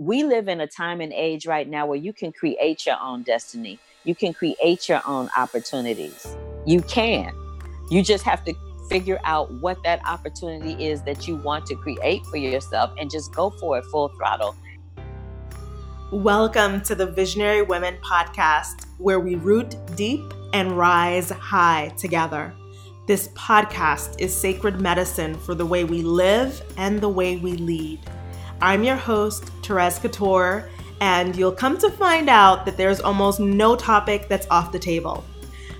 we 0.00 0.22
live 0.22 0.46
in 0.46 0.60
a 0.60 0.66
time 0.68 1.00
and 1.00 1.12
age 1.12 1.44
right 1.44 1.68
now 1.68 1.84
where 1.84 1.98
you 1.98 2.12
can 2.12 2.30
create 2.30 2.86
your 2.86 2.94
own 3.02 3.24
destiny. 3.24 3.80
You 4.04 4.14
can 4.14 4.32
create 4.32 4.88
your 4.88 5.02
own 5.04 5.28
opportunities. 5.36 6.36
You 6.64 6.82
can. 6.82 7.32
You 7.90 8.04
just 8.04 8.22
have 8.22 8.44
to 8.44 8.54
figure 8.88 9.18
out 9.24 9.52
what 9.54 9.82
that 9.82 10.00
opportunity 10.06 10.86
is 10.86 11.02
that 11.02 11.26
you 11.26 11.34
want 11.34 11.66
to 11.66 11.74
create 11.74 12.24
for 12.26 12.36
yourself 12.36 12.92
and 12.96 13.10
just 13.10 13.34
go 13.34 13.50
for 13.50 13.78
it 13.78 13.84
full 13.86 14.06
throttle. 14.10 14.54
Welcome 16.12 16.80
to 16.82 16.94
the 16.94 17.06
Visionary 17.06 17.62
Women 17.62 17.96
podcast, 18.00 18.86
where 18.98 19.18
we 19.18 19.34
root 19.34 19.74
deep 19.96 20.32
and 20.52 20.78
rise 20.78 21.30
high 21.30 21.92
together. 21.98 22.54
This 23.08 23.28
podcast 23.30 24.20
is 24.20 24.32
sacred 24.32 24.80
medicine 24.80 25.34
for 25.34 25.56
the 25.56 25.66
way 25.66 25.82
we 25.82 26.02
live 26.02 26.62
and 26.76 27.00
the 27.00 27.08
way 27.08 27.36
we 27.36 27.54
lead. 27.54 27.98
I'm 28.60 28.82
your 28.82 28.96
host, 28.96 29.44
Therese 29.62 30.00
Couture, 30.00 30.68
and 31.00 31.36
you'll 31.36 31.52
come 31.52 31.78
to 31.78 31.90
find 31.90 32.28
out 32.28 32.66
that 32.66 32.76
there's 32.76 33.00
almost 33.00 33.38
no 33.38 33.76
topic 33.76 34.28
that's 34.28 34.48
off 34.50 34.72
the 34.72 34.80
table. 34.80 35.24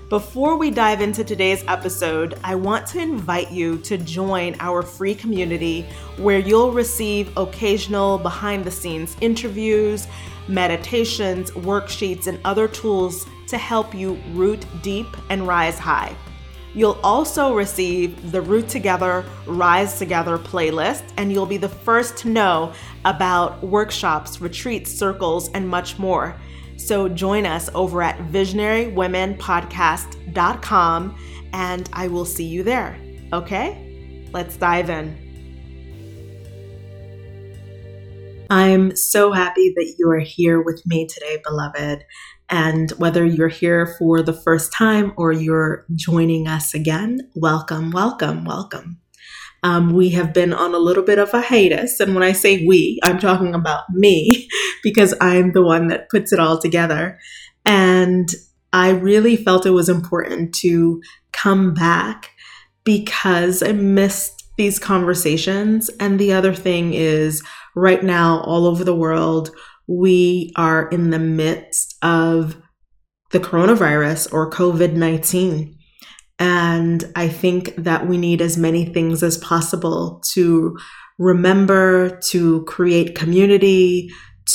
Before 0.07 0.57
we 0.57 0.71
dive 0.71 1.01
into 1.01 1.25
today's 1.25 1.63
episode, 1.67 2.39
I 2.41 2.55
want 2.55 2.87
to 2.87 2.99
invite 2.99 3.51
you 3.51 3.79
to 3.79 3.97
join 3.97 4.55
our 4.61 4.81
free 4.81 5.13
community 5.13 5.85
where 6.17 6.39
you'll 6.39 6.71
receive 6.71 7.35
occasional 7.37 8.17
behind 8.17 8.63
the 8.63 8.71
scenes 8.71 9.17
interviews, 9.19 10.07
meditations, 10.47 11.51
worksheets, 11.51 12.27
and 12.27 12.39
other 12.45 12.67
tools 12.69 13.27
to 13.49 13.57
help 13.57 13.93
you 13.93 14.13
root 14.31 14.65
deep 14.81 15.07
and 15.29 15.45
rise 15.45 15.77
high. 15.77 16.15
You'll 16.73 16.99
also 17.03 17.53
receive 17.55 18.31
the 18.31 18.41
Root 18.41 18.67
Together, 18.69 19.25
Rise 19.47 19.97
Together 19.97 20.37
playlist, 20.37 21.01
and 21.17 21.31
you'll 21.31 21.47
be 21.47 21.57
the 21.57 21.69
first 21.69 22.15
to 22.17 22.29
know 22.29 22.73
about 23.05 23.63
workshops, 23.63 24.39
retreats, 24.39 24.91
circles, 24.91 25.49
and 25.51 25.67
much 25.67 25.97
more. 25.97 26.39
So 26.77 27.09
join 27.09 27.47
us 27.47 27.71
over 27.73 28.03
at 28.03 28.19
visionarywomenpodcast.com, 28.19 31.17
and 31.53 31.89
I 31.91 32.07
will 32.07 32.25
see 32.25 32.45
you 32.45 32.61
there. 32.63 32.99
Okay? 33.33 34.27
Let's 34.31 34.55
dive 34.55 34.91
in. 34.91 35.25
I'm 38.51 38.95
so 38.95 39.31
happy 39.31 39.73
that 39.75 39.95
you 39.97 40.07
are 40.09 40.19
here 40.19 40.61
with 40.61 40.83
me 40.85 41.07
today, 41.07 41.41
beloved. 41.43 42.03
And 42.49 42.91
whether 42.91 43.25
you're 43.25 43.47
here 43.47 43.95
for 43.99 44.21
the 44.21 44.33
first 44.33 44.73
time 44.73 45.13
or 45.17 45.31
you're 45.31 45.85
joining 45.95 46.47
us 46.47 46.73
again, 46.73 47.29
welcome, 47.35 47.91
welcome, 47.91 48.45
welcome. 48.45 48.99
Um, 49.61 49.93
we 49.93 50.09
have 50.09 50.33
been 50.33 50.53
on 50.53 50.73
a 50.73 50.79
little 50.79 51.03
bit 51.03 51.19
of 51.19 51.33
a 51.33 51.41
hiatus. 51.41 51.99
And 51.99 52.13
when 52.13 52.23
I 52.23 52.31
say 52.31 52.65
we, 52.65 52.99
I'm 53.03 53.19
talking 53.19 53.53
about 53.53 53.83
me 53.91 54.47
because 54.83 55.13
I'm 55.21 55.51
the 55.51 55.63
one 55.63 55.87
that 55.87 56.09
puts 56.09 56.31
it 56.31 56.39
all 56.39 56.59
together. 56.59 57.19
And 57.65 58.29
I 58.71 58.89
really 58.91 59.35
felt 59.35 59.65
it 59.65 59.71
was 59.71 59.89
important 59.89 60.53
to 60.55 61.01
come 61.31 61.73
back 61.73 62.31
because 62.83 63.61
I 63.61 63.73
missed 63.73 64.43
these 64.57 64.79
conversations. 64.79 65.89
And 65.99 66.19
the 66.19 66.33
other 66.33 66.53
thing 66.53 66.93
is, 66.93 67.43
right 67.75 68.03
now, 68.03 68.41
all 68.41 68.65
over 68.65 68.83
the 68.83 68.95
world, 68.95 69.51
we 69.89 70.53
are 70.55 70.87
in 70.89 71.09
the 71.09 71.19
midst 71.19 71.95
of 72.03 72.61
the 73.31 73.39
coronavirus 73.39 74.31
or 74.31 74.49
COVID 74.51 74.93
19. 74.93 75.75
And 76.37 77.11
I 77.15 77.27
think 77.27 77.75
that 77.75 78.07
we 78.07 78.17
need 78.17 78.41
as 78.41 78.55
many 78.55 78.85
things 78.85 79.23
as 79.23 79.37
possible 79.39 80.21
to 80.33 80.77
remember, 81.17 82.17
to 82.29 82.63
create 82.63 83.15
community, 83.15 84.09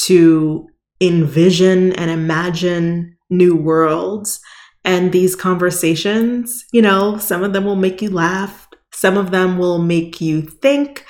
to 0.05 0.66
envision 1.00 1.92
and 1.92 2.10
imagine 2.10 3.16
new 3.28 3.56
worlds. 3.56 4.40
And 4.84 5.12
these 5.12 5.34
conversations, 5.34 6.64
you 6.72 6.80
know, 6.80 7.18
some 7.18 7.42
of 7.42 7.52
them 7.52 7.64
will 7.64 7.77
make 7.77 8.01
you 8.01 8.11
laugh, 8.11 8.68
some 8.92 9.16
of 9.16 9.30
them 9.30 9.58
will 9.58 9.78
make 9.78 10.20
you 10.20 10.42
think, 10.42 11.05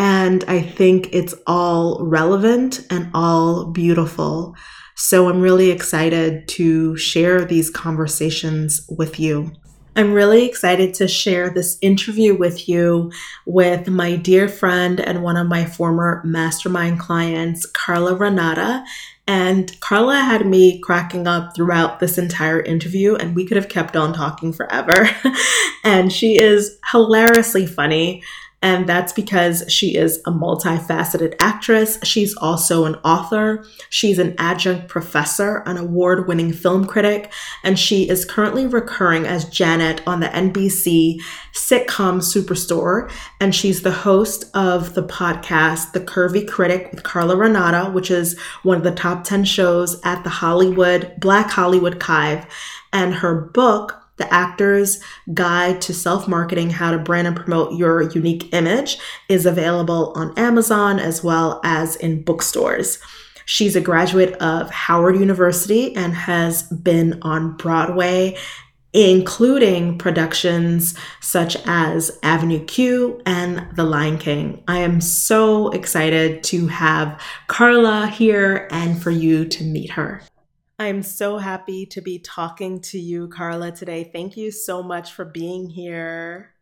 and 0.00 0.44
I 0.48 0.62
think 0.62 1.10
it's 1.12 1.34
all 1.46 2.02
relevant 2.02 2.86
and 2.88 3.10
all 3.12 3.66
beautiful. 3.66 4.56
So 4.96 5.28
I'm 5.28 5.42
really 5.42 5.70
excited 5.70 6.48
to 6.48 6.96
share 6.96 7.44
these 7.44 7.68
conversations 7.68 8.80
with 8.88 9.20
you. 9.20 9.52
I'm 9.96 10.14
really 10.14 10.46
excited 10.46 10.94
to 10.94 11.06
share 11.06 11.50
this 11.50 11.76
interview 11.82 12.34
with 12.34 12.66
you 12.66 13.12
with 13.44 13.88
my 13.88 14.16
dear 14.16 14.48
friend 14.48 15.00
and 15.00 15.22
one 15.22 15.36
of 15.36 15.48
my 15.48 15.66
former 15.66 16.22
mastermind 16.24 16.98
clients, 16.98 17.66
Carla 17.66 18.14
Renata. 18.14 18.82
And 19.26 19.78
Carla 19.80 20.16
had 20.16 20.46
me 20.46 20.80
cracking 20.80 21.26
up 21.26 21.54
throughout 21.54 22.00
this 22.00 22.16
entire 22.16 22.60
interview, 22.60 23.16
and 23.16 23.36
we 23.36 23.44
could 23.44 23.58
have 23.58 23.68
kept 23.68 23.96
on 23.96 24.14
talking 24.14 24.54
forever. 24.54 25.10
and 25.84 26.10
she 26.10 26.38
is 26.38 26.78
hilariously 26.90 27.66
funny. 27.66 28.22
And 28.62 28.86
that's 28.86 29.14
because 29.14 29.64
she 29.68 29.96
is 29.96 30.18
a 30.26 30.30
multifaceted 30.30 31.34
actress. 31.40 31.98
She's 32.04 32.36
also 32.36 32.84
an 32.84 32.96
author. 32.96 33.64
She's 33.88 34.18
an 34.18 34.34
adjunct 34.36 34.88
professor, 34.88 35.62
an 35.64 35.78
award 35.78 36.28
winning 36.28 36.52
film 36.52 36.84
critic, 36.84 37.32
and 37.64 37.78
she 37.78 38.08
is 38.08 38.26
currently 38.26 38.66
recurring 38.66 39.24
as 39.24 39.48
Janet 39.48 40.06
on 40.06 40.20
the 40.20 40.26
NBC 40.26 41.20
sitcom 41.54 42.20
Superstore. 42.20 43.10
And 43.40 43.54
she's 43.54 43.80
the 43.80 43.90
host 43.90 44.44
of 44.54 44.92
the 44.92 45.04
podcast, 45.04 45.92
The 45.92 46.00
Curvy 46.00 46.46
Critic 46.46 46.90
with 46.90 47.02
Carla 47.02 47.36
Renata, 47.36 47.90
which 47.90 48.10
is 48.10 48.38
one 48.62 48.76
of 48.76 48.84
the 48.84 48.90
top 48.90 49.24
10 49.24 49.44
shows 49.44 49.98
at 50.04 50.22
the 50.22 50.30
Hollywood, 50.30 51.14
Black 51.18 51.50
Hollywood 51.50 52.06
Live. 52.06 52.46
And 52.92 53.14
her 53.14 53.34
book, 53.34 53.99
the 54.20 54.32
Actor's 54.32 55.02
Guide 55.34 55.80
to 55.82 55.92
Self 55.92 56.28
Marketing 56.28 56.70
How 56.70 56.92
to 56.92 56.98
Brand 56.98 57.26
and 57.26 57.36
Promote 57.36 57.76
Your 57.76 58.02
Unique 58.02 58.54
Image 58.54 58.98
is 59.28 59.46
available 59.46 60.12
on 60.14 60.38
Amazon 60.38 61.00
as 61.00 61.24
well 61.24 61.60
as 61.64 61.96
in 61.96 62.22
bookstores. 62.22 62.98
She's 63.46 63.74
a 63.74 63.80
graduate 63.80 64.34
of 64.34 64.70
Howard 64.70 65.18
University 65.18 65.96
and 65.96 66.14
has 66.14 66.62
been 66.64 67.18
on 67.22 67.56
Broadway, 67.56 68.36
including 68.92 69.98
productions 69.98 70.96
such 71.20 71.56
as 71.66 72.16
Avenue 72.22 72.64
Q 72.66 73.20
and 73.26 73.66
The 73.74 73.84
Lion 73.84 74.18
King. 74.18 74.62
I 74.68 74.78
am 74.78 75.00
so 75.00 75.70
excited 75.70 76.44
to 76.44 76.68
have 76.68 77.20
Carla 77.48 78.06
here 78.06 78.68
and 78.70 79.02
for 79.02 79.10
you 79.10 79.46
to 79.46 79.64
meet 79.64 79.90
her. 79.90 80.22
I'm 80.80 81.02
so 81.02 81.36
happy 81.36 81.84
to 81.84 82.00
be 82.00 82.18
talking 82.18 82.80
to 82.84 82.98
you, 82.98 83.28
Carla, 83.28 83.70
today. 83.70 84.02
Thank 84.02 84.38
you 84.38 84.50
so 84.50 84.82
much 84.82 85.12
for 85.12 85.26
being 85.26 85.68
here. 85.68 86.54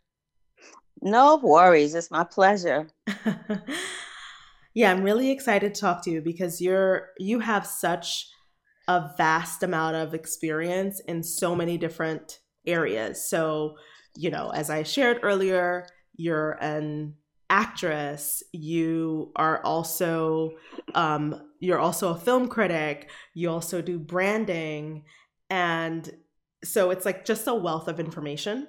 No 1.01 1.37
worries. 1.37 1.95
It's 1.95 2.11
my 2.11 2.25
pleasure. 2.25 2.89
yeah, 4.75 4.91
I'm 4.91 5.05
really 5.05 5.31
excited 5.31 5.73
to 5.73 5.81
talk 5.81 6.03
to 6.03 6.11
you 6.11 6.21
because 6.21 6.61
you're 6.61 7.11
you 7.21 7.39
have 7.39 7.65
such 7.65 8.27
a 8.89 9.09
vast 9.17 9.63
amount 9.63 9.95
of 9.95 10.15
experience 10.15 10.99
in 10.99 11.23
so 11.23 11.55
many 11.55 11.79
different 11.79 12.41
areas. 12.67 13.23
So, 13.31 13.77
you 14.17 14.31
know, 14.33 14.51
as 14.51 14.69
I 14.69 14.83
shared 14.83 15.21
earlier, 15.23 15.87
you're 16.17 16.59
an 16.61 17.15
actress 17.51 18.43
you 18.53 19.33
are 19.37 19.63
also 19.65 20.51
um, 20.95 21.48
you're 21.61 21.79
also 21.79 22.11
a 22.11 22.19
film 22.19 22.49
critic 22.49 23.11
you 23.35 23.51
also 23.51 23.83
do 23.83 23.99
branding 23.99 25.05
and 25.51 26.13
so 26.65 26.91
it's 26.91 27.05
like 27.05 27.25
just 27.25 27.47
a 27.47 27.55
wealth 27.55 27.89
of 27.89 28.01
information. 28.01 28.67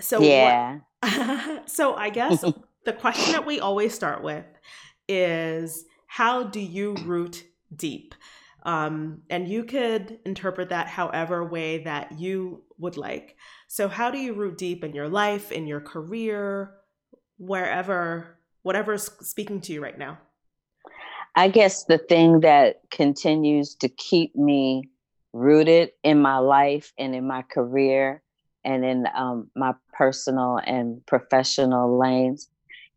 So 0.00 0.20
yeah. 0.20 0.80
what, 1.00 1.70
so 1.70 1.94
i 1.94 2.10
guess 2.10 2.44
the 2.84 2.92
question 2.92 3.32
that 3.32 3.46
we 3.46 3.60
always 3.60 3.94
start 3.94 4.22
with 4.22 4.46
is 5.08 5.84
how 6.06 6.44
do 6.44 6.60
you 6.60 6.94
root 7.04 7.44
deep? 7.74 8.14
Um, 8.62 9.22
and 9.28 9.46
you 9.46 9.64
could 9.64 10.20
interpret 10.24 10.70
that 10.70 10.86
however 10.86 11.44
way 11.44 11.84
that 11.84 12.18
you 12.18 12.62
would 12.78 12.96
like. 12.96 13.36
So 13.68 13.88
how 13.88 14.10
do 14.10 14.16
you 14.16 14.32
root 14.32 14.56
deep 14.56 14.82
in 14.82 14.94
your 14.94 15.08
life 15.08 15.52
in 15.52 15.66
your 15.66 15.80
career 15.80 16.74
wherever 17.36 18.38
whatever's 18.62 19.10
speaking 19.20 19.60
to 19.60 19.72
you 19.74 19.82
right 19.82 19.98
now 19.98 20.18
i 21.36 21.48
guess 21.48 21.84
the 21.84 21.98
thing 21.98 22.40
that 22.40 22.76
continues 22.90 23.74
to 23.74 23.88
keep 23.88 24.34
me 24.36 24.88
rooted 25.32 25.90
in 26.02 26.20
my 26.20 26.38
life 26.38 26.92
and 26.96 27.14
in 27.14 27.26
my 27.26 27.42
career 27.42 28.22
and 28.64 28.84
in 28.84 29.06
um, 29.14 29.50
my 29.54 29.74
personal 29.92 30.58
and 30.64 31.04
professional 31.06 31.98
lanes 31.98 32.48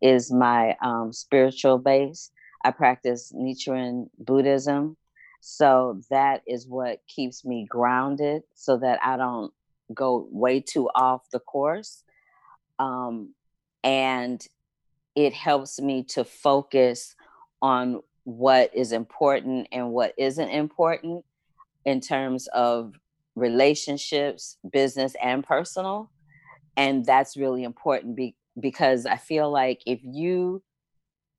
is 0.01 0.31
my 0.31 0.75
um, 0.81 1.12
spiritual 1.12 1.78
base. 1.78 2.31
I 2.63 2.72
practice 2.72 3.34
nichiren 3.36 4.10
buddhism. 4.19 4.98
So 5.42 6.01
that 6.10 6.42
is 6.48 6.68
what 6.68 7.01
keeps 7.07 7.44
me 7.45 7.66
grounded 7.69 8.44
so 8.56 8.78
that 8.78 9.00
i 9.04 9.18
don't 9.18 9.54
go 9.94 10.28
way 10.31 10.60
too 10.60 10.90
off 10.95 11.22
the 11.31 11.40
course. 11.40 12.04
Um, 12.80 13.33
and 13.83 14.45
it 15.16 15.33
helps 15.33 15.80
me 15.80 16.04
to 16.04 16.24
focus 16.24 17.16
on 17.62 18.01
what 18.27 18.69
is 18.75 18.91
important 18.91 19.69
and 19.71 19.89
what 19.91 20.13
isn't 20.18 20.50
important 20.50 21.24
in 21.85 22.01
terms 22.01 22.47
of 22.47 22.94
relationships, 23.35 24.57
business, 24.69 25.15
and 25.24 25.45
personal. 25.45 26.12
And 26.75 27.06
that's 27.06 27.38
really 27.38 27.63
important 27.63 28.18
be- 28.18 28.35
because 28.59 29.06
I 29.06 29.15
feel 29.15 29.50
like 29.50 29.81
if 29.85 30.01
you 30.03 30.62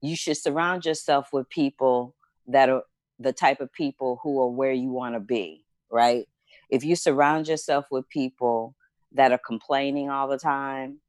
you 0.00 0.16
should 0.16 0.38
surround 0.38 0.86
yourself 0.86 1.28
with 1.30 1.50
people 1.50 2.14
that 2.46 2.70
are 2.70 2.84
the 3.18 3.34
type 3.34 3.60
of 3.60 3.70
people 3.70 4.18
who 4.22 4.40
are 4.40 4.48
where 4.48 4.72
you 4.72 4.88
want 4.88 5.14
to 5.14 5.20
be, 5.20 5.66
right? 5.90 6.26
If 6.70 6.84
you 6.84 6.96
surround 6.96 7.48
yourself 7.48 7.84
with 7.90 8.08
people 8.08 8.74
that 9.12 9.30
are 9.30 9.40
complaining 9.46 10.08
all 10.08 10.26
the 10.26 10.38
time, 10.38 11.00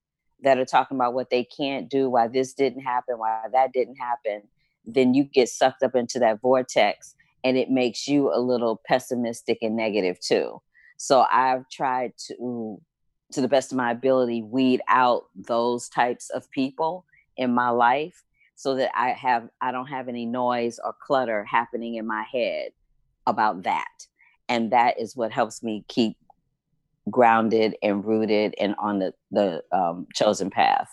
that 0.41 0.57
are 0.57 0.65
talking 0.65 0.97
about 0.97 1.13
what 1.13 1.29
they 1.29 1.45
can't 1.45 1.89
do, 1.89 2.09
why 2.09 2.27
this 2.27 2.53
didn't 2.53 2.81
happen, 2.81 3.17
why 3.17 3.43
that 3.53 3.71
didn't 3.71 3.95
happen, 3.95 4.41
then 4.85 5.13
you 5.13 5.23
get 5.23 5.49
sucked 5.49 5.83
up 5.83 5.95
into 5.95 6.19
that 6.19 6.41
vortex 6.41 7.15
and 7.43 7.57
it 7.57 7.69
makes 7.69 8.07
you 8.07 8.33
a 8.33 8.39
little 8.39 8.81
pessimistic 8.87 9.59
and 9.61 9.75
negative 9.75 10.19
too. 10.19 10.61
So 10.97 11.25
I've 11.31 11.69
tried 11.69 12.13
to, 12.27 12.81
to 13.31 13.41
the 13.41 13.47
best 13.47 13.71
of 13.71 13.77
my 13.77 13.91
ability, 13.91 14.41
weed 14.43 14.81
out 14.87 15.23
those 15.35 15.87
types 15.89 16.29
of 16.29 16.49
people 16.51 17.05
in 17.37 17.53
my 17.53 17.69
life 17.69 18.23
so 18.55 18.75
that 18.75 18.91
I 18.93 19.11
have 19.11 19.47
I 19.61 19.71
don't 19.71 19.87
have 19.87 20.09
any 20.09 20.25
noise 20.25 20.79
or 20.83 20.93
clutter 21.01 21.45
happening 21.45 21.95
in 21.95 22.05
my 22.05 22.25
head 22.29 22.71
about 23.25 23.63
that. 23.63 23.87
And 24.49 24.73
that 24.73 24.99
is 24.99 25.15
what 25.15 25.31
helps 25.31 25.63
me 25.63 25.85
keep 25.87 26.17
grounded 27.09 27.75
and 27.81 28.03
rooted 28.03 28.55
and 28.59 28.75
on 28.77 28.99
the 28.99 29.13
the 29.31 29.63
um, 29.71 30.07
chosen 30.13 30.49
path. 30.49 30.89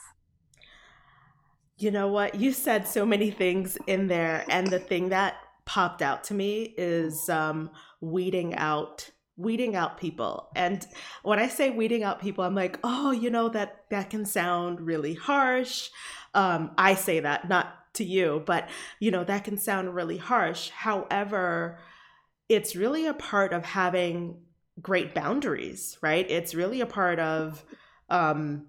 You 1.79 1.91
know 1.91 2.09
what? 2.09 2.37
You 2.37 2.53
said 2.53 2.89
so 2.89 3.05
many 3.05 3.31
things 3.31 3.77
in 3.87 4.09
there, 4.09 4.45
and 4.49 4.67
the 4.67 4.79
thing 4.79 5.11
that 5.11 5.37
popped 5.65 6.01
out 6.01 6.25
to 6.25 6.35
me 6.35 6.75
is 6.77 7.29
um, 7.29 7.71
weeding 8.01 8.55
out 8.55 9.11
weeding 9.39 9.77
out 9.77 9.99
people 9.99 10.49
and 10.57 10.87
when 11.23 11.39
i 11.39 11.47
say 11.47 11.69
weeding 11.69 12.03
out 12.03 12.23
people 12.23 12.43
i'm 12.43 12.55
like 12.55 12.79
oh 12.83 13.11
you 13.11 13.29
know 13.29 13.51
that 13.51 13.85
that 13.91 14.09
can 14.09 14.25
sound 14.25 14.81
really 14.81 15.13
harsh 15.13 15.91
um, 16.37 16.73
I 16.77 16.95
say 16.95 17.21
that, 17.21 17.49
not 17.49 17.95
to 17.95 18.05
you, 18.05 18.43
but 18.45 18.69
you 19.01 19.11
know, 19.11 19.25
that 19.25 19.45
can 19.45 19.57
sound 19.57 19.95
really 19.95 20.19
harsh. 20.19 20.69
However, 20.69 21.79
it's 22.49 22.77
really 22.77 23.07
a 23.07 23.15
part 23.15 23.55
of 23.55 23.65
having 23.65 24.43
great 24.81 25.15
boundaries, 25.15 25.97
right? 26.03 26.31
It's 26.31 26.55
really 26.55 26.83
a 26.83 26.87
part 26.87 27.19
of 27.19 27.65
um, 28.11 28.67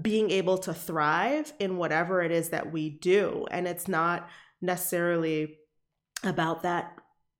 being 0.00 0.30
able 0.30 0.58
to 0.58 0.74
thrive 0.74 1.52
in 1.58 1.76
whatever 1.76 2.22
it 2.22 2.32
is 2.32 2.50
that 2.50 2.72
we 2.72 2.90
do. 2.90 3.46
And 3.50 3.66
it's 3.66 3.88
not 3.88 4.28
necessarily 4.60 5.58
about 6.24 6.62
that 6.62 6.92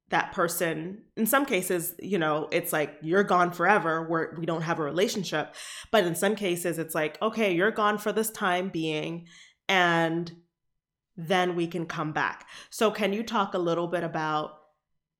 that 0.08 0.30
person. 0.32 1.02
In 1.16 1.26
some 1.26 1.44
cases 1.44 1.94
you 2.00 2.18
know 2.18 2.48
it's 2.52 2.72
like 2.72 2.96
you're 3.02 3.24
gone 3.24 3.50
forever. 3.50 4.06
Where 4.06 4.34
we 4.38 4.46
don't 4.46 4.62
have 4.62 4.78
a 4.78 4.84
relationship. 4.84 5.54
But 5.90 6.04
in 6.04 6.14
some 6.14 6.36
cases 6.36 6.78
it's 6.78 6.94
like 6.94 7.20
okay 7.20 7.54
you're 7.54 7.72
gone 7.72 7.98
for 7.98 8.12
this 8.12 8.30
time 8.30 8.68
being 8.68 9.26
and 9.68 10.32
then 11.16 11.56
we 11.56 11.66
can 11.66 11.86
come 11.86 12.12
back. 12.12 12.46
So 12.70 12.90
can 12.90 13.12
you 13.12 13.22
talk 13.22 13.54
a 13.54 13.58
little 13.58 13.88
bit 13.88 14.04
about 14.04 14.58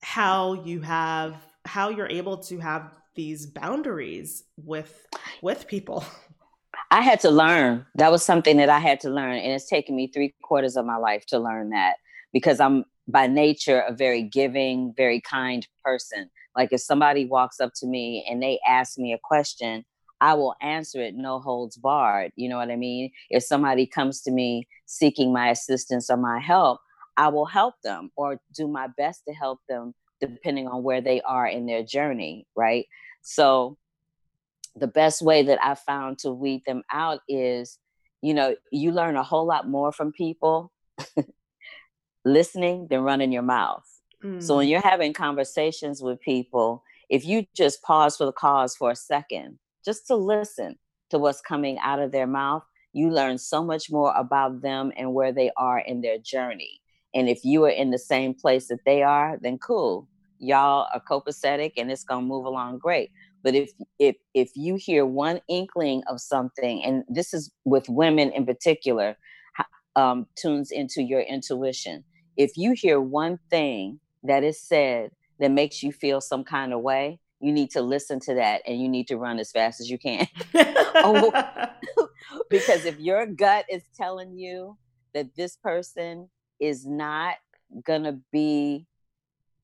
how 0.03 0.53
you 0.53 0.83
have 0.83 1.35
how 1.65 1.89
you're 1.89 2.09
able 2.09 2.39
to 2.39 2.59
have 2.61 2.97
these 3.17 3.47
boundaries 3.47 4.45
with 4.57 5.07
with 5.43 5.67
people 5.67 6.05
i 6.91 7.01
had 7.01 7.21
to 7.21 7.31
learn 7.31 7.85
that 7.95 8.11
was 8.11 8.25
something 8.25 8.57
that 8.57 8.69
i 8.69 8.79
had 8.79 9.01
to 9.01 9.11
learn 9.11 9.37
and 9.37 9.53
it's 9.53 9.69
taken 9.69 9.97
me 9.97 10.07
three 10.07 10.35
quarters 10.43 10.77
of 10.77 10.85
my 10.85 10.97
life 10.97 11.25
to 11.27 11.39
learn 11.39 11.71
that 11.71 11.97
because 12.33 12.61
i'm 12.61 12.85
by 13.09 13.27
nature 13.27 13.81
a 13.81 13.93
very 13.93 14.23
giving, 14.23 14.93
very 14.97 15.21
kind 15.21 15.67
person. 15.85 16.29
Like 16.57 16.73
if 16.73 16.81
somebody 16.81 17.25
walks 17.25 17.61
up 17.61 17.73
to 17.77 17.87
me 17.87 18.27
and 18.29 18.43
they 18.43 18.59
ask 18.67 18.99
me 18.99 19.13
a 19.13 19.19
question, 19.23 19.85
I 20.21 20.35
will 20.35 20.55
answer 20.61 21.01
it 21.03 21.15
no 21.15 21.39
holds 21.39 21.77
barred. 21.77 22.33
You 22.37 22.49
know 22.49 22.57
what 22.57 22.71
I 22.71 22.77
mean? 22.77 23.11
If 23.31 23.43
somebody 23.43 23.87
comes 23.87 24.23
to 24.23 24.31
me 24.31 24.67
seeking 24.87 25.33
my 25.33 25.51
assistance 25.51 26.09
or 26.11 26.17
my 26.17 26.39
help, 26.39 26.81
I 27.17 27.29
will 27.29 27.47
help 27.47 27.75
them 27.85 28.11
or 28.17 28.41
do 28.55 28.67
my 28.67 28.89
best 28.97 29.23
to 29.29 29.35
help 29.35 29.61
them 29.69 29.95
depending 30.21 30.67
on 30.67 30.83
where 30.83 31.03
they 31.03 31.21
are 31.23 31.47
in 31.47 31.67
their 31.67 31.83
journey, 31.83 32.47
right? 32.57 32.87
So 33.23 33.77
the 34.77 34.87
best 34.87 35.23
way 35.23 35.43
that 35.45 35.59
I 35.63 35.75
found 35.75 36.19
to 36.19 36.31
weed 36.31 36.63
them 36.67 36.83
out 36.93 37.21
is, 37.29 37.79
you 38.23 38.35
know, 38.35 38.57
you 38.71 38.93
learn 38.93 39.17
a 39.17 39.23
whole 39.23 39.47
lot 39.47 39.69
more 39.69 39.93
from 39.93 40.13
people 40.13 40.73
listening 42.25 42.89
than 42.89 43.01
running 43.01 43.33
your 43.33 43.43
mouth. 43.43 43.85
Mm. 44.23 44.43
So 44.43 44.57
when 44.57 44.67
mm. 44.67 44.71
you're 44.71 44.81
having 44.81 45.13
conversations 45.13 46.03
with 46.03 46.21
people, 46.21 46.83
if 47.09 47.25
you 47.25 47.47
just 47.55 47.83
pause 47.83 48.17
for 48.17 48.27
the 48.27 48.33
cause 48.33 48.77
for 48.77 48.91
a 48.91 48.97
second, 48.97 49.59
just 49.85 50.07
to 50.09 50.17
listen 50.17 50.77
to 51.11 51.19
what's 51.19 51.41
coming 51.41 51.79
out 51.79 52.01
of 52.01 52.13
their 52.13 52.27
mouth, 52.27 52.65
you 52.93 53.11
learn 53.11 53.39
so 53.39 53.63
much 53.63 53.91
more 53.91 54.13
about 54.17 54.63
them 54.63 54.93
and 54.97 55.15
where 55.15 55.33
they 55.33 55.51
are 55.57 55.79
in 55.79 56.01
their 56.01 56.19
journey. 56.19 56.81
And 57.15 57.29
if 57.29 57.45
you 57.45 57.65
are 57.65 57.71
in 57.71 57.91
the 57.91 57.99
same 57.99 58.35
place 58.35 58.69
that 58.69 58.85
they 58.85 59.03
are, 59.03 59.39
then 59.41 59.59
cool. 59.59 60.09
Y'all 60.39 60.87
are 60.93 61.03
copacetic 61.09 61.73
and 61.77 61.91
it's 61.91 62.05
gonna 62.05 62.27
move 62.27 62.45
along 62.45 62.79
great. 62.79 63.11
But 63.47 63.55
if 63.55 63.71
if 64.01 64.17
if 64.35 64.51
you 64.57 64.75
hear 64.75 65.07
one 65.07 65.41
inkling 65.49 66.03
of 66.11 66.21
something, 66.21 66.83
and 66.83 67.05
this 67.09 67.33
is 67.33 67.53
with 67.65 67.89
women 67.89 68.33
in 68.33 68.45
particular, 68.45 69.17
um, 69.95 70.27
tunes 70.35 70.73
into 70.73 71.01
your 71.03 71.21
intuition 71.21 72.05
if 72.37 72.57
you 72.57 72.73
hear 72.73 73.01
one 73.01 73.39
thing 73.51 74.01
that 74.23 74.45
is 74.45 74.61
said 74.61 75.11
that 75.41 75.51
makes 75.51 75.83
you 75.83 75.93
feel 75.93 76.21
some 76.21 76.45
kind 76.45 76.73
of 76.73 76.81
way, 76.81 77.19
you 77.41 77.53
need 77.53 77.71
to 77.71 77.83
listen 77.83 78.21
to 78.21 78.35
that 78.35 78.63
and 78.67 78.81
you 78.81 78.89
need 78.89 79.09
to 79.09 79.17
run 79.17 79.39
as 79.39 79.51
fast 79.51 79.81
as 79.81 79.91
you 79.91 79.99
can. 79.99 80.27
oh, 80.55 81.33
because 82.51 82.85
if 82.85 82.99
your 82.99 83.27
gut 83.27 83.65
is 83.71 83.83
telling 83.97 84.37
you 84.37 84.77
that 85.15 85.35
this 85.37 85.57
person 85.57 86.29
is 86.61 86.87
not 86.87 87.37
going 87.85 88.05
to 88.05 88.19
be 88.33 88.87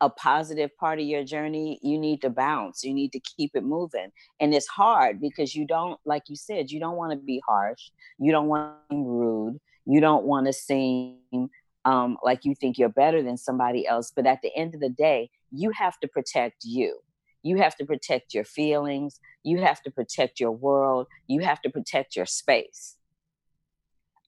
a 0.03 0.11
positive 0.11 0.77
part 0.77 0.99
of 0.99 1.07
your 1.07 1.23
journey, 1.23 1.79
you 1.81 1.97
need 1.97 2.21
to 2.23 2.29
bounce. 2.29 2.83
You 2.83 2.93
need 2.93 3.13
to 3.13 3.21
keep 3.21 3.53
it 3.55 3.63
moving. 3.63 4.11
And 4.41 4.53
it's 4.53 4.67
hard 4.67 5.21
because 5.21 5.55
you 5.55 5.65
don't, 5.65 5.99
like 6.05 6.25
you 6.27 6.35
said, 6.35 6.73
you 6.73 6.81
don't 6.81 6.97
want 6.97 7.13
to 7.13 7.17
be 7.17 7.41
harsh. 7.47 7.91
You 8.19 8.33
don't 8.33 8.49
want 8.49 8.75
to 8.91 8.97
be 8.97 9.01
rude. 9.01 9.61
You 9.87 10.01
don't 10.01 10.25
want 10.25 10.49
to 10.49 10.53
seem 10.53 11.21
um, 11.85 12.19
like 12.25 12.45
you 12.45 12.57
think 12.57 12.79
you're 12.79 12.89
better 12.89 13.23
than 13.23 13.37
somebody 13.37 13.87
else. 13.87 14.13
But 14.15 14.27
at 14.27 14.43
the 14.43 14.55
end 14.57 14.75
of 14.75 14.81
the 14.81 14.91
day, 14.91 15.31
you 15.53 15.71
have 15.71 15.99
to 16.01 16.09
protect 16.09 16.65
you. 16.65 16.99
You 17.45 17.59
have 17.59 17.77
to 17.77 17.87
protect 17.87 18.35
your 18.35 18.45
feelings. 18.45 19.21
You 19.45 19.61
have 19.61 19.83
to 19.83 19.91
protect 19.93 20.41
your 20.41 20.51
world. 20.53 21.07
You 21.29 21.43
have 21.43 21.63
to 21.63 21.71
protect 21.71 22.17
your 22.17 22.27
space. 22.27 22.97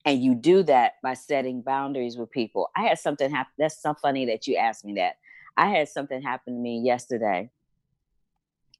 And 0.05 0.23
you 0.23 0.35
do 0.35 0.63
that 0.63 0.93
by 1.03 1.15
setting 1.15 1.61
boundaries 1.61 2.15
with 2.15 2.31
people. 2.31 2.69
I 2.77 2.83
had 2.83 2.99
something 2.99 3.29
happen. 3.29 3.51
That's 3.57 3.81
so 3.81 3.93
funny 4.01 4.25
that 4.27 4.47
you 4.47 4.55
asked 4.55 4.85
me 4.85 4.93
that. 4.93 5.15
I 5.57 5.69
had 5.69 5.89
something 5.89 6.21
happen 6.21 6.53
to 6.53 6.59
me 6.59 6.81
yesterday 6.81 7.49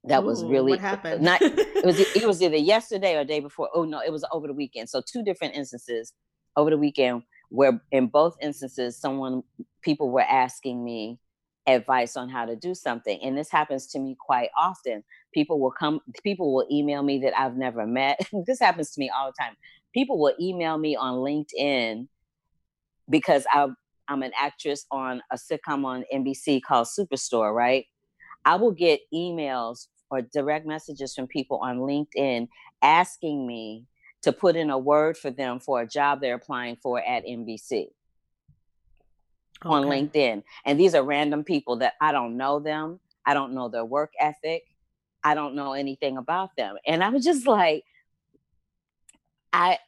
that 0.04 0.22
Ooh, 0.22 0.26
was 0.26 0.44
really 0.44 0.72
what 0.72 0.80
happened. 0.80 1.22
not 1.22 1.40
it 1.42 1.84
was 1.84 1.98
it 1.98 2.26
was 2.26 2.42
either 2.42 2.56
yesterday 2.56 3.16
or 3.16 3.24
day 3.24 3.40
before. 3.40 3.68
Oh 3.74 3.84
no, 3.84 4.00
it 4.00 4.12
was 4.12 4.24
over 4.32 4.46
the 4.46 4.52
weekend. 4.54 4.88
So 4.88 5.00
two 5.00 5.22
different 5.22 5.54
instances 5.54 6.12
over 6.56 6.70
the 6.70 6.78
weekend 6.78 7.22
where 7.48 7.80
in 7.92 8.08
both 8.08 8.36
instances 8.40 8.98
someone 8.98 9.42
people 9.82 10.10
were 10.10 10.22
asking 10.22 10.84
me 10.84 11.18
advice 11.68 12.16
on 12.16 12.28
how 12.28 12.44
to 12.44 12.54
do 12.54 12.74
something 12.74 13.18
and 13.22 13.36
this 13.36 13.50
happens 13.50 13.88
to 13.88 13.98
me 13.98 14.16
quite 14.20 14.50
often 14.56 15.02
people 15.34 15.58
will 15.58 15.72
come 15.72 16.00
people 16.22 16.54
will 16.54 16.66
email 16.70 17.02
me 17.02 17.18
that 17.18 17.36
i've 17.36 17.56
never 17.56 17.84
met 17.84 18.20
this 18.46 18.60
happens 18.60 18.92
to 18.92 19.00
me 19.00 19.10
all 19.10 19.26
the 19.26 19.34
time 19.42 19.56
people 19.92 20.16
will 20.16 20.32
email 20.40 20.78
me 20.78 20.94
on 20.94 21.14
linkedin 21.14 22.06
because 23.10 23.44
i 23.52 23.66
i'm 24.08 24.22
an 24.22 24.32
actress 24.38 24.86
on 24.90 25.22
a 25.32 25.36
sitcom 25.36 25.84
on 25.84 26.04
nbc 26.14 26.60
called 26.62 26.86
superstore 26.86 27.54
right 27.54 27.86
i 28.44 28.54
will 28.56 28.72
get 28.72 29.00
emails 29.12 29.88
or 30.10 30.22
direct 30.22 30.66
messages 30.66 31.14
from 31.14 31.26
people 31.26 31.58
on 31.58 31.78
linkedin 31.78 32.48
asking 32.82 33.46
me 33.46 33.86
to 34.22 34.32
put 34.32 34.56
in 34.56 34.70
a 34.70 34.78
word 34.78 35.16
for 35.16 35.30
them 35.30 35.60
for 35.60 35.80
a 35.80 35.86
job 35.86 36.20
they're 36.20 36.34
applying 36.34 36.76
for 36.76 37.00
at 37.00 37.24
NBC 37.24 37.72
okay. 37.72 37.90
on 39.62 39.84
LinkedIn. 39.84 40.42
And 40.64 40.80
these 40.80 40.96
are 40.96 41.04
random 41.04 41.44
people 41.44 41.76
that 41.76 41.94
I 42.00 42.10
don't 42.10 42.36
know 42.36 42.58
them. 42.58 42.98
I 43.24 43.34
don't 43.34 43.54
know 43.54 43.68
their 43.68 43.84
work 43.84 44.12
ethic. 44.18 44.64
I 45.22 45.34
don't 45.34 45.54
know 45.54 45.74
anything 45.74 46.16
about 46.16 46.56
them. 46.56 46.74
And 46.86 47.04
I 47.04 47.08
was 47.10 47.24
just 47.24 47.46
like, 47.46 47.84
I, 49.52 49.78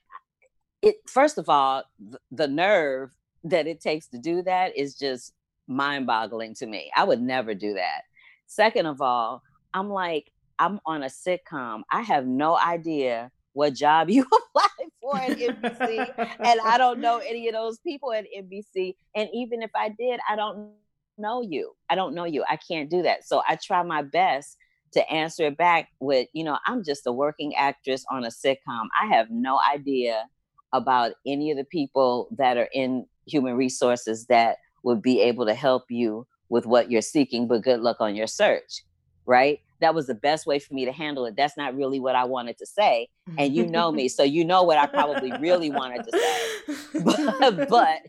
it, 0.82 0.96
first 1.08 1.38
of 1.38 1.48
all, 1.48 1.82
the, 1.98 2.20
the 2.30 2.46
nerve 2.46 3.10
that 3.44 3.66
it 3.66 3.80
takes 3.80 4.08
to 4.08 4.18
do 4.18 4.42
that 4.42 4.76
is 4.76 4.94
just 4.94 5.32
mind 5.66 6.06
boggling 6.06 6.54
to 6.54 6.66
me. 6.66 6.90
I 6.96 7.04
would 7.04 7.20
never 7.20 7.54
do 7.54 7.74
that. 7.74 8.02
Second 8.46 8.86
of 8.86 9.00
all, 9.00 9.42
I'm 9.74 9.90
like, 9.90 10.30
I'm 10.58 10.80
on 10.86 11.02
a 11.02 11.06
sitcom. 11.06 11.82
I 11.90 12.02
have 12.02 12.26
no 12.26 12.58
idea 12.58 13.30
what 13.52 13.74
job 13.74 14.10
you 14.10 14.24
apply 14.24 14.68
for 15.00 15.16
at 15.16 15.38
NBC, 15.38 16.38
and 16.40 16.60
I 16.64 16.78
don't 16.78 17.00
know 17.00 17.18
any 17.26 17.48
of 17.48 17.54
those 17.54 17.78
people 17.80 18.12
at 18.12 18.24
NBC. 18.36 18.96
And 19.14 19.28
even 19.32 19.62
if 19.62 19.70
I 19.74 19.90
did, 19.90 20.20
I 20.28 20.36
don't 20.36 20.70
know 21.18 21.42
you. 21.42 21.72
I 21.90 21.94
don't 21.94 22.14
know 22.14 22.24
you. 22.24 22.44
I 22.48 22.56
can't 22.56 22.90
do 22.90 23.02
that. 23.02 23.24
So 23.24 23.42
I 23.46 23.56
try 23.56 23.82
my 23.82 24.02
best 24.02 24.56
to 24.92 25.10
answer 25.10 25.46
it 25.46 25.56
back 25.56 25.88
with, 26.00 26.28
you 26.32 26.44
know, 26.44 26.58
I'm 26.66 26.82
just 26.82 27.06
a 27.06 27.12
working 27.12 27.54
actress 27.56 28.04
on 28.10 28.24
a 28.24 28.28
sitcom. 28.28 28.86
I 29.00 29.06
have 29.08 29.30
no 29.30 29.58
idea 29.60 30.24
about 30.72 31.12
any 31.26 31.50
of 31.50 31.56
the 31.56 31.64
people 31.64 32.28
that 32.38 32.56
are 32.56 32.68
in 32.72 33.06
human 33.28 33.54
resources 33.54 34.26
that 34.26 34.58
would 34.82 35.02
be 35.02 35.20
able 35.20 35.46
to 35.46 35.54
help 35.54 35.84
you 35.88 36.26
with 36.48 36.66
what 36.66 36.90
you're 36.90 37.02
seeking, 37.02 37.46
but 37.46 37.62
good 37.62 37.80
luck 37.80 37.98
on 38.00 38.14
your 38.14 38.26
search. 38.26 38.84
Right. 39.26 39.60
That 39.80 39.94
was 39.94 40.06
the 40.06 40.14
best 40.14 40.46
way 40.46 40.58
for 40.58 40.74
me 40.74 40.86
to 40.86 40.92
handle 40.92 41.26
it. 41.26 41.36
That's 41.36 41.56
not 41.56 41.76
really 41.76 42.00
what 42.00 42.16
I 42.16 42.24
wanted 42.24 42.58
to 42.58 42.66
say. 42.66 43.08
And 43.36 43.54
you 43.54 43.66
know 43.66 43.92
me. 43.92 44.08
So 44.08 44.22
you 44.22 44.44
know 44.44 44.62
what 44.62 44.78
I 44.78 44.86
probably 44.86 45.32
really 45.38 45.70
wanted 45.70 46.04
to 46.04 46.18
say. 46.18 46.74
But, 47.04 47.68
but 47.68 48.00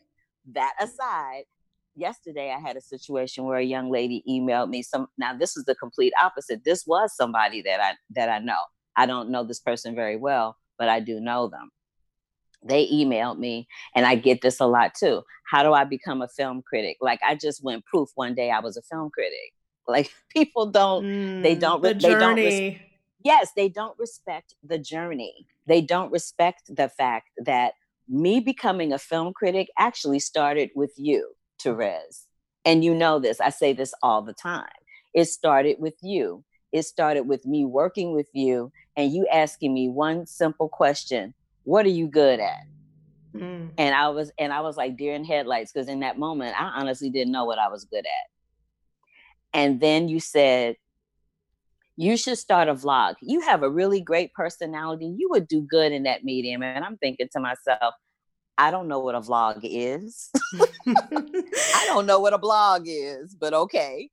that 0.53 0.73
aside, 0.81 1.43
yesterday 1.95 2.51
I 2.55 2.59
had 2.59 2.77
a 2.77 2.81
situation 2.81 3.43
where 3.43 3.57
a 3.57 3.63
young 3.63 3.91
lady 3.91 4.23
emailed 4.27 4.69
me 4.69 4.81
some 4.81 5.07
now 5.17 5.35
this 5.35 5.57
is 5.57 5.65
the 5.65 5.75
complete 5.75 6.13
opposite. 6.21 6.63
This 6.63 6.85
was 6.87 7.15
somebody 7.15 7.61
that 7.63 7.79
I 7.79 7.93
that 8.15 8.29
I 8.29 8.39
know. 8.39 8.59
I 8.95 9.05
don't 9.05 9.29
know 9.29 9.43
this 9.43 9.59
person 9.59 9.95
very 9.95 10.15
well, 10.15 10.57
but 10.77 10.89
I 10.89 10.99
do 10.99 11.19
know 11.19 11.47
them 11.47 11.69
they 12.63 12.87
emailed 12.87 13.37
me 13.39 13.67
and 13.95 14.05
i 14.05 14.15
get 14.15 14.41
this 14.41 14.59
a 14.59 14.65
lot 14.65 14.93
too 14.95 15.21
how 15.49 15.63
do 15.63 15.73
i 15.73 15.83
become 15.83 16.21
a 16.21 16.27
film 16.27 16.61
critic? 16.61 16.97
Like 17.01 17.19
i 17.25 17.35
just 17.35 17.63
went 17.63 17.85
proof 17.85 18.09
one 18.15 18.35
day 18.35 18.51
i 18.51 18.59
was 18.59 18.77
a 18.77 18.81
film 18.81 19.09
critic. 19.09 19.53
Like 19.87 20.11
people 20.29 20.67
don't 20.69 21.03
mm, 21.03 21.41
they 21.41 21.55
don't 21.55 21.81
the 21.81 21.93
they 21.95 21.99
journey. 21.99 22.19
don't 22.19 22.43
res- 22.43 22.61
yes 23.23 23.51
they 23.55 23.69
don't 23.69 23.97
respect 23.97 24.53
the 24.63 24.77
journey. 24.77 25.47
They 25.65 25.81
don't 25.81 26.11
respect 26.11 26.63
the 26.75 26.89
fact 26.89 27.29
that 27.43 27.73
me 28.07 28.39
becoming 28.39 28.93
a 28.93 28.99
film 28.99 29.33
critic 29.33 29.69
actually 29.79 30.19
started 30.19 30.69
with 30.75 30.93
you 30.97 31.31
Therese. 31.61 32.27
And 32.65 32.83
you 32.83 32.93
know 32.93 33.19
this 33.19 33.39
i 33.41 33.49
say 33.49 33.73
this 33.73 33.93
all 34.03 34.21
the 34.21 34.33
time. 34.33 34.69
It 35.15 35.25
started 35.25 35.77
with 35.79 35.95
you. 36.03 36.43
It 36.71 36.83
started 36.83 37.23
with 37.23 37.45
me 37.47 37.65
working 37.65 38.13
with 38.13 38.29
you 38.33 38.71
and 38.95 39.11
you 39.11 39.25
asking 39.33 39.73
me 39.73 39.89
one 39.89 40.27
simple 40.27 40.69
question 40.69 41.33
what 41.69 41.85
are 41.85 41.89
you 41.89 42.07
good 42.07 42.39
at? 42.39 42.63
Mm. 43.35 43.69
And 43.77 43.93
I 43.93 44.09
was 44.09 44.31
and 44.39 44.51
I 44.51 44.61
was 44.61 44.75
like 44.75 44.97
deer 44.97 45.13
in 45.13 45.23
headlights 45.23 45.71
because 45.71 45.87
in 45.87 45.99
that 45.99 46.17
moment 46.17 46.59
I 46.59 46.65
honestly 46.79 47.11
didn't 47.11 47.31
know 47.31 47.45
what 47.45 47.59
I 47.59 47.67
was 47.67 47.85
good 47.85 48.05
at. 48.05 48.27
And 49.53 49.79
then 49.79 50.09
you 50.09 50.19
said, 50.19 50.77
you 51.95 52.17
should 52.17 52.39
start 52.39 52.69
a 52.69 52.73
vlog. 52.73 53.15
You 53.21 53.41
have 53.41 53.61
a 53.61 53.69
really 53.69 54.01
great 54.01 54.33
personality. 54.33 55.13
You 55.15 55.29
would 55.29 55.47
do 55.47 55.61
good 55.61 55.91
in 55.91 56.03
that 56.03 56.23
medium. 56.23 56.63
And 56.63 56.83
I'm 56.83 56.97
thinking 56.97 57.29
to 57.33 57.39
myself, 57.39 57.93
I 58.57 58.71
don't 58.71 58.87
know 58.87 58.99
what 58.99 59.13
a 59.13 59.21
vlog 59.21 59.59
is. 59.61 60.31
I 60.87 61.83
don't 61.85 62.07
know 62.07 62.19
what 62.19 62.33
a 62.33 62.39
blog 62.39 62.83
is, 62.87 63.35
but 63.39 63.53
okay. 63.53 64.09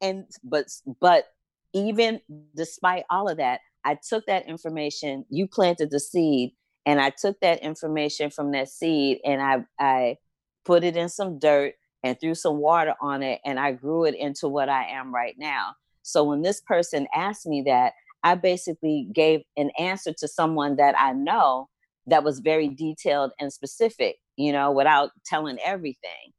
And 0.00 0.26
but 0.44 0.66
but 1.00 1.24
even 1.72 2.20
despite 2.54 3.02
all 3.10 3.28
of 3.28 3.38
that, 3.38 3.60
I 3.84 3.98
took 4.08 4.26
that 4.26 4.48
information, 4.48 5.24
you 5.28 5.48
planted 5.48 5.90
the 5.90 5.98
seed, 5.98 6.52
and 6.86 7.00
I 7.00 7.10
took 7.10 7.38
that 7.40 7.62
information 7.62 8.30
from 8.30 8.52
that 8.52 8.68
seed 8.68 9.18
and 9.24 9.42
I, 9.42 9.64
I 9.78 10.16
put 10.64 10.84
it 10.84 10.96
in 10.96 11.08
some 11.08 11.38
dirt 11.38 11.74
and 12.02 12.18
threw 12.18 12.34
some 12.34 12.58
water 12.58 12.94
on 13.00 13.22
it 13.22 13.40
and 13.44 13.60
I 13.60 13.72
grew 13.72 14.04
it 14.04 14.14
into 14.14 14.48
what 14.48 14.68
I 14.68 14.84
am 14.84 15.14
right 15.14 15.34
now. 15.38 15.74
So 16.02 16.24
when 16.24 16.42
this 16.42 16.60
person 16.60 17.06
asked 17.14 17.46
me 17.46 17.62
that, 17.66 17.92
I 18.22 18.34
basically 18.34 19.08
gave 19.12 19.40
an 19.56 19.70
answer 19.78 20.12
to 20.18 20.28
someone 20.28 20.76
that 20.76 20.94
I 20.98 21.12
know 21.12 21.68
that 22.06 22.24
was 22.24 22.40
very 22.40 22.68
detailed 22.68 23.32
and 23.38 23.52
specific, 23.52 24.16
you 24.36 24.52
know, 24.52 24.70
without 24.72 25.10
telling 25.26 25.58
everything. 25.64 26.32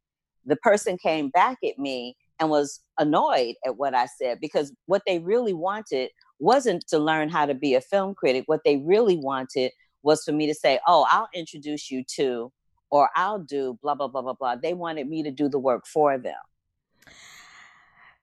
The 0.45 0.55
person 0.57 0.97
came 0.97 1.29
back 1.29 1.57
at 1.63 1.77
me 1.77 2.15
and 2.39 2.49
was 2.49 2.81
annoyed 2.97 3.55
at 3.65 3.77
what 3.77 3.93
I 3.93 4.07
said 4.07 4.39
because 4.41 4.73
what 4.87 5.03
they 5.05 5.19
really 5.19 5.53
wanted 5.53 6.09
wasn't 6.39 6.87
to 6.87 6.97
learn 6.97 7.29
how 7.29 7.45
to 7.45 7.53
be 7.53 7.75
a 7.75 7.81
film 7.81 8.15
critic. 8.15 8.43
What 8.47 8.61
they 8.65 8.77
really 8.77 9.17
wanted 9.17 9.71
was 10.03 10.23
for 10.23 10.31
me 10.31 10.47
to 10.47 10.53
say, 10.53 10.79
oh, 10.87 11.05
I'll 11.09 11.29
introduce 11.33 11.91
you 11.91 12.03
to, 12.15 12.51
or 12.89 13.09
I'll 13.15 13.39
do 13.39 13.77
blah, 13.81 13.95
blah, 13.95 14.07
blah, 14.07 14.21
blah, 14.21 14.33
blah. 14.33 14.55
They 14.55 14.73
wanted 14.73 15.07
me 15.07 15.23
to 15.23 15.31
do 15.31 15.49
the 15.49 15.59
work 15.59 15.85
for 15.85 16.17
them. 16.17 16.35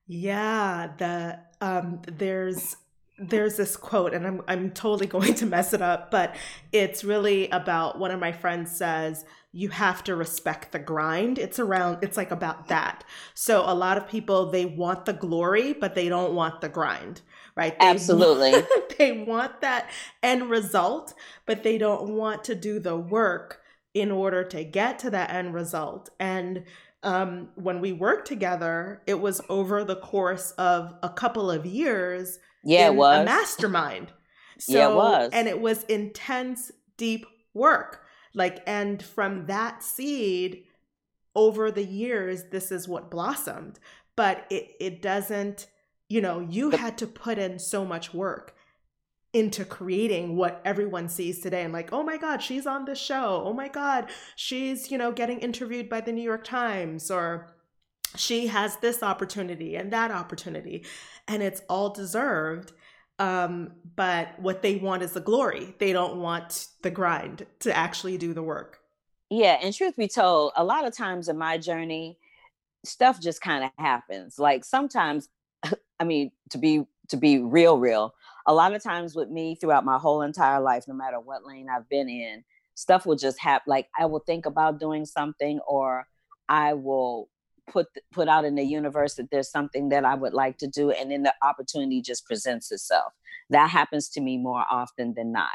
Yeah, 0.06 0.90
the 0.96 1.40
um 1.60 2.00
there's 2.06 2.76
there's 3.18 3.56
this 3.56 3.76
quote 3.76 4.14
and 4.14 4.26
I'm 4.26 4.42
I'm 4.48 4.70
totally 4.70 5.06
going 5.16 5.34
to 5.34 5.46
mess 5.46 5.72
it 5.72 5.82
up, 5.82 6.10
but 6.10 6.34
it's 6.72 7.04
really 7.04 7.48
about 7.50 7.98
one 7.98 8.10
of 8.10 8.20
my 8.20 8.32
friends 8.32 8.76
says 8.76 9.24
you 9.50 9.70
have 9.70 10.04
to 10.04 10.14
respect 10.14 10.72
the 10.72 10.78
grind. 10.78 11.38
It's 11.38 11.58
around 11.58 11.98
it's 12.02 12.16
like 12.16 12.30
about 12.30 12.68
that. 12.68 13.04
So 13.34 13.62
a 13.66 13.74
lot 13.74 13.96
of 13.96 14.08
people 14.08 14.50
they 14.50 14.66
want 14.66 15.04
the 15.04 15.12
glory, 15.12 15.72
but 15.72 15.94
they 15.94 16.08
don't 16.08 16.34
want 16.34 16.60
the 16.60 16.68
grind 16.68 17.22
right? 17.58 17.76
They 17.80 17.86
Absolutely. 17.86 18.52
Want, 18.52 18.68
they 18.98 19.12
want 19.12 19.60
that 19.62 19.90
end 20.22 20.48
result, 20.48 21.12
but 21.44 21.64
they 21.64 21.76
don't 21.76 22.10
want 22.10 22.44
to 22.44 22.54
do 22.54 22.78
the 22.78 22.96
work 22.96 23.60
in 23.92 24.12
order 24.12 24.44
to 24.44 24.62
get 24.62 25.00
to 25.00 25.10
that 25.10 25.30
end 25.30 25.52
result. 25.52 26.08
And 26.20 26.62
um, 27.02 27.48
when 27.56 27.80
we 27.80 27.92
worked 27.92 28.28
together, 28.28 29.02
it 29.08 29.20
was 29.20 29.40
over 29.48 29.82
the 29.82 29.96
course 29.96 30.52
of 30.52 30.94
a 31.02 31.08
couple 31.08 31.50
of 31.50 31.66
years. 31.66 32.38
Yeah, 32.64 32.88
it 32.88 32.94
was 32.94 33.20
a 33.20 33.24
mastermind. 33.24 34.12
So, 34.58 34.72
yeah, 34.76 34.90
it 34.90 34.94
was, 34.94 35.30
and 35.32 35.48
it 35.48 35.60
was 35.60 35.84
intense, 35.84 36.72
deep 36.96 37.26
work. 37.54 38.02
Like, 38.34 38.62
and 38.66 39.02
from 39.02 39.46
that 39.46 39.82
seed, 39.82 40.64
over 41.34 41.70
the 41.70 41.84
years, 41.84 42.44
this 42.50 42.72
is 42.72 42.88
what 42.88 43.10
blossomed. 43.10 43.78
But 44.16 44.46
it 44.50 44.70
it 44.80 45.02
doesn't 45.02 45.68
you 46.08 46.20
know, 46.20 46.40
you 46.40 46.70
had 46.70 46.98
to 46.98 47.06
put 47.06 47.38
in 47.38 47.58
so 47.58 47.84
much 47.84 48.14
work 48.14 48.54
into 49.34 49.64
creating 49.64 50.36
what 50.36 50.60
everyone 50.64 51.06
sees 51.06 51.38
today 51.40 51.62
and 51.62 51.70
like 51.70 51.92
oh 51.92 52.02
my 52.02 52.16
god 52.16 52.42
she's 52.42 52.66
on 52.66 52.86
this 52.86 52.98
show 52.98 53.42
oh 53.44 53.52
my 53.52 53.68
god 53.68 54.08
she's 54.36 54.90
you 54.90 54.96
know 54.96 55.12
getting 55.12 55.38
interviewed 55.40 55.86
by 55.86 56.00
the 56.00 56.10
new 56.10 56.22
york 56.22 56.42
times 56.42 57.10
or 57.10 57.54
she 58.16 58.46
has 58.46 58.78
this 58.78 59.02
opportunity 59.02 59.76
and 59.76 59.92
that 59.92 60.10
opportunity 60.10 60.82
and 61.28 61.42
it's 61.42 61.62
all 61.68 61.90
deserved 61.90 62.72
um, 63.20 63.72
but 63.96 64.38
what 64.38 64.62
they 64.62 64.76
want 64.76 65.02
is 65.02 65.12
the 65.12 65.20
glory 65.20 65.74
they 65.78 65.92
don't 65.92 66.16
want 66.16 66.68
the 66.82 66.90
grind 66.90 67.46
to 67.60 67.76
actually 67.76 68.18
do 68.18 68.32
the 68.34 68.42
work 68.42 68.80
yeah 69.30 69.58
and 69.62 69.74
truth 69.74 69.96
be 69.96 70.08
told 70.08 70.52
a 70.56 70.64
lot 70.64 70.86
of 70.86 70.96
times 70.96 71.28
in 71.28 71.36
my 71.36 71.58
journey 71.58 72.18
stuff 72.84 73.20
just 73.20 73.40
kind 73.40 73.64
of 73.64 73.70
happens 73.78 74.38
like 74.38 74.64
sometimes 74.64 75.28
I 76.00 76.04
mean, 76.04 76.30
to 76.50 76.58
be 76.58 76.84
to 77.08 77.16
be 77.16 77.38
real, 77.38 77.78
real. 77.78 78.14
A 78.46 78.54
lot 78.54 78.74
of 78.74 78.82
times 78.82 79.14
with 79.14 79.28
me 79.28 79.54
throughout 79.54 79.84
my 79.84 79.98
whole 79.98 80.22
entire 80.22 80.60
life, 80.60 80.84
no 80.88 80.94
matter 80.94 81.20
what 81.20 81.44
lane 81.44 81.68
I've 81.68 81.88
been 81.88 82.08
in, 82.08 82.44
stuff 82.74 83.06
will 83.06 83.16
just 83.16 83.38
happen. 83.38 83.64
Like 83.70 83.88
I 83.98 84.06
will 84.06 84.20
think 84.20 84.46
about 84.46 84.80
doing 84.80 85.04
something, 85.04 85.60
or 85.66 86.06
I 86.48 86.74
will 86.74 87.28
put 87.68 87.86
put 88.12 88.28
out 88.28 88.44
in 88.44 88.54
the 88.54 88.64
universe 88.64 89.14
that 89.14 89.30
there's 89.30 89.50
something 89.50 89.88
that 89.90 90.04
I 90.04 90.14
would 90.14 90.34
like 90.34 90.58
to 90.58 90.66
do, 90.66 90.90
and 90.90 91.10
then 91.10 91.22
the 91.22 91.34
opportunity 91.42 92.02
just 92.02 92.26
presents 92.26 92.72
itself. 92.72 93.12
That 93.50 93.70
happens 93.70 94.08
to 94.10 94.20
me 94.20 94.38
more 94.38 94.64
often 94.70 95.14
than 95.14 95.32
not. 95.32 95.50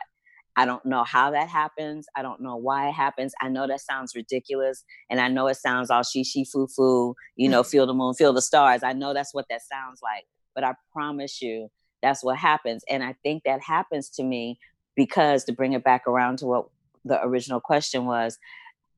I 0.55 0.65
don't 0.65 0.85
know 0.85 1.03
how 1.03 1.31
that 1.31 1.49
happens. 1.49 2.05
I 2.15 2.21
don't 2.21 2.41
know 2.41 2.55
why 2.55 2.89
it 2.89 2.93
happens. 2.93 3.33
I 3.41 3.49
know 3.49 3.67
that 3.67 3.81
sounds 3.81 4.15
ridiculous. 4.15 4.83
And 5.09 5.19
I 5.19 5.27
know 5.27 5.47
it 5.47 5.55
sounds 5.55 5.89
all 5.89 6.03
she, 6.03 6.23
she, 6.23 6.45
foo, 6.45 6.67
foo, 6.67 7.15
you 7.35 7.49
know, 7.49 7.63
feel 7.63 7.87
the 7.87 7.93
moon, 7.93 8.13
feel 8.13 8.33
the 8.33 8.41
stars. 8.41 8.83
I 8.83 8.93
know 8.93 9.13
that's 9.13 9.33
what 9.33 9.45
that 9.49 9.61
sounds 9.63 10.01
like. 10.03 10.25
But 10.53 10.63
I 10.63 10.75
promise 10.91 11.41
you, 11.41 11.69
that's 12.03 12.23
what 12.23 12.37
happens. 12.37 12.83
And 12.87 13.03
I 13.03 13.15
think 13.23 13.43
that 13.45 13.61
happens 13.61 14.09
to 14.11 14.23
me 14.23 14.59
because 14.95 15.43
to 15.45 15.53
bring 15.53 15.73
it 15.73 15.83
back 15.83 16.07
around 16.07 16.37
to 16.39 16.45
what 16.45 16.67
the 17.03 17.23
original 17.23 17.59
question 17.59 18.05
was, 18.05 18.37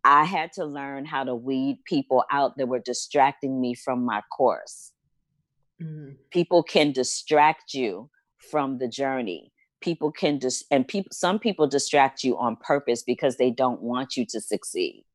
I 0.05 0.23
had 0.23 0.53
to 0.53 0.65
learn 0.65 1.03
how 1.03 1.23
to 1.23 1.35
weed 1.35 1.79
people 1.83 2.23
out 2.31 2.57
that 2.57 2.67
were 2.67 2.79
distracting 2.79 3.59
me 3.59 3.73
from 3.73 4.05
my 4.05 4.21
course. 4.31 4.93
Mm-hmm. 5.81 6.13
People 6.31 6.63
can 6.63 6.93
distract 6.93 7.73
you 7.73 8.09
from 8.37 8.77
the 8.77 8.87
journey 8.87 9.51
people 9.81 10.11
can 10.11 10.39
just 10.39 10.61
dis- 10.61 10.67
and 10.71 10.87
people 10.87 11.09
some 11.11 11.37
people 11.37 11.67
distract 11.67 12.23
you 12.23 12.37
on 12.37 12.55
purpose 12.57 13.03
because 13.03 13.37
they 13.37 13.51
don't 13.51 13.81
want 13.81 14.17
you 14.17 14.25
to 14.25 14.41
succeed 14.41 15.05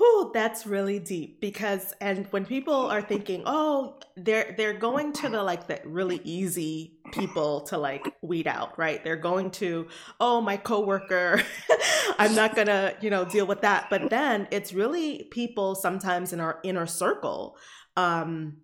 Oh, 0.00 0.32
that's 0.34 0.66
really 0.66 0.98
deep 0.98 1.40
because 1.40 1.94
and 2.00 2.26
when 2.32 2.44
people 2.44 2.74
are 2.74 3.00
thinking, 3.00 3.44
"Oh, 3.46 4.00
they're 4.16 4.52
they're 4.56 4.72
going 4.72 5.12
to 5.12 5.28
the 5.28 5.40
like 5.40 5.68
the 5.68 5.80
really 5.84 6.20
easy 6.24 6.93
people 7.14 7.62
to 7.62 7.78
like 7.78 8.06
weed 8.22 8.46
out, 8.46 8.78
right? 8.78 9.02
They're 9.04 9.16
going 9.16 9.50
to, 9.52 9.88
"Oh, 10.20 10.40
my 10.40 10.56
coworker, 10.56 11.42
I'm 12.18 12.34
not 12.34 12.54
to, 12.56 12.96
you 13.00 13.10
know, 13.10 13.24
deal 13.24 13.46
with 13.46 13.62
that." 13.62 13.88
But 13.90 14.10
then 14.10 14.48
it's 14.50 14.72
really 14.72 15.28
people 15.30 15.74
sometimes 15.74 16.32
in 16.32 16.40
our 16.40 16.60
inner 16.64 16.86
circle 16.86 17.56
um 17.96 18.56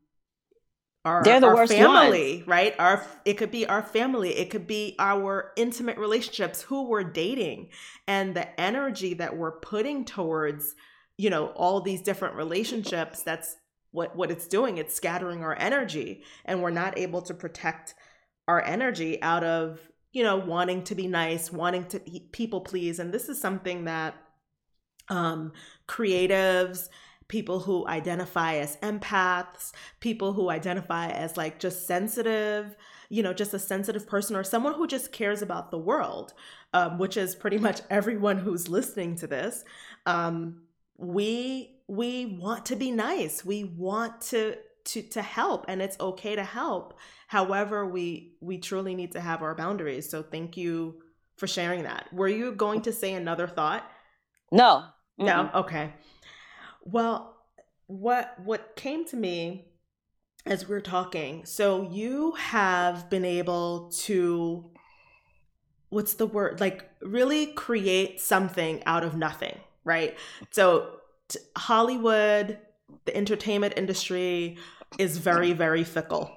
our, 1.05 1.23
They're 1.25 1.41
the 1.41 1.47
our 1.47 1.55
worst 1.55 1.73
family, 1.73 2.37
ones. 2.37 2.49
right? 2.49 2.75
Our 2.79 3.07
it 3.25 3.35
could 3.35 3.51
be 3.51 3.67
our 3.67 3.83
family, 3.83 4.37
it 4.37 4.51
could 4.51 4.67
be 4.67 4.97
our 4.99 5.53
intimate 5.57 5.97
relationships, 5.97 6.63
who 6.63 6.89
we're 6.89 7.05
dating, 7.05 7.71
and 8.07 8.35
the 8.35 8.61
energy 8.61 9.15
that 9.15 9.37
we're 9.37 9.61
putting 9.61 10.05
towards, 10.05 10.75
you 11.17 11.31
know, 11.31 11.47
all 11.49 11.81
these 11.81 12.03
different 12.03 12.35
relationships. 12.35 13.23
That's 13.23 13.57
what 13.93 14.15
what 14.15 14.31
it's 14.31 14.47
doing. 14.47 14.77
It's 14.77 14.95
scattering 14.95 15.43
our 15.43 15.57
energy, 15.59 16.23
and 16.45 16.63
we're 16.63 16.71
not 16.71 16.99
able 16.99 17.23
to 17.23 17.35
protect 17.35 17.95
our 18.49 18.65
energy 18.65 19.21
out 19.23 19.45
of 19.45 19.81
you 20.13 20.23
know 20.23 20.37
wanting 20.37 20.83
to 20.85 20.95
be 20.95 21.07
nice, 21.07 21.53
wanting 21.53 21.85
to 21.87 22.01
people 22.33 22.61
please, 22.61 22.99
and 22.99 23.13
this 23.13 23.29
is 23.29 23.41
something 23.41 23.85
that 23.85 24.15
um, 25.09 25.53
creatives 25.89 26.89
people 27.31 27.61
who 27.61 27.87
identify 27.87 28.57
as 28.57 28.77
empaths, 28.79 29.71
people 30.01 30.33
who 30.33 30.51
identify 30.51 31.09
as 31.09 31.37
like 31.37 31.61
just 31.61 31.87
sensitive, 31.87 32.77
you 33.09 33.23
know, 33.23 33.33
just 33.33 33.55
a 33.55 33.59
sensitive 33.59 34.07
person 34.07 34.35
or 34.35 34.43
someone 34.43 34.75
who 34.75 34.87
just 34.87 35.13
cares 35.13 35.41
about 35.41 35.71
the 35.71 35.79
world, 35.79 36.35
um, 36.75 36.99
which 36.99 37.17
is 37.17 37.37
pretty 37.37 37.57
much 37.57 37.81
everyone 37.91 38.37
who's 38.37 38.69
listening 38.69 39.15
to 39.15 39.27
this. 39.27 39.65
Um, 40.05 40.63
we 40.99 41.77
we 41.87 42.27
want 42.41 42.67
to 42.67 42.77
be 42.77 42.91
nice. 42.91 43.45
We 43.45 43.65
want 43.65 44.21
to 44.23 44.57
to 44.87 45.03
to 45.03 45.23
help, 45.23 45.67
and 45.69 45.83
it's 45.83 45.99
okay 46.01 46.35
to 46.37 46.45
help. 46.45 46.95
However, 47.29 47.87
we 47.87 48.37
we 48.41 48.59
truly 48.59 48.95
need 48.95 49.13
to 49.13 49.21
have 49.21 49.43
our 49.43 49.55
boundaries. 49.55 50.09
So 50.09 50.23
thank 50.23 50.57
you 50.57 51.03
for 51.37 51.47
sharing 51.47 51.85
that. 51.85 52.13
Were 52.13 52.29
you 52.29 52.53
going 52.53 52.83
to 52.83 52.93
say 52.93 53.15
another 53.15 53.47
thought? 53.47 53.91
No. 54.53 54.85
No. 55.19 55.51
Okay. 55.55 55.93
Well, 56.85 57.37
what 57.87 58.35
what 58.45 58.77
came 58.77 59.05
to 59.07 59.17
me 59.17 59.67
as 60.47 60.69
we 60.69 60.75
are 60.75 60.81
talking, 60.81 61.45
so 61.45 61.89
you 61.91 62.33
have 62.33 63.11
been 63.11 63.25
able 63.25 63.91
to 63.91 64.71
what's 65.91 66.15
the 66.15 66.27
word? 66.27 66.61
Like 66.61 66.89
really 67.03 67.47
create 67.47 68.21
something 68.21 68.83
out 68.87 69.05
of 69.05 69.17
nothing, 69.17 69.59
right? 69.85 70.17
So 70.51 71.01
t- 71.29 71.41
Hollywood, 71.57 72.59
the 73.05 73.17
entertainment 73.17 73.75
industry 73.77 74.59
is 74.99 75.19
very 75.19 75.53
very 75.53 75.85
fickle. 75.85 76.31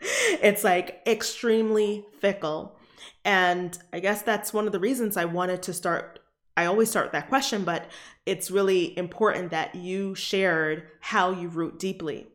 it's 0.00 0.64
like 0.64 1.02
extremely 1.06 2.04
fickle. 2.20 2.78
And 3.24 3.76
I 3.92 4.00
guess 4.00 4.22
that's 4.22 4.52
one 4.52 4.66
of 4.66 4.72
the 4.72 4.80
reasons 4.80 5.16
I 5.16 5.24
wanted 5.24 5.62
to 5.62 5.72
start 5.72 6.20
I 6.56 6.66
always 6.66 6.88
start 6.88 7.06
with 7.06 7.12
that 7.12 7.28
question, 7.28 7.64
but 7.64 7.86
it's 8.26 8.50
really 8.50 8.96
important 8.96 9.50
that 9.50 9.74
you 9.74 10.14
shared 10.14 10.84
how 11.00 11.32
you 11.32 11.48
root 11.48 11.78
deeply. 11.78 12.28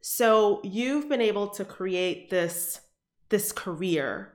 So 0.00 0.60
you've 0.64 1.08
been 1.08 1.20
able 1.20 1.48
to 1.48 1.64
create 1.64 2.30
this 2.30 2.80
this 3.28 3.52
career. 3.52 4.32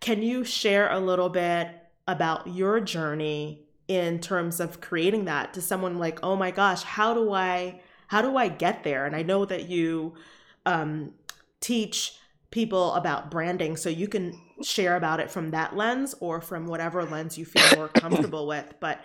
Can 0.00 0.22
you 0.22 0.44
share 0.44 0.90
a 0.90 1.00
little 1.00 1.30
bit 1.30 1.68
about 2.06 2.46
your 2.48 2.78
journey 2.78 3.64
in 3.88 4.20
terms 4.20 4.60
of 4.60 4.80
creating 4.80 5.24
that 5.26 5.54
to 5.54 5.62
someone 5.62 5.98
like, 5.98 6.20
"Oh 6.22 6.36
my 6.36 6.50
gosh, 6.50 6.82
how 6.82 7.14
do 7.14 7.32
I 7.32 7.80
how 8.08 8.22
do 8.22 8.36
I 8.36 8.48
get 8.48 8.84
there?" 8.84 9.06
And 9.06 9.16
I 9.16 9.22
know 9.22 9.44
that 9.44 9.68
you 9.68 10.14
um, 10.66 11.14
teach 11.60 12.18
people 12.50 12.92
about 12.94 13.30
branding 13.30 13.76
so 13.76 13.88
you 13.88 14.06
can 14.06 14.38
share 14.62 14.96
about 14.96 15.18
it 15.18 15.30
from 15.30 15.50
that 15.50 15.74
lens 15.74 16.14
or 16.20 16.40
from 16.40 16.66
whatever 16.66 17.02
lens 17.02 17.38
you 17.38 17.44
feel 17.44 17.76
more 17.76 17.88
comfortable 17.88 18.46
with. 18.46 18.74
But 18.78 19.02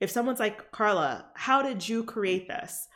if 0.00 0.10
someone's 0.10 0.40
like 0.40 0.70
carla 0.70 1.24
how 1.34 1.62
did 1.62 1.88
you 1.88 2.04
create 2.04 2.46
this? 2.46 2.88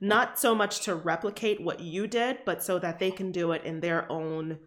Not 0.00 0.38
so 0.38 0.54
much 0.54 0.80
to 0.80 0.94
replicate 0.94 1.62
what 1.62 1.80
you 1.80 2.06
did 2.06 2.38
but 2.44 2.62
so 2.62 2.78
that 2.80 2.98
they 2.98 3.10
can 3.10 3.30
do 3.32 3.52
it 3.52 3.64
in 3.64 3.80
their 3.80 4.10
own 4.10 4.58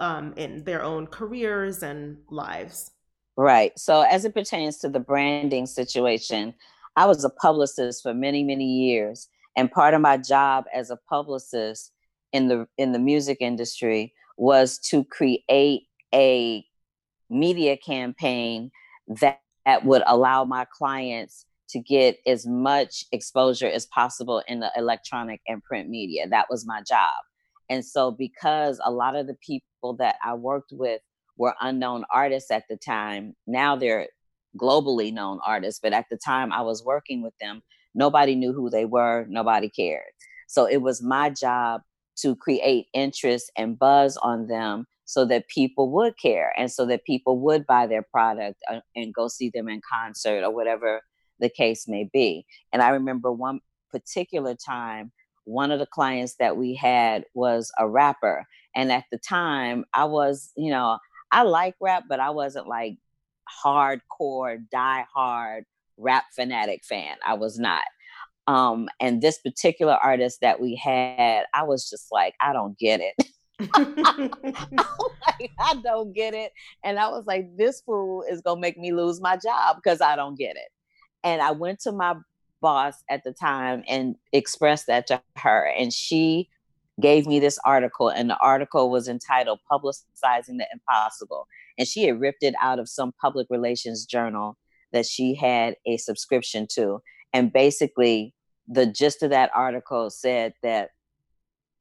um 0.00 0.32
in 0.36 0.64
their 0.64 0.82
own 0.82 1.06
careers 1.06 1.82
and 1.82 2.18
lives 2.28 2.92
right 3.40 3.72
so 3.78 4.02
as 4.02 4.24
it 4.24 4.34
pertains 4.34 4.76
to 4.76 4.88
the 4.88 5.00
branding 5.00 5.66
situation 5.66 6.52
i 6.96 7.06
was 7.06 7.24
a 7.24 7.30
publicist 7.30 8.02
for 8.02 8.12
many 8.12 8.42
many 8.42 8.66
years 8.66 9.28
and 9.56 9.70
part 9.70 9.94
of 9.94 10.00
my 10.00 10.16
job 10.16 10.64
as 10.74 10.90
a 10.90 10.98
publicist 11.08 11.92
in 12.32 12.48
the 12.48 12.66
in 12.78 12.92
the 12.92 12.98
music 12.98 13.38
industry 13.40 14.12
was 14.36 14.78
to 14.78 15.04
create 15.04 15.86
a 16.14 16.64
media 17.28 17.76
campaign 17.76 18.70
that, 19.20 19.40
that 19.64 19.84
would 19.84 20.02
allow 20.06 20.44
my 20.44 20.66
clients 20.72 21.46
to 21.68 21.78
get 21.78 22.18
as 22.26 22.46
much 22.46 23.04
exposure 23.12 23.68
as 23.68 23.86
possible 23.86 24.42
in 24.48 24.60
the 24.60 24.70
electronic 24.76 25.40
and 25.46 25.62
print 25.62 25.88
media. 25.88 26.28
That 26.28 26.46
was 26.50 26.66
my 26.66 26.82
job. 26.82 27.12
And 27.68 27.84
so, 27.84 28.10
because 28.10 28.80
a 28.84 28.90
lot 28.90 29.14
of 29.14 29.28
the 29.28 29.36
people 29.46 29.94
that 29.98 30.16
I 30.24 30.34
worked 30.34 30.72
with 30.72 31.00
were 31.40 31.54
unknown 31.62 32.04
artists 32.12 32.50
at 32.50 32.64
the 32.68 32.76
time, 32.76 33.34
now 33.46 33.74
they're 33.74 34.08
globally 34.58 35.10
known 35.10 35.40
artists. 35.44 35.80
But 35.82 35.94
at 35.94 36.04
the 36.10 36.18
time 36.18 36.52
I 36.52 36.60
was 36.60 36.84
working 36.84 37.22
with 37.22 37.32
them, 37.40 37.62
nobody 37.94 38.34
knew 38.34 38.52
who 38.52 38.68
they 38.68 38.84
were, 38.84 39.24
nobody 39.26 39.70
cared. 39.70 40.12
So, 40.46 40.66
it 40.66 40.82
was 40.82 41.02
my 41.02 41.30
job 41.30 41.80
to 42.18 42.36
create 42.36 42.88
interest 42.92 43.50
and 43.56 43.78
buzz 43.78 44.18
on 44.18 44.48
them 44.48 44.84
so 45.06 45.24
that 45.24 45.48
people 45.48 45.90
would 45.90 46.18
care 46.18 46.52
and 46.58 46.70
so 46.70 46.84
that 46.86 47.06
people 47.06 47.38
would 47.40 47.66
buy 47.66 47.86
their 47.86 48.02
product 48.02 48.60
uh, 48.70 48.80
and 48.94 49.14
go 49.14 49.26
see 49.26 49.48
them 49.48 49.68
in 49.68 49.80
concert 49.90 50.44
or 50.44 50.52
whatever 50.54 51.00
the 51.38 51.48
case 51.48 51.88
may 51.88 52.04
be. 52.12 52.44
And 52.70 52.82
I 52.82 52.90
remember 52.90 53.32
one 53.32 53.60
particular 53.90 54.54
time, 54.54 55.10
one 55.44 55.70
of 55.70 55.78
the 55.78 55.86
clients 55.86 56.36
that 56.38 56.58
we 56.58 56.74
had 56.74 57.24
was 57.32 57.72
a 57.78 57.88
rapper. 57.88 58.44
And 58.76 58.92
at 58.92 59.04
the 59.10 59.18
time, 59.18 59.86
I 59.94 60.04
was, 60.04 60.52
you 60.54 60.70
know, 60.70 60.98
I 61.32 61.42
like 61.42 61.74
rap, 61.80 62.04
but 62.08 62.20
I 62.20 62.30
wasn't 62.30 62.66
like 62.66 62.96
hardcore, 63.64 64.58
die 64.70 65.06
hard 65.12 65.64
rap 65.96 66.24
fanatic 66.34 66.84
fan. 66.84 67.16
I 67.24 67.34
was 67.34 67.58
not. 67.58 67.84
Um, 68.46 68.88
and 68.98 69.22
this 69.22 69.38
particular 69.38 69.94
artist 69.94 70.40
that 70.40 70.60
we 70.60 70.74
had, 70.74 71.44
I 71.54 71.62
was 71.62 71.88
just 71.88 72.08
like, 72.10 72.34
I 72.40 72.52
don't 72.52 72.76
get 72.78 73.00
it. 73.00 73.14
like, 73.76 75.50
I 75.58 75.74
don't 75.84 76.12
get 76.12 76.34
it. 76.34 76.52
And 76.82 76.98
I 76.98 77.08
was 77.08 77.26
like, 77.26 77.56
this 77.56 77.82
fool 77.82 78.24
is 78.28 78.40
gonna 78.40 78.60
make 78.60 78.78
me 78.78 78.92
lose 78.92 79.20
my 79.20 79.36
job 79.36 79.76
because 79.76 80.00
I 80.00 80.16
don't 80.16 80.36
get 80.36 80.56
it. 80.56 80.68
And 81.22 81.42
I 81.42 81.52
went 81.52 81.80
to 81.80 81.92
my 81.92 82.16
boss 82.60 82.94
at 83.10 83.22
the 83.24 83.32
time 83.32 83.84
and 83.86 84.16
expressed 84.32 84.86
that 84.86 85.06
to 85.08 85.22
her. 85.36 85.66
And 85.78 85.92
she 85.92 86.48
gave 87.00 87.26
me 87.26 87.40
this 87.40 87.58
article, 87.64 88.08
and 88.08 88.30
the 88.30 88.38
article 88.38 88.90
was 88.90 89.08
entitled 89.08 89.60
Publicizing 89.70 90.58
the 90.58 90.66
Impossible. 90.72 91.46
And 91.78 91.86
she 91.86 92.04
had 92.04 92.20
ripped 92.20 92.42
it 92.42 92.54
out 92.60 92.78
of 92.78 92.88
some 92.88 93.12
public 93.20 93.46
relations 93.50 94.04
journal 94.04 94.58
that 94.92 95.06
she 95.06 95.34
had 95.34 95.76
a 95.86 95.96
subscription 95.96 96.66
to. 96.74 97.02
And 97.32 97.52
basically, 97.52 98.34
the 98.68 98.86
gist 98.86 99.22
of 99.22 99.30
that 99.30 99.50
article 99.54 100.10
said 100.10 100.54
that 100.62 100.90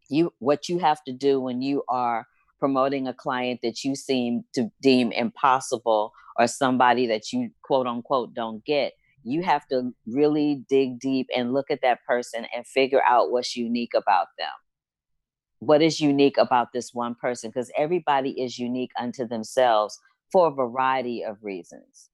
you 0.10 0.34
what 0.40 0.68
you 0.68 0.80
have 0.80 1.04
to 1.04 1.14
do 1.14 1.40
when 1.40 1.62
you 1.62 1.84
are 1.88 2.26
promoting 2.60 3.08
a 3.08 3.14
client 3.14 3.60
that 3.64 3.84
you 3.84 3.96
seem 3.96 4.44
to 4.54 4.70
deem 4.82 5.12
impossible 5.12 6.12
or 6.38 6.48
somebody 6.48 7.08
that 7.08 7.32
you 7.32 7.52
quote 7.64 7.88
unquote 7.88 8.34
don't 8.34 8.66
get 8.66 8.94
you 9.24 9.44
have 9.44 9.68
to 9.68 9.94
really 10.08 10.64
dig 10.70 11.00
deep 11.00 11.28
and 11.36 11.54
look 11.54 11.70
at 11.70 11.82
that 11.82 12.04
person 12.06 12.46
and 12.56 12.66
figure 12.66 13.02
out 13.06 13.32
what's 13.32 13.56
unique 13.56 13.94
about 13.96 14.28
them 14.38 14.50
what 15.60 15.82
is 15.82 16.00
unique 16.00 16.38
about 16.38 16.74
this 16.74 16.94
one 16.94 17.16
person 17.16 17.50
because 17.50 17.72
everybody 17.78 18.32
is 18.42 18.58
unique 18.58 18.92
unto 19.00 19.28
themselves 19.28 20.00
for 20.32 20.48
a 20.48 20.52
variety 20.52 21.24
of 21.24 21.38
reasons 21.44 22.10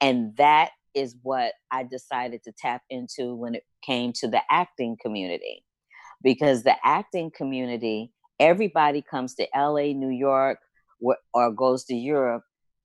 and 0.00 0.36
that 0.36 0.70
is 0.94 1.16
what 1.22 1.52
I 1.70 1.82
decided 1.82 2.42
to 2.44 2.52
tap 2.52 2.82
into 2.88 3.34
when 3.34 3.54
it 3.54 3.64
came 3.82 4.12
to 4.14 4.28
the 4.28 4.40
acting 4.50 4.96
community. 5.00 5.64
Because 6.22 6.62
the 6.62 6.76
acting 6.84 7.30
community, 7.36 8.12
everybody 8.38 9.02
comes 9.02 9.34
to 9.34 9.46
LA, 9.54 9.92
New 9.92 10.10
York, 10.10 10.58
or 11.34 11.50
goes 11.50 11.84
to 11.84 11.94
Europe 11.94 12.44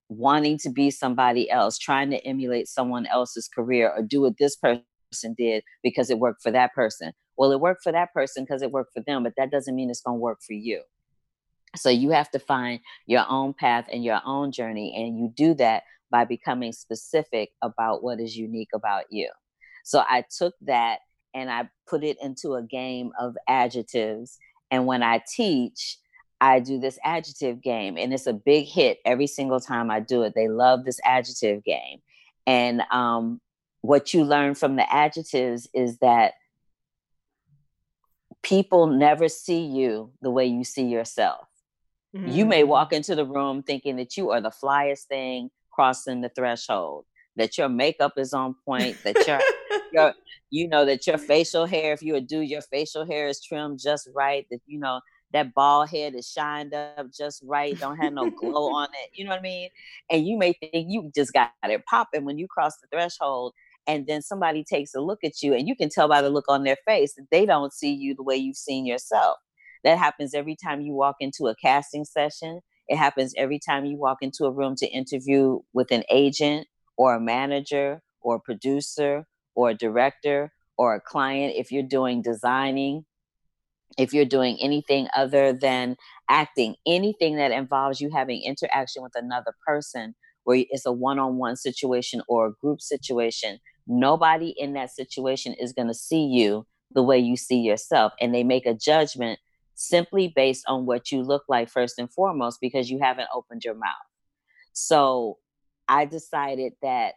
wanting 0.10 0.58
to 0.58 0.70
be 0.70 0.90
somebody 0.90 1.50
else, 1.52 1.78
trying 1.78 2.10
to 2.10 2.18
emulate 2.26 2.68
someone 2.68 3.06
else's 3.06 3.48
career 3.48 3.94
or 3.96 4.02
do 4.02 4.22
what 4.22 4.34
this 4.40 4.56
person 4.56 4.84
did 5.38 5.64
because 5.84 6.10
it 6.10 6.20
worked 6.20 6.42
for 6.42 6.52
that 6.52 6.74
person. 6.74 7.14
Well, 7.38 7.52
it 7.52 7.60
worked 7.60 7.84
for 7.84 7.92
that 7.92 8.14
person 8.14 8.44
because 8.44 8.62
it 8.62 8.72
worked 8.72 8.94
for 8.94 9.02
them, 9.02 9.24
but 9.24 9.34
that 9.38 9.52
doesn't 9.52 9.76
mean 9.76 9.90
it's 9.90 10.02
going 10.02 10.18
to 10.18 10.22
work 10.22 10.40
for 10.46 10.54
you. 10.54 10.82
So 11.76 11.90
you 11.90 12.10
have 12.12 12.32
to 12.32 12.40
find 12.40 12.80
your 13.06 13.26
own 13.30 13.54
path 13.54 13.88
and 13.92 14.04
your 14.04 14.22
own 14.26 14.52
journey. 14.52 14.94
And 14.96 15.20
you 15.20 15.32
do 15.36 15.54
that 15.56 15.84
by 16.12 16.26
becoming 16.26 16.72
specific 16.72 17.52
about 17.62 18.04
what 18.04 18.20
is 18.20 18.36
unique 18.36 18.70
about 18.74 19.06
you. 19.12 19.30
So 19.84 20.04
I 20.10 20.26
took 20.38 20.56
that 20.62 21.00
and 21.34 21.50
I 21.50 21.70
put 21.88 22.04
it 22.04 22.18
into 22.22 22.56
a 22.56 22.64
game 22.64 23.12
of 23.20 23.38
adjectives. 23.48 24.38
And 24.72 24.86
when 24.86 25.04
I 25.04 25.22
teach, 25.32 25.98
I 26.42 26.60
do 26.60 26.80
this 26.80 26.98
adjective 27.04 27.62
game, 27.62 27.98
and 27.98 28.14
it's 28.14 28.26
a 28.26 28.34
big 28.34 28.66
hit 28.66 29.00
every 29.04 29.28
single 29.28 29.60
time 29.60 29.92
I 29.92 30.00
do 30.00 30.24
it. 30.24 30.34
They 30.36 30.48
love 30.48 30.86
this 30.86 31.00
adjective 31.04 31.64
game. 31.66 32.00
And 32.48 32.82
um, 32.92 33.42
what 33.82 34.14
you 34.14 34.24
learn 34.24 34.56
from 34.56 34.76
the 34.76 34.94
adjectives 34.94 35.68
is 35.74 35.98
that 36.00 36.34
people 38.42 38.88
never 38.88 39.28
see 39.30 39.66
you 39.66 40.12
the 40.22 40.32
way 40.32 40.46
you 40.46 40.64
see 40.64 40.86
yourself. 40.86 41.48
Mm-hmm. 42.16 42.28
You 42.30 42.46
may 42.46 42.64
mm. 42.64 42.68
walk 42.68 42.94
into 42.94 43.16
the 43.16 43.26
room 43.26 43.64
thinking 43.64 43.98
that 43.98 44.18
you 44.18 44.32
are 44.32 44.42
the 44.42 44.52
flyest 44.52 45.04
thing 45.04 45.50
crossing 45.72 46.22
the 46.22 46.30
threshold, 46.30 47.06
that 47.36 47.58
your 47.58 47.70
makeup 47.70 48.14
is 48.18 48.34
on 48.34 48.56
point, 48.66 48.98
that 49.04 49.16
your 49.28 49.40
your 49.94 50.14
you 50.50 50.68
know 50.68 50.86
that 50.86 51.06
your 51.06 51.18
facial 51.18 51.66
hair, 51.66 51.94
if 51.94 52.02
you 52.02 52.14
would 52.14 52.28
do 52.28 52.42
your 52.42 52.62
facial 52.62 53.06
hair 53.06 53.28
is 53.28 53.42
trimmed 53.42 53.80
just 53.80 54.10
right, 54.14 54.46
that 54.50 54.60
you 54.66 54.80
know 54.80 55.00
that 55.32 55.54
bald 55.54 55.90
head 55.90 56.16
is 56.16 56.28
shined 56.28 56.74
up 56.74 57.08
just 57.16 57.44
right, 57.46 57.80
don't 57.80 57.98
have 57.98 58.14
no 58.14 58.32
glow 58.32 58.74
on 58.74 58.88
it. 59.04 59.12
You 59.14 59.26
know 59.26 59.32
what 59.32 59.40
I 59.40 59.44
mean? 59.44 59.70
And 60.10 60.28
you 60.28 60.38
may 60.38 60.54
think 60.54 60.88
you 60.90 61.12
just 61.16 61.34
got 61.34 61.52
it 61.64 61.86
popping 61.86 62.26
when 62.26 62.40
you 62.40 62.48
cross 62.48 62.78
the 62.78 62.88
threshold 62.92 63.54
and 63.90 64.06
then 64.06 64.22
somebody 64.22 64.64
takes 64.64 64.94
a 64.94 65.02
look 65.02 65.24
at 65.24 65.42
you 65.42 65.56
and 65.56 65.68
you 65.68 65.76
can 65.76 65.90
tell 65.90 66.08
by 66.08 66.22
the 66.22 66.30
look 66.30 66.46
on 66.48 66.64
their 66.64 66.78
face 66.86 67.16
that 67.16 67.26
they 67.32 67.44
don't 67.44 67.74
see 67.74 67.92
you 67.92 68.14
the 68.14 68.22
way 68.22 68.36
you've 68.36 68.56
seen 68.56 68.86
yourself. 68.86 69.38
That 69.84 69.98
happens 69.98 70.36
every 70.36 70.56
time 70.56 70.82
you 70.82 70.94
walk 70.94 71.16
into 71.20 71.48
a 71.48 71.56
casting 71.56 72.06
session. 72.06 72.62
It 72.88 72.98
happens 72.98 73.34
every 73.36 73.60
time 73.60 73.86
you 73.86 73.98
walk 73.98 74.20
into 74.22 74.46
a 74.46 74.52
room 74.52 74.76
to 74.76 74.88
interview 74.88 75.62
with 75.74 75.90
an 75.90 76.04
agent 76.12 76.68
or 76.98 77.16
a 77.16 77.20
manager 77.20 78.04
or 78.22 78.36
a 78.36 78.40
producer 78.40 79.26
or 79.56 79.72
a 79.72 79.74
director 79.74 80.52
or 80.78 80.94
a 80.94 81.02
client 81.02 81.56
if 81.58 81.72
you're 81.72 81.82
doing 81.82 82.22
designing 82.22 83.06
if 83.98 84.14
you're 84.14 84.24
doing 84.24 84.56
anything 84.62 85.08
other 85.16 85.52
than 85.52 85.96
acting 86.30 86.76
anything 86.86 87.38
that 87.38 87.52
involves 87.52 88.00
you 88.00 88.12
having 88.14 88.44
interaction 88.44 89.02
with 89.02 89.14
another 89.16 89.54
person 89.66 90.14
where 90.44 90.64
it's 90.70 90.86
a 90.86 90.92
one-on-one 90.92 91.56
situation 91.56 92.22
or 92.28 92.48
a 92.48 92.54
group 92.62 92.82
situation 92.82 93.60
nobody 93.90 94.50
in 94.50 94.74
that 94.74 94.92
situation 94.92 95.54
is 95.56 95.74
going 95.74 95.88
to 95.88 95.94
see 95.94 96.24
you 96.24 96.66
the 96.94 97.04
way 97.04 97.18
you 97.18 97.36
see 97.36 97.60
yourself 97.60 98.14
and 98.22 98.34
they 98.34 98.44
make 98.44 98.66
a 98.66 98.74
judgment 98.74 99.40
simply 99.74 100.32
based 100.36 100.64
on 100.68 100.86
what 100.86 101.12
you 101.12 101.24
look 101.24 101.44
like 101.48 101.70
first 101.70 101.98
and 102.00 102.12
foremost 102.12 102.60
because 102.62 102.90
you 102.90 103.00
haven't 103.00 103.30
opened 103.34 103.64
your 103.66 103.76
mouth. 103.76 103.92
So 104.74 105.38
i 105.88 106.06
decided 106.06 106.74
that 106.84 107.16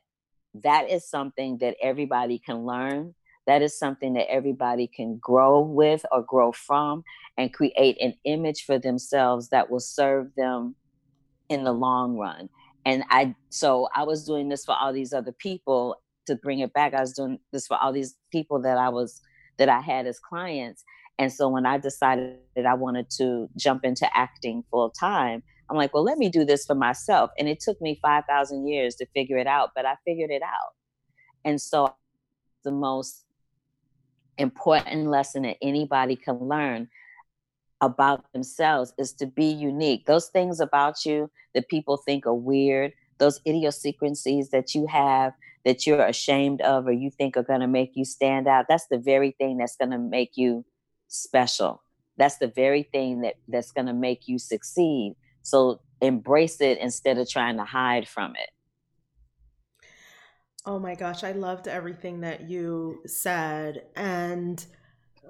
that 0.54 0.90
is 0.90 1.08
something 1.08 1.58
that 1.58 1.76
everybody 1.82 2.38
can 2.38 2.64
learn. 2.64 3.14
That 3.46 3.62
is 3.62 3.78
something 3.78 4.14
that 4.14 4.30
everybody 4.30 4.86
can 4.86 5.18
grow 5.18 5.60
with 5.60 6.04
or 6.12 6.22
grow 6.22 6.52
from 6.52 7.04
and 7.36 7.52
create 7.52 8.00
an 8.00 8.14
image 8.24 8.64
for 8.64 8.78
themselves 8.78 9.48
that 9.48 9.70
will 9.70 9.80
serve 9.80 10.34
them 10.36 10.76
in 11.48 11.64
the 11.64 11.72
long 11.72 12.16
run. 12.16 12.48
And 12.84 13.04
i 13.10 13.34
so 13.50 13.88
i 13.94 14.02
was 14.02 14.24
doing 14.24 14.48
this 14.48 14.64
for 14.64 14.74
all 14.74 14.92
these 14.92 15.12
other 15.12 15.32
people 15.32 16.00
to 16.26 16.36
bring 16.36 16.60
it 16.60 16.72
back, 16.72 16.94
I 16.94 17.00
was 17.00 17.12
doing 17.12 17.38
this 17.52 17.66
for 17.66 17.76
all 17.76 17.92
these 17.92 18.14
people 18.30 18.60
that 18.62 18.78
I 18.78 18.88
was 18.88 19.20
that 19.58 19.68
I 19.68 19.80
had 19.80 20.06
as 20.06 20.18
clients. 20.18 20.84
And 21.18 21.32
so 21.32 21.48
when 21.48 21.66
I 21.66 21.78
decided 21.78 22.38
that 22.56 22.66
I 22.66 22.74
wanted 22.74 23.10
to 23.18 23.48
jump 23.56 23.84
into 23.84 24.08
acting 24.16 24.64
full 24.70 24.90
time, 24.90 25.42
I'm 25.68 25.76
like, 25.76 25.94
well, 25.94 26.02
let 26.02 26.18
me 26.18 26.28
do 26.28 26.44
this 26.44 26.64
for 26.64 26.74
myself. 26.74 27.30
And 27.38 27.48
it 27.48 27.60
took 27.60 27.80
me 27.80 27.98
5,000 28.02 28.66
years 28.66 28.94
to 28.96 29.06
figure 29.14 29.38
it 29.38 29.46
out, 29.46 29.70
but 29.74 29.86
I 29.86 29.96
figured 30.04 30.30
it 30.30 30.42
out. 30.42 30.72
And 31.44 31.60
so 31.60 31.94
the 32.64 32.72
most 32.72 33.24
important 34.38 35.08
lesson 35.08 35.42
that 35.42 35.58
anybody 35.62 36.16
can 36.16 36.36
learn 36.36 36.88
about 37.80 38.24
themselves 38.32 38.92
is 38.98 39.12
to 39.14 39.26
be 39.26 39.46
unique. 39.46 40.06
Those 40.06 40.28
things 40.28 40.60
about 40.60 41.04
you 41.04 41.30
that 41.54 41.68
people 41.68 41.96
think 41.96 42.26
are 42.26 42.34
weird, 42.34 42.92
those 43.18 43.40
idiosyncrasies 43.46 44.50
that 44.50 44.74
you 44.74 44.86
have 44.86 45.32
that 45.64 45.86
you're 45.86 46.04
ashamed 46.04 46.60
of 46.62 46.86
or 46.86 46.92
you 46.92 47.10
think 47.10 47.36
are 47.36 47.42
going 47.42 47.60
to 47.60 47.68
make 47.68 47.92
you 47.94 48.04
stand 48.04 48.48
out 48.48 48.66
that's 48.68 48.86
the 48.88 48.98
very 48.98 49.30
thing 49.32 49.58
that's 49.58 49.76
going 49.76 49.90
to 49.90 49.98
make 49.98 50.36
you 50.36 50.64
special. 51.12 51.82
That's 52.16 52.38
the 52.38 52.48
very 52.48 52.82
thing 52.82 53.22
that 53.22 53.36
that's 53.48 53.70
going 53.70 53.86
to 53.86 53.92
make 53.92 54.28
you 54.28 54.38
succeed. 54.38 55.14
So 55.42 55.80
embrace 56.00 56.60
it 56.60 56.78
instead 56.78 57.18
of 57.18 57.28
trying 57.28 57.56
to 57.56 57.64
hide 57.64 58.08
from 58.08 58.34
it. 58.36 58.50
Oh 60.64 60.78
my 60.78 60.94
gosh 60.94 61.24
i 61.24 61.32
loved 61.32 61.66
everything 61.66 62.20
that 62.20 62.48
you 62.48 63.00
said 63.04 63.82
and 63.96 64.64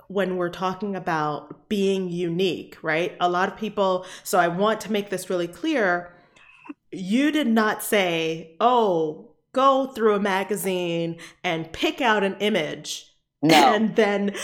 when 0.09 0.37
we're 0.37 0.51
talking 0.51 0.95
about 0.95 1.71
being 1.71 2.11
unique 2.11 2.77
right? 2.83 3.17
A 3.19 3.31
lot 3.31 3.49
of 3.49 3.57
people 3.57 4.05
so 4.25 4.39
i 4.39 4.49
want 4.49 4.83
to 4.83 4.93
make 4.93 5.09
this 5.09 5.31
really 5.31 5.49
clear. 5.49 6.15
You 6.91 7.31
did 7.31 7.47
not 7.47 7.83
say 7.83 8.57
oh 8.61 9.32
go 9.53 9.87
through 9.87 10.15
a 10.15 10.21
magazine 10.21 11.19
and 11.45 11.73
pick 11.73 12.01
out 12.01 12.25
an 12.25 12.37
image 12.41 13.15
no. 13.43 13.75
and 13.75 13.97
then 13.97 14.35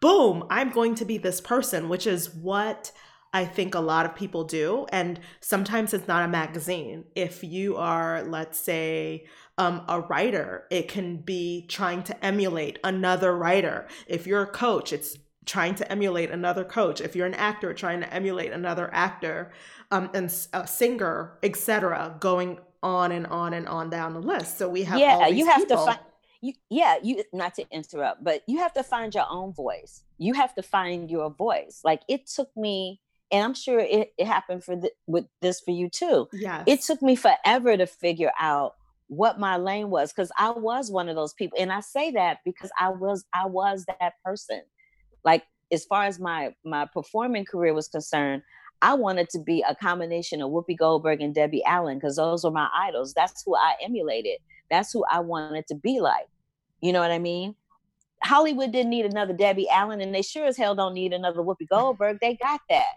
boom, 0.00 0.44
I'm 0.50 0.70
going 0.70 0.94
to 0.96 1.04
be 1.04 1.18
this 1.18 1.40
person, 1.40 1.88
which 1.88 2.06
is 2.06 2.34
what 2.34 2.92
I 3.32 3.44
think 3.44 3.74
a 3.74 3.80
lot 3.80 4.06
of 4.06 4.14
people 4.14 4.44
do. 4.44 4.86
And 4.90 5.20
sometimes 5.40 5.92
it's 5.92 6.08
not 6.08 6.24
a 6.24 6.28
magazine. 6.28 7.04
If 7.14 7.44
you 7.44 7.76
are, 7.76 8.22
let's 8.22 8.58
say, 8.58 9.26
um, 9.58 9.82
a 9.88 10.00
writer, 10.00 10.66
it 10.70 10.88
can 10.88 11.18
be 11.18 11.66
trying 11.68 12.02
to 12.04 12.24
emulate 12.24 12.78
another 12.84 13.36
writer. 13.36 13.88
If 14.06 14.26
you're 14.26 14.42
a 14.42 14.46
coach, 14.46 14.92
it's 14.92 15.16
trying 15.44 15.74
to 15.76 15.90
emulate 15.90 16.30
another 16.30 16.64
coach. 16.64 17.00
If 17.00 17.16
you're 17.16 17.26
an 17.26 17.34
actor, 17.34 17.74
trying 17.74 18.00
to 18.00 18.14
emulate 18.14 18.52
another 18.52 18.88
actor, 18.92 19.52
um, 19.90 20.10
and 20.14 20.26
a 20.52 20.66
singer, 20.66 21.38
etc., 21.42 22.16
going 22.20 22.58
on 22.82 23.12
and 23.12 23.26
on 23.26 23.54
and 23.54 23.66
on 23.66 23.90
down 23.90 24.14
the 24.14 24.20
list. 24.20 24.58
So 24.58 24.68
we 24.68 24.82
have 24.84 24.98
yeah, 24.98 25.26
you 25.26 25.46
have 25.46 25.58
people. 25.58 25.78
to 25.78 25.92
find 25.92 25.98
you 26.40 26.52
yeah 26.70 26.98
you 27.02 27.22
not 27.32 27.54
to 27.54 27.64
interrupt, 27.70 28.22
but 28.22 28.42
you 28.46 28.58
have 28.58 28.72
to 28.74 28.82
find 28.82 29.14
your 29.14 29.26
own 29.28 29.52
voice. 29.52 30.02
You 30.18 30.34
have 30.34 30.54
to 30.54 30.62
find 30.62 31.10
your 31.10 31.30
voice. 31.30 31.80
Like 31.84 32.02
it 32.08 32.26
took 32.26 32.50
me, 32.56 33.00
and 33.30 33.44
I'm 33.44 33.54
sure 33.54 33.78
it, 33.78 34.12
it 34.16 34.26
happened 34.26 34.64
for 34.64 34.76
the, 34.76 34.90
with 35.06 35.26
this 35.42 35.60
for 35.60 35.72
you 35.72 35.88
too. 35.88 36.28
Yeah, 36.32 36.62
it 36.66 36.82
took 36.82 37.02
me 37.02 37.16
forever 37.16 37.76
to 37.76 37.86
figure 37.86 38.32
out 38.38 38.74
what 39.08 39.40
my 39.40 39.56
lane 39.56 39.90
was 39.90 40.12
because 40.12 40.30
I 40.38 40.50
was 40.50 40.90
one 40.90 41.08
of 41.08 41.16
those 41.16 41.34
people, 41.34 41.58
and 41.60 41.72
I 41.72 41.80
say 41.80 42.12
that 42.12 42.38
because 42.44 42.70
I 42.78 42.90
was 42.90 43.24
I 43.32 43.46
was 43.46 43.84
that 43.86 44.12
person. 44.24 44.62
Like 45.24 45.44
as 45.72 45.84
far 45.84 46.04
as 46.04 46.20
my 46.20 46.54
my 46.64 46.86
performing 46.86 47.44
career 47.44 47.74
was 47.74 47.88
concerned, 47.88 48.42
I 48.80 48.94
wanted 48.94 49.28
to 49.30 49.40
be 49.40 49.64
a 49.68 49.74
combination 49.74 50.40
of 50.40 50.50
Whoopi 50.50 50.76
Goldberg 50.76 51.20
and 51.20 51.34
Debbie 51.34 51.64
Allen 51.64 51.98
because 51.98 52.16
those 52.16 52.44
were 52.44 52.50
my 52.50 52.68
idols. 52.74 53.12
That's 53.14 53.42
who 53.44 53.56
I 53.56 53.74
emulated. 53.82 54.38
That's 54.70 54.92
who 54.92 55.04
I 55.10 55.20
wanted 55.20 55.66
to 55.68 55.74
be 55.74 56.00
like. 56.00 56.28
You 56.80 56.92
know 56.92 57.00
what 57.00 57.10
I 57.10 57.18
mean? 57.18 57.54
Hollywood 58.22 58.72
didn't 58.72 58.90
need 58.90 59.06
another 59.06 59.32
Debbie 59.32 59.68
Allen, 59.68 60.00
and 60.00 60.14
they 60.14 60.22
sure 60.22 60.46
as 60.46 60.56
hell 60.56 60.74
don't 60.74 60.94
need 60.94 61.12
another 61.12 61.40
Whoopi 61.40 61.68
Goldberg. 61.68 62.18
They 62.20 62.36
got 62.36 62.60
that. 62.68 62.94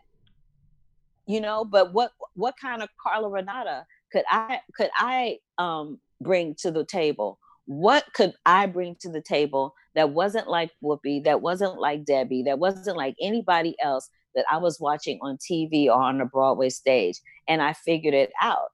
You 1.25 1.41
know, 1.41 1.63
but 1.63 1.93
what 1.93 2.11
what 2.33 2.55
kind 2.59 2.81
of 2.81 2.89
Carla 3.01 3.29
Renata 3.29 3.85
could 4.11 4.23
I 4.29 4.59
could 4.75 4.89
I 4.95 5.39
um 5.57 5.99
bring 6.19 6.55
to 6.55 6.71
the 6.71 6.83
table? 6.85 7.39
What 7.65 8.05
could 8.13 8.33
I 8.45 8.65
bring 8.65 8.95
to 9.01 9.09
the 9.09 9.21
table 9.21 9.73
that 9.95 10.09
wasn't 10.09 10.47
like 10.47 10.71
Whoopi, 10.83 11.23
that 11.23 11.41
wasn't 11.41 11.79
like 11.79 12.05
Debbie, 12.05 12.43
that 12.43 12.59
wasn't 12.59 12.97
like 12.97 13.15
anybody 13.21 13.75
else 13.81 14.09
that 14.35 14.45
I 14.51 14.57
was 14.57 14.79
watching 14.79 15.19
on 15.21 15.37
TV 15.37 15.87
or 15.87 16.01
on 16.01 16.21
a 16.21 16.25
Broadway 16.25 16.69
stage. 16.69 17.19
And 17.47 17.61
I 17.61 17.73
figured 17.73 18.13
it 18.13 18.31
out. 18.41 18.69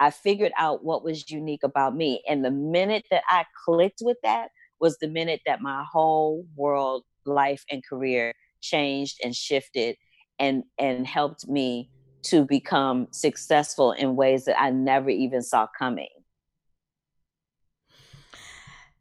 I 0.00 0.10
figured 0.10 0.52
out 0.58 0.84
what 0.84 1.04
was 1.04 1.30
unique 1.30 1.62
about 1.62 1.94
me. 1.94 2.22
And 2.28 2.44
the 2.44 2.50
minute 2.50 3.04
that 3.10 3.22
I 3.28 3.44
clicked 3.64 4.00
with 4.02 4.16
that 4.22 4.48
was 4.80 4.98
the 4.98 5.08
minute 5.08 5.40
that 5.46 5.60
my 5.60 5.84
whole 5.90 6.44
world, 6.56 7.04
life, 7.24 7.64
and 7.70 7.86
career 7.86 8.34
changed 8.60 9.18
and 9.22 9.34
shifted 9.34 9.96
and 10.38 10.64
and 10.78 11.06
helped 11.06 11.48
me 11.48 11.90
to 12.22 12.44
become 12.44 13.08
successful 13.10 13.92
in 13.92 14.16
ways 14.16 14.44
that 14.44 14.60
I 14.60 14.70
never 14.70 15.10
even 15.10 15.42
saw 15.42 15.66
coming. 15.78 16.08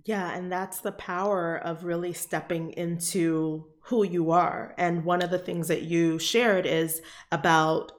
Yeah, 0.04 0.36
and 0.36 0.52
that's 0.52 0.80
the 0.80 0.92
power 0.92 1.56
of 1.56 1.84
really 1.84 2.14
stepping 2.14 2.72
into 2.72 3.68
who 3.84 4.04
you 4.04 4.32
are. 4.32 4.74
And 4.78 5.04
one 5.04 5.22
of 5.22 5.30
the 5.30 5.40
things 5.40 5.68
that 5.68 5.84
you 5.84 6.20
shared 6.20 6.66
is 6.66 7.02
about 7.32 7.92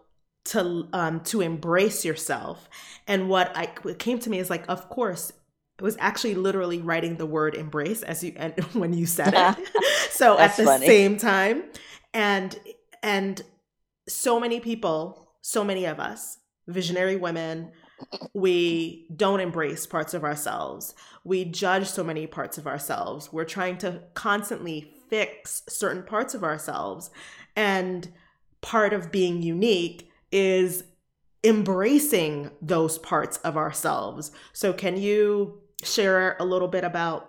to 0.44 0.88
um 0.92 1.20
to 1.20 1.40
embrace 1.40 2.04
yourself. 2.04 2.68
And 3.06 3.28
what 3.28 3.56
I 3.56 3.72
what 3.82 3.98
came 3.98 4.18
to 4.20 4.30
me 4.30 4.38
is 4.38 4.50
like, 4.50 4.64
of 4.68 4.88
course, 4.88 5.32
it 5.78 5.82
was 5.82 5.96
actually 5.98 6.34
literally 6.34 6.78
writing 6.78 7.16
the 7.16 7.26
word 7.26 7.54
embrace 7.54 8.02
as 8.02 8.22
you 8.22 8.32
and 8.36 8.54
when 8.72 8.92
you 8.92 9.06
said 9.06 9.34
it. 9.34 9.68
so 10.10 10.38
at 10.38 10.56
the 10.56 10.64
funny. 10.64 10.86
same 10.86 11.16
time, 11.16 11.64
and 12.12 12.58
and 13.02 13.42
so 14.08 14.40
many 14.40 14.60
people, 14.60 15.28
so 15.40 15.64
many 15.64 15.84
of 15.84 16.00
us, 16.00 16.38
visionary 16.66 17.16
women, 17.16 17.72
we 18.34 19.06
don't 19.14 19.40
embrace 19.40 19.86
parts 19.86 20.14
of 20.14 20.24
ourselves. 20.24 20.94
We 21.24 21.44
judge 21.44 21.88
so 21.88 22.02
many 22.02 22.26
parts 22.26 22.58
of 22.58 22.66
ourselves. 22.66 23.32
We're 23.32 23.44
trying 23.44 23.78
to 23.78 24.02
constantly 24.14 24.94
fix 25.12 25.62
certain 25.68 26.02
parts 26.02 26.32
of 26.32 26.42
ourselves. 26.42 27.10
And 27.54 28.10
part 28.62 28.94
of 28.94 29.12
being 29.12 29.42
unique 29.42 30.10
is 30.30 30.84
embracing 31.44 32.50
those 32.62 32.96
parts 32.96 33.36
of 33.38 33.58
ourselves. 33.58 34.32
So, 34.54 34.72
can 34.72 34.96
you 34.96 35.60
share 35.82 36.34
a 36.40 36.44
little 36.46 36.68
bit 36.68 36.82
about 36.82 37.28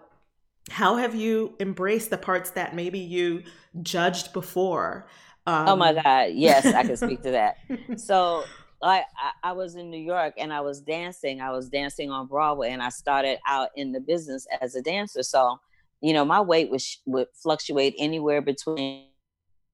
how 0.69 0.95
have 0.95 1.13
you 1.13 1.55
embraced 1.59 2.09
the 2.09 2.17
parts 2.17 2.51
that 2.51 2.73
maybe 2.73 2.99
you 2.99 3.43
judged 3.81 4.31
before 4.31 5.07
um, 5.47 5.67
oh 5.67 5.75
my 5.75 5.91
god 5.91 6.29
yes 6.33 6.63
i 6.67 6.83
can 6.83 6.95
speak 6.95 7.23
to 7.23 7.31
that 7.31 7.57
so 7.99 8.43
I, 8.83 9.03
I 9.41 9.53
was 9.53 9.75
in 9.75 9.89
New 9.89 9.97
York 9.97 10.33
and 10.37 10.51
I 10.51 10.59
was 10.59 10.81
dancing. 10.81 11.39
I 11.39 11.51
was 11.51 11.69
dancing 11.69 12.11
on 12.11 12.27
Broadway, 12.27 12.71
and 12.71 12.83
I 12.83 12.89
started 12.89 13.39
out 13.47 13.69
in 13.77 13.93
the 13.93 14.01
business 14.01 14.45
as 14.59 14.75
a 14.75 14.81
dancer. 14.81 15.23
So, 15.23 15.57
you 16.03 16.11
know, 16.11 16.25
my 16.25 16.41
weight 16.41 16.69
was 16.69 17.01
would 17.05 17.27
fluctuate 17.41 17.95
anywhere 17.97 18.41
between 18.41 19.05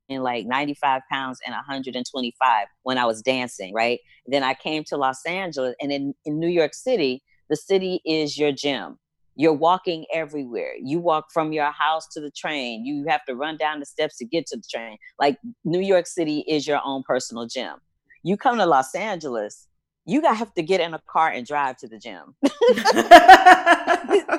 like 0.10 0.46
95 0.46 1.02
pounds 1.12 1.39
and 1.44 1.54
125 1.54 2.68
when 2.84 3.00
I 3.00 3.06
was 3.06 3.24
dancing, 3.24 3.74
right? 3.74 4.00
Then 4.28 4.44
I 4.44 4.54
came 4.54 4.84
to 4.86 4.98
Los 4.98 5.26
Angeles 5.26 5.76
and 5.82 5.92
in, 5.92 6.13
in 6.26 6.39
New 6.39 6.48
York 6.48 6.76
City, 6.76 7.24
the 7.50 7.56
city 7.56 8.02
is 8.06 8.38
your 8.38 8.52
gym. 8.52 9.00
You're 9.36 9.54
walking 9.54 10.06
everywhere. 10.13 10.74
You 10.80 11.00
walk 11.00 11.32
from 11.34 11.52
your 11.52 11.72
house 11.72 12.08
to 12.10 12.22
the 12.22 12.30
train. 12.30 12.86
You 12.86 13.06
have 13.08 13.26
to 13.26 13.34
run 13.34 13.58
down 13.58 13.80
the 13.80 13.86
steps 13.88 14.18
to 14.18 14.26
get 14.26 14.46
to 14.48 14.58
the 14.58 14.63
train. 14.72 14.98
Like 15.20 15.38
New 15.65 15.82
York 15.82 16.06
City 16.06 16.44
is 16.48 16.68
your 16.68 16.80
own 16.86 17.02
personal 17.08 17.48
gym. 17.48 17.76
You 18.22 18.38
come 18.38 18.58
to 18.60 18.68
Los 18.68 18.94
Angeles, 18.94 19.68
you 20.06 20.22
gotta 20.22 20.36
have 20.36 20.54
to 20.54 20.62
get 20.62 20.80
in 20.80 20.94
a 20.94 21.02
car 21.10 21.30
and 21.30 21.48
drive 21.48 21.78
to 21.78 21.88
the 21.88 21.98
gym. 21.98 22.36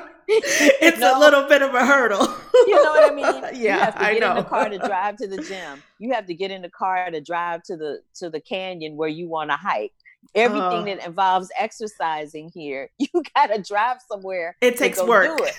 it's 0.80 0.98
know? 0.98 1.16
a 1.16 1.20
little 1.20 1.48
bit 1.48 1.62
of 1.62 1.74
a 1.74 1.84
hurdle. 1.84 2.26
you 2.66 2.82
know 2.82 2.90
what 2.90 3.10
I 3.10 3.14
mean? 3.14 3.30
Yeah, 3.60 3.74
you 3.74 3.80
have 3.80 3.94
to 3.98 4.00
get 4.00 4.22
in 4.22 4.36
the 4.36 4.44
car 4.44 4.68
to 4.68 4.78
drive 4.86 5.16
to 5.16 5.26
the 5.26 5.42
gym. 5.42 5.82
You 5.98 6.12
have 6.12 6.26
to 6.26 6.34
get 6.34 6.50
in 6.50 6.62
the 6.62 6.68
car 6.68 7.10
to 7.10 7.20
drive 7.20 7.62
to 7.64 7.76
the 7.76 8.00
to 8.16 8.30
the 8.30 8.40
canyon 8.40 8.96
where 8.96 9.08
you 9.08 9.28
want 9.28 9.50
to 9.50 9.56
hike. 9.56 9.92
Everything 10.34 10.82
uh, 10.82 10.84
that 10.84 11.06
involves 11.06 11.50
exercising 11.58 12.50
here, 12.54 12.90
you 12.98 13.08
gotta 13.34 13.60
drive 13.60 13.98
somewhere. 14.08 14.56
It 14.60 14.76
takes 14.76 15.02
work. 15.02 15.40
It. 15.40 15.56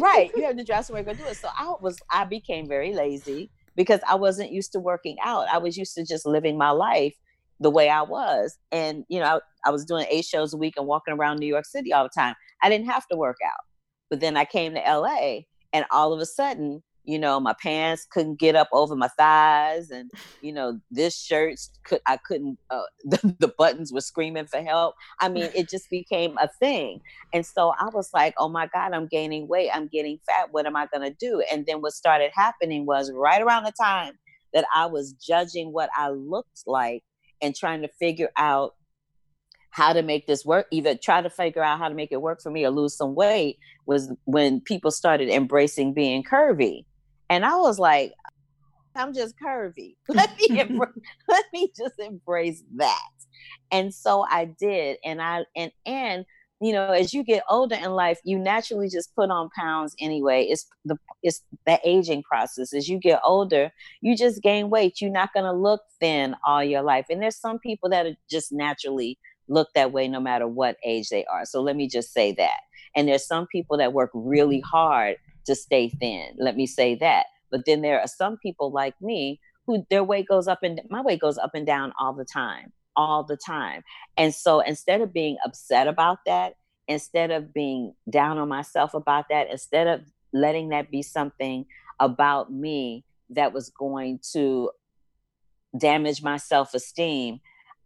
right. 0.00 0.30
You 0.36 0.44
have 0.44 0.56
to 0.56 0.64
drive 0.64 0.86
somewhere 0.86 1.04
to 1.04 1.12
go 1.12 1.22
do 1.24 1.28
it. 1.28 1.36
So 1.36 1.48
I 1.56 1.74
was 1.80 1.98
I 2.10 2.24
became 2.24 2.66
very 2.66 2.94
lazy 2.94 3.50
because 3.76 4.00
I 4.08 4.14
wasn't 4.14 4.52
used 4.52 4.72
to 4.72 4.80
working 4.80 5.16
out. 5.24 5.48
I 5.52 5.58
was 5.58 5.76
used 5.76 5.94
to 5.96 6.04
just 6.04 6.26
living 6.26 6.56
my 6.56 6.70
life 6.70 7.14
the 7.60 7.70
way 7.70 7.88
I 7.88 8.02
was. 8.02 8.58
And, 8.72 9.04
you 9.08 9.20
know, 9.20 9.26
I, 9.64 9.68
I 9.68 9.70
was 9.70 9.84
doing 9.84 10.06
eight 10.10 10.24
shows 10.24 10.54
a 10.54 10.56
week 10.56 10.74
and 10.76 10.86
walking 10.86 11.14
around 11.14 11.38
New 11.38 11.46
York 11.46 11.66
City 11.66 11.92
all 11.92 12.04
the 12.04 12.10
time. 12.10 12.34
I 12.62 12.68
didn't 12.68 12.86
have 12.86 13.06
to 13.08 13.16
work 13.16 13.38
out. 13.44 13.64
But 14.14 14.20
then 14.20 14.36
I 14.36 14.44
came 14.44 14.74
to 14.74 14.80
LA 14.80 15.40
and 15.72 15.84
all 15.90 16.12
of 16.12 16.20
a 16.20 16.24
sudden, 16.24 16.84
you 17.02 17.18
know, 17.18 17.40
my 17.40 17.56
pants 17.60 18.06
couldn't 18.08 18.38
get 18.38 18.54
up 18.54 18.68
over 18.72 18.94
my 18.94 19.08
thighs 19.18 19.90
and, 19.90 20.08
you 20.40 20.52
know, 20.52 20.78
this 20.88 21.20
shirt 21.20 21.58
could, 21.84 21.98
I 22.06 22.18
couldn't, 22.24 22.56
uh, 22.70 22.82
the, 23.04 23.34
the 23.40 23.52
buttons 23.58 23.92
were 23.92 24.00
screaming 24.00 24.46
for 24.46 24.62
help. 24.62 24.94
I 25.20 25.28
mean, 25.28 25.50
it 25.52 25.68
just 25.68 25.90
became 25.90 26.38
a 26.38 26.48
thing. 26.60 27.00
And 27.32 27.44
so 27.44 27.72
I 27.76 27.88
was 27.92 28.10
like, 28.14 28.34
oh 28.38 28.48
my 28.48 28.68
God, 28.72 28.92
I'm 28.92 29.08
gaining 29.08 29.48
weight. 29.48 29.70
I'm 29.74 29.88
getting 29.88 30.20
fat. 30.28 30.50
What 30.52 30.64
am 30.64 30.76
I 30.76 30.86
going 30.86 31.10
to 31.10 31.16
do? 31.18 31.42
And 31.50 31.66
then 31.66 31.82
what 31.82 31.94
started 31.94 32.30
happening 32.36 32.86
was 32.86 33.10
right 33.12 33.42
around 33.42 33.64
the 33.64 33.72
time 33.72 34.12
that 34.52 34.64
I 34.72 34.86
was 34.86 35.14
judging 35.14 35.72
what 35.72 35.90
I 35.96 36.10
looked 36.10 36.62
like 36.68 37.02
and 37.42 37.52
trying 37.52 37.82
to 37.82 37.88
figure 37.98 38.30
out 38.38 38.74
how 39.74 39.92
to 39.92 40.02
make 40.02 40.28
this 40.28 40.44
work, 40.44 40.68
either 40.70 40.94
try 40.94 41.20
to 41.20 41.28
figure 41.28 41.62
out 41.62 41.80
how 41.80 41.88
to 41.88 41.96
make 41.96 42.12
it 42.12 42.22
work 42.22 42.40
for 42.40 42.48
me 42.48 42.64
or 42.64 42.70
lose 42.70 42.96
some 42.96 43.16
weight, 43.16 43.58
was 43.86 44.08
when 44.24 44.60
people 44.60 44.92
started 44.92 45.28
embracing 45.28 45.92
being 45.92 46.22
curvy. 46.22 46.84
And 47.28 47.44
I 47.44 47.56
was 47.56 47.80
like, 47.80 48.12
I'm 48.94 49.12
just 49.12 49.34
curvy. 49.36 49.96
Let 50.08 50.30
me 50.38 50.62
let 51.28 51.44
me 51.52 51.72
just 51.76 51.98
embrace 51.98 52.62
that. 52.76 53.08
And 53.72 53.92
so 53.92 54.24
I 54.30 54.44
did. 54.44 54.98
And 55.04 55.20
I 55.20 55.44
and 55.56 55.72
and 55.84 56.24
you 56.60 56.72
know, 56.72 56.92
as 56.92 57.12
you 57.12 57.24
get 57.24 57.42
older 57.50 57.74
in 57.74 57.90
life, 57.90 58.20
you 58.22 58.38
naturally 58.38 58.88
just 58.88 59.12
put 59.16 59.28
on 59.28 59.50
pounds 59.58 59.96
anyway. 59.98 60.44
It's 60.44 60.68
the 60.84 60.96
it's 61.24 61.42
the 61.66 61.80
aging 61.84 62.22
process. 62.22 62.72
As 62.72 62.88
you 62.88 63.00
get 63.00 63.20
older, 63.24 63.72
you 64.02 64.16
just 64.16 64.40
gain 64.40 64.70
weight. 64.70 65.00
You're 65.00 65.10
not 65.10 65.34
gonna 65.34 65.52
look 65.52 65.80
thin 65.98 66.36
all 66.46 66.62
your 66.62 66.82
life. 66.82 67.06
And 67.10 67.20
there's 67.20 67.40
some 67.40 67.58
people 67.58 67.90
that 67.90 68.06
are 68.06 68.14
just 68.30 68.52
naturally 68.52 69.18
look 69.48 69.68
that 69.74 69.92
way 69.92 70.08
no 70.08 70.20
matter 70.20 70.46
what 70.46 70.76
age 70.84 71.08
they 71.08 71.24
are. 71.26 71.44
So 71.44 71.60
let 71.60 71.76
me 71.76 71.88
just 71.88 72.12
say 72.12 72.32
that. 72.32 72.60
And 72.96 73.08
there's 73.08 73.26
some 73.26 73.46
people 73.46 73.76
that 73.78 73.92
work 73.92 74.10
really 74.14 74.60
hard 74.60 75.16
to 75.46 75.54
stay 75.54 75.88
thin. 75.88 76.28
Let 76.38 76.56
me 76.56 76.66
say 76.66 76.94
that. 76.96 77.26
But 77.50 77.62
then 77.66 77.82
there 77.82 78.00
are 78.00 78.06
some 78.06 78.36
people 78.38 78.72
like 78.72 78.94
me 79.00 79.40
who 79.66 79.84
their 79.90 80.04
weight 80.04 80.28
goes 80.28 80.48
up 80.48 80.62
and 80.62 80.80
my 80.90 81.00
weight 81.00 81.20
goes 81.20 81.38
up 81.38 81.50
and 81.54 81.66
down 81.66 81.92
all 81.98 82.12
the 82.12 82.24
time, 82.24 82.72
all 82.96 83.24
the 83.24 83.36
time. 83.36 83.82
And 84.16 84.34
so 84.34 84.60
instead 84.60 85.00
of 85.00 85.12
being 85.12 85.36
upset 85.44 85.88
about 85.88 86.18
that, 86.26 86.54
instead 86.88 87.30
of 87.30 87.52
being 87.54 87.94
down 88.10 88.38
on 88.38 88.48
myself 88.48 88.94
about 88.94 89.26
that, 89.30 89.50
instead 89.50 89.86
of 89.86 90.00
letting 90.32 90.70
that 90.70 90.90
be 90.90 91.02
something 91.02 91.64
about 92.00 92.52
me 92.52 93.04
that 93.30 93.52
was 93.52 93.70
going 93.70 94.20
to 94.32 94.70
damage 95.78 96.22
my 96.22 96.36
self 96.36 96.74
esteem, 96.74 97.40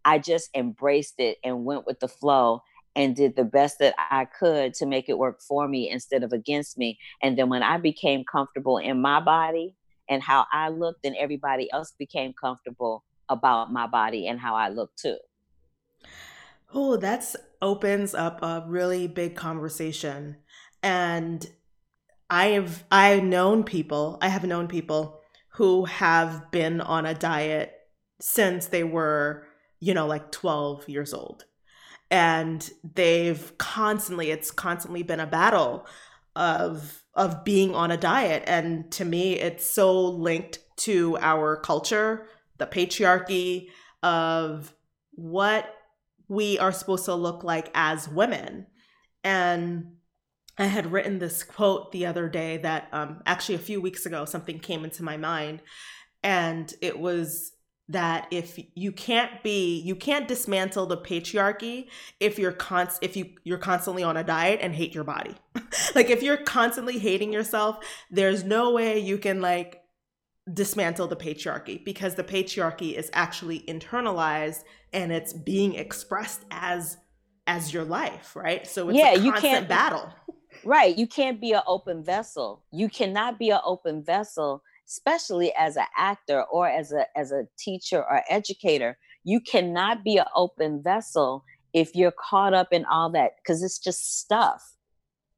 I 0.04 0.18
just 0.18 0.50
embraced 0.54 1.14
it 1.18 1.38
and 1.44 1.64
went 1.64 1.86
with 1.86 2.00
the 2.00 2.08
flow 2.08 2.62
and 2.96 3.14
did 3.14 3.36
the 3.36 3.44
best 3.44 3.78
that 3.78 3.94
I 4.10 4.24
could 4.24 4.74
to 4.74 4.86
make 4.86 5.08
it 5.08 5.18
work 5.18 5.40
for 5.40 5.68
me 5.68 5.90
instead 5.90 6.22
of 6.22 6.32
against 6.32 6.76
me. 6.76 6.98
And 7.22 7.38
then 7.38 7.48
when 7.48 7.62
I 7.62 7.78
became 7.78 8.24
comfortable 8.30 8.78
in 8.78 9.00
my 9.00 9.20
body 9.20 9.76
and 10.08 10.22
how 10.22 10.46
I 10.52 10.70
looked, 10.70 11.04
then 11.04 11.14
everybody 11.18 11.70
else 11.72 11.92
became 11.98 12.32
comfortable 12.32 13.04
about 13.28 13.72
my 13.72 13.86
body 13.86 14.26
and 14.26 14.40
how 14.40 14.56
I 14.56 14.68
looked 14.68 14.98
too. 14.98 15.18
Oh, 16.74 16.96
that's 16.96 17.36
opens 17.62 18.14
up 18.14 18.42
a 18.42 18.64
really 18.66 19.06
big 19.06 19.36
conversation. 19.36 20.36
And 20.82 21.48
I 22.30 22.48
have 22.48 22.84
I've 22.90 23.22
known 23.22 23.64
people, 23.64 24.18
I 24.20 24.28
have 24.28 24.44
known 24.44 24.68
people 24.68 25.20
who 25.52 25.86
have 25.86 26.50
been 26.50 26.80
on 26.80 27.06
a 27.06 27.14
diet 27.14 27.74
since 28.20 28.66
they 28.66 28.84
were 28.84 29.46
you 29.80 29.94
know, 29.94 30.06
like 30.06 30.30
12 30.32 30.88
years 30.88 31.14
old. 31.14 31.44
And 32.10 32.68
they've 32.94 33.56
constantly, 33.58 34.30
it's 34.30 34.50
constantly 34.50 35.02
been 35.02 35.20
a 35.20 35.26
battle 35.26 35.86
of 36.34 37.02
of 37.18 37.44
being 37.44 37.74
on 37.74 37.90
a 37.90 37.96
diet. 37.96 38.44
And 38.46 38.90
to 38.92 39.04
me, 39.04 39.34
it's 39.34 39.66
so 39.66 40.04
linked 40.04 40.60
to 40.78 41.18
our 41.18 41.56
culture, 41.56 42.28
the 42.58 42.66
patriarchy 42.66 43.70
of 44.04 44.72
what 45.10 45.74
we 46.28 46.60
are 46.60 46.70
supposed 46.70 47.06
to 47.06 47.14
look 47.14 47.42
like 47.42 47.70
as 47.74 48.08
women. 48.08 48.68
And 49.24 49.94
I 50.56 50.66
had 50.66 50.92
written 50.92 51.18
this 51.18 51.42
quote 51.42 51.90
the 51.90 52.06
other 52.06 52.28
day 52.28 52.58
that 52.58 52.88
um, 52.92 53.20
actually 53.26 53.56
a 53.56 53.58
few 53.58 53.80
weeks 53.80 54.06
ago, 54.06 54.24
something 54.24 54.60
came 54.60 54.84
into 54.84 55.02
my 55.02 55.16
mind. 55.16 55.60
And 56.22 56.72
it 56.80 57.00
was 57.00 57.50
that 57.88 58.28
if 58.30 58.58
you 58.74 58.92
can't 58.92 59.42
be 59.42 59.80
you 59.80 59.94
can't 59.94 60.28
dismantle 60.28 60.86
the 60.86 60.96
patriarchy 60.96 61.88
if 62.20 62.38
you're 62.38 62.52
const 62.52 62.98
if 63.02 63.16
you 63.16 63.30
you're 63.44 63.58
constantly 63.58 64.02
on 64.02 64.16
a 64.16 64.24
diet 64.24 64.60
and 64.62 64.74
hate 64.74 64.94
your 64.94 65.04
body. 65.04 65.34
Like 65.94 66.10
if 66.10 66.22
you're 66.22 66.36
constantly 66.36 66.98
hating 66.98 67.32
yourself 67.32 67.78
there's 68.10 68.44
no 68.44 68.72
way 68.72 68.98
you 68.98 69.18
can 69.18 69.40
like 69.40 69.82
dismantle 70.52 71.08
the 71.08 71.16
patriarchy 71.16 71.84
because 71.84 72.14
the 72.14 72.24
patriarchy 72.24 72.94
is 72.94 73.10
actually 73.12 73.60
internalized 73.60 74.64
and 74.92 75.12
it's 75.12 75.32
being 75.32 75.74
expressed 75.74 76.44
as 76.50 76.98
as 77.46 77.72
your 77.72 77.84
life 77.84 78.36
right? 78.36 78.66
So 78.66 78.88
it's 78.88 78.98
yeah, 78.98 79.12
a 79.12 79.16
constant 79.16 79.24
you 79.24 79.40
can't, 79.40 79.68
battle. 79.68 80.14
Right 80.64 80.96
you 80.96 81.06
can't 81.06 81.40
be 81.40 81.52
an 81.52 81.62
open 81.66 82.02
vessel. 82.02 82.62
You 82.70 82.88
cannot 82.88 83.38
be 83.38 83.50
an 83.50 83.60
open 83.64 84.02
vessel 84.02 84.62
especially 84.88 85.52
as 85.54 85.76
an 85.76 85.86
actor 85.96 86.42
or 86.44 86.66
as 86.66 86.92
a 86.92 87.06
as 87.16 87.30
a 87.32 87.46
teacher 87.58 87.98
or 87.98 88.22
educator 88.28 88.96
you 89.24 89.40
cannot 89.40 90.02
be 90.04 90.16
an 90.16 90.24
open 90.34 90.82
vessel 90.82 91.44
if 91.74 91.94
you're 91.94 92.12
caught 92.12 92.54
up 92.54 92.68
in 92.72 92.84
all 92.86 93.10
that 93.10 93.32
because 93.36 93.62
it's 93.62 93.78
just 93.78 94.18
stuff. 94.18 94.74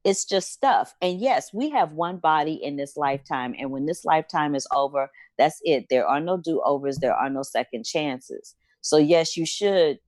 It's 0.03 0.25
just 0.25 0.51
stuff. 0.51 0.95
And 1.01 1.19
yes 1.19 1.51
we 1.53 1.69
have 1.71 1.91
one 1.91 2.17
body 2.17 2.53
in 2.53 2.77
this 2.77 2.95
lifetime 2.95 3.53
and 3.59 3.69
when 3.71 3.85
this 3.85 4.05
lifetime 4.05 4.55
is 4.55 4.67
over 4.73 5.09
that's 5.37 5.59
it. 5.63 5.87
There 5.89 6.07
are 6.07 6.19
no 6.19 6.37
do-overs. 6.37 6.97
There 6.97 7.15
are 7.15 7.29
no 7.29 7.43
second 7.43 7.83
chances. 7.85 8.55
So 8.81 8.97
yes 8.97 9.35
you 9.35 9.45
should 9.45 9.99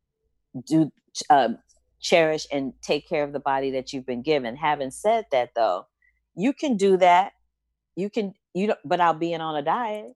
do 0.66 0.92
um, 1.30 1.58
cherish 2.00 2.48
and 2.52 2.74
take 2.82 3.08
care 3.08 3.24
of 3.24 3.34
the 3.34 3.40
body 3.40 3.72
that 3.72 3.92
you've 3.92 4.06
been 4.06 4.22
given. 4.22 4.56
Having 4.56 4.92
said 4.92 5.26
that 5.32 5.50
though 5.56 5.88
you 6.36 6.54
can 6.54 6.78
do 6.78 6.98
that. 6.98 7.34
You 7.96 8.10
can 8.10 8.34
you 8.54 8.68
know, 8.68 8.76
but 8.86 9.20
being 9.20 9.42
on 9.42 9.56
a 9.56 9.62
diet. 9.62 10.14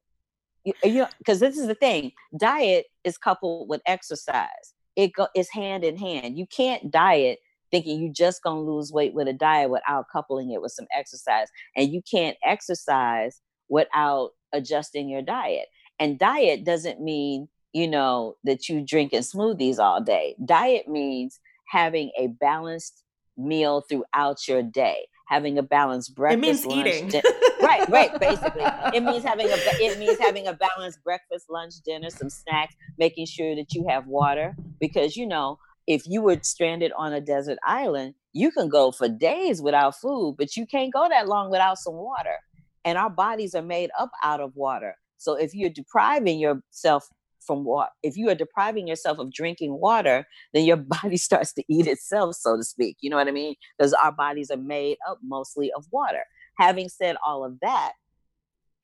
You, 0.63 0.73
you 0.83 1.05
because 1.17 1.39
this 1.39 1.57
is 1.57 1.67
the 1.67 1.75
thing. 1.75 2.11
Diet 2.37 2.85
is 3.03 3.17
coupled 3.17 3.69
with 3.69 3.81
exercise. 3.85 4.73
It 4.95 5.13
go 5.13 5.27
is 5.35 5.49
hand 5.49 5.83
in 5.83 5.97
hand. 5.97 6.37
You 6.37 6.45
can't 6.47 6.91
diet 6.91 7.39
thinking 7.71 8.01
you 8.01 8.11
just 8.11 8.43
gonna 8.43 8.61
lose 8.61 8.91
weight 8.91 9.13
with 9.13 9.27
a 9.27 9.33
diet 9.33 9.69
without 9.69 10.05
coupling 10.11 10.51
it 10.51 10.61
with 10.61 10.71
some 10.71 10.87
exercise, 10.95 11.47
and 11.75 11.91
you 11.91 12.01
can't 12.09 12.37
exercise 12.43 13.41
without 13.69 14.31
adjusting 14.53 15.09
your 15.09 15.21
diet. 15.21 15.67
And 15.99 16.19
diet 16.19 16.63
doesn't 16.63 17.01
mean 17.01 17.47
you 17.73 17.87
know 17.87 18.35
that 18.43 18.67
you 18.67 18.81
drinking 18.85 19.21
smoothies 19.21 19.79
all 19.79 20.01
day. 20.01 20.35
Diet 20.43 20.87
means 20.87 21.39
having 21.69 22.11
a 22.17 22.27
balanced 22.27 23.03
meal 23.37 23.83
throughout 23.87 24.47
your 24.47 24.63
day 24.63 25.07
having 25.27 25.57
a 25.57 25.63
balanced 25.63 26.15
breakfast. 26.15 26.43
It 26.43 26.47
means 26.47 26.65
lunch, 26.65 26.87
eating. 26.87 27.21
Right, 27.67 27.89
right. 27.89 28.19
Basically, 28.19 28.63
it 28.93 29.03
means 29.03 29.23
having 29.23 29.47
a 29.47 29.55
it 29.55 29.99
means 29.99 30.17
having 30.19 30.47
a 30.47 30.53
balanced 30.53 31.03
breakfast, 31.03 31.47
lunch, 31.49 31.75
dinner, 31.85 32.09
some 32.09 32.29
snacks, 32.29 32.75
making 32.97 33.25
sure 33.25 33.55
that 33.55 33.73
you 33.73 33.85
have 33.89 34.07
water 34.07 34.55
because 34.79 35.17
you 35.17 35.27
know 35.27 35.59
if 35.87 36.03
you 36.05 36.21
were 36.21 36.37
stranded 36.43 36.91
on 36.97 37.13
a 37.13 37.21
desert 37.21 37.57
island, 37.65 38.13
you 38.33 38.51
can 38.51 38.67
go 38.67 38.91
for 38.91 39.07
days 39.07 39.61
without 39.61 39.95
food, 39.95 40.35
but 40.37 40.55
you 40.57 40.67
can't 40.67 40.93
go 40.93 41.07
that 41.09 41.27
long 41.27 41.49
without 41.49 41.77
some 41.77 41.95
water. 41.95 42.35
And 42.83 42.97
our 42.97 43.09
bodies 43.09 43.55
are 43.55 43.61
made 43.61 43.89
up 43.97 44.11
out 44.23 44.41
of 44.41 44.55
water. 44.55 44.95
So 45.17 45.35
if 45.35 45.55
you're 45.55 45.69
depriving 45.69 46.39
yourself 46.39 47.07
from 47.39 47.63
water, 47.63 47.89
if 48.03 48.17
you 48.17 48.29
are 48.29 48.35
depriving 48.35 48.87
yourself 48.87 49.17
of 49.17 49.31
drinking 49.31 49.79
water, 49.79 50.25
then 50.53 50.65
your 50.65 50.77
body 51.01 51.17
starts 51.17 51.53
to 51.53 51.63
eat 51.69 51.87
itself, 51.87 52.35
so 52.35 52.57
to 52.57 52.63
speak. 52.63 52.97
You 52.99 53.09
know 53.09 53.17
what 53.17 53.29
I 53.29 53.31
mean? 53.31 53.55
Because 53.77 53.93
our 53.93 54.11
bodies 54.11 54.51
are 54.51 54.57
made 54.57 54.97
up 55.09 55.19
mostly 55.23 55.71
of 55.75 55.85
water. 55.91 56.23
Having 56.57 56.89
said 56.89 57.15
all 57.25 57.43
of 57.43 57.59
that, 57.61 57.93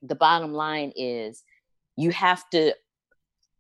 the 0.02 0.16
bottom 0.16 0.54
line 0.54 0.92
is 0.96 1.44
you 1.96 2.12
have 2.12 2.48
to 2.52 2.74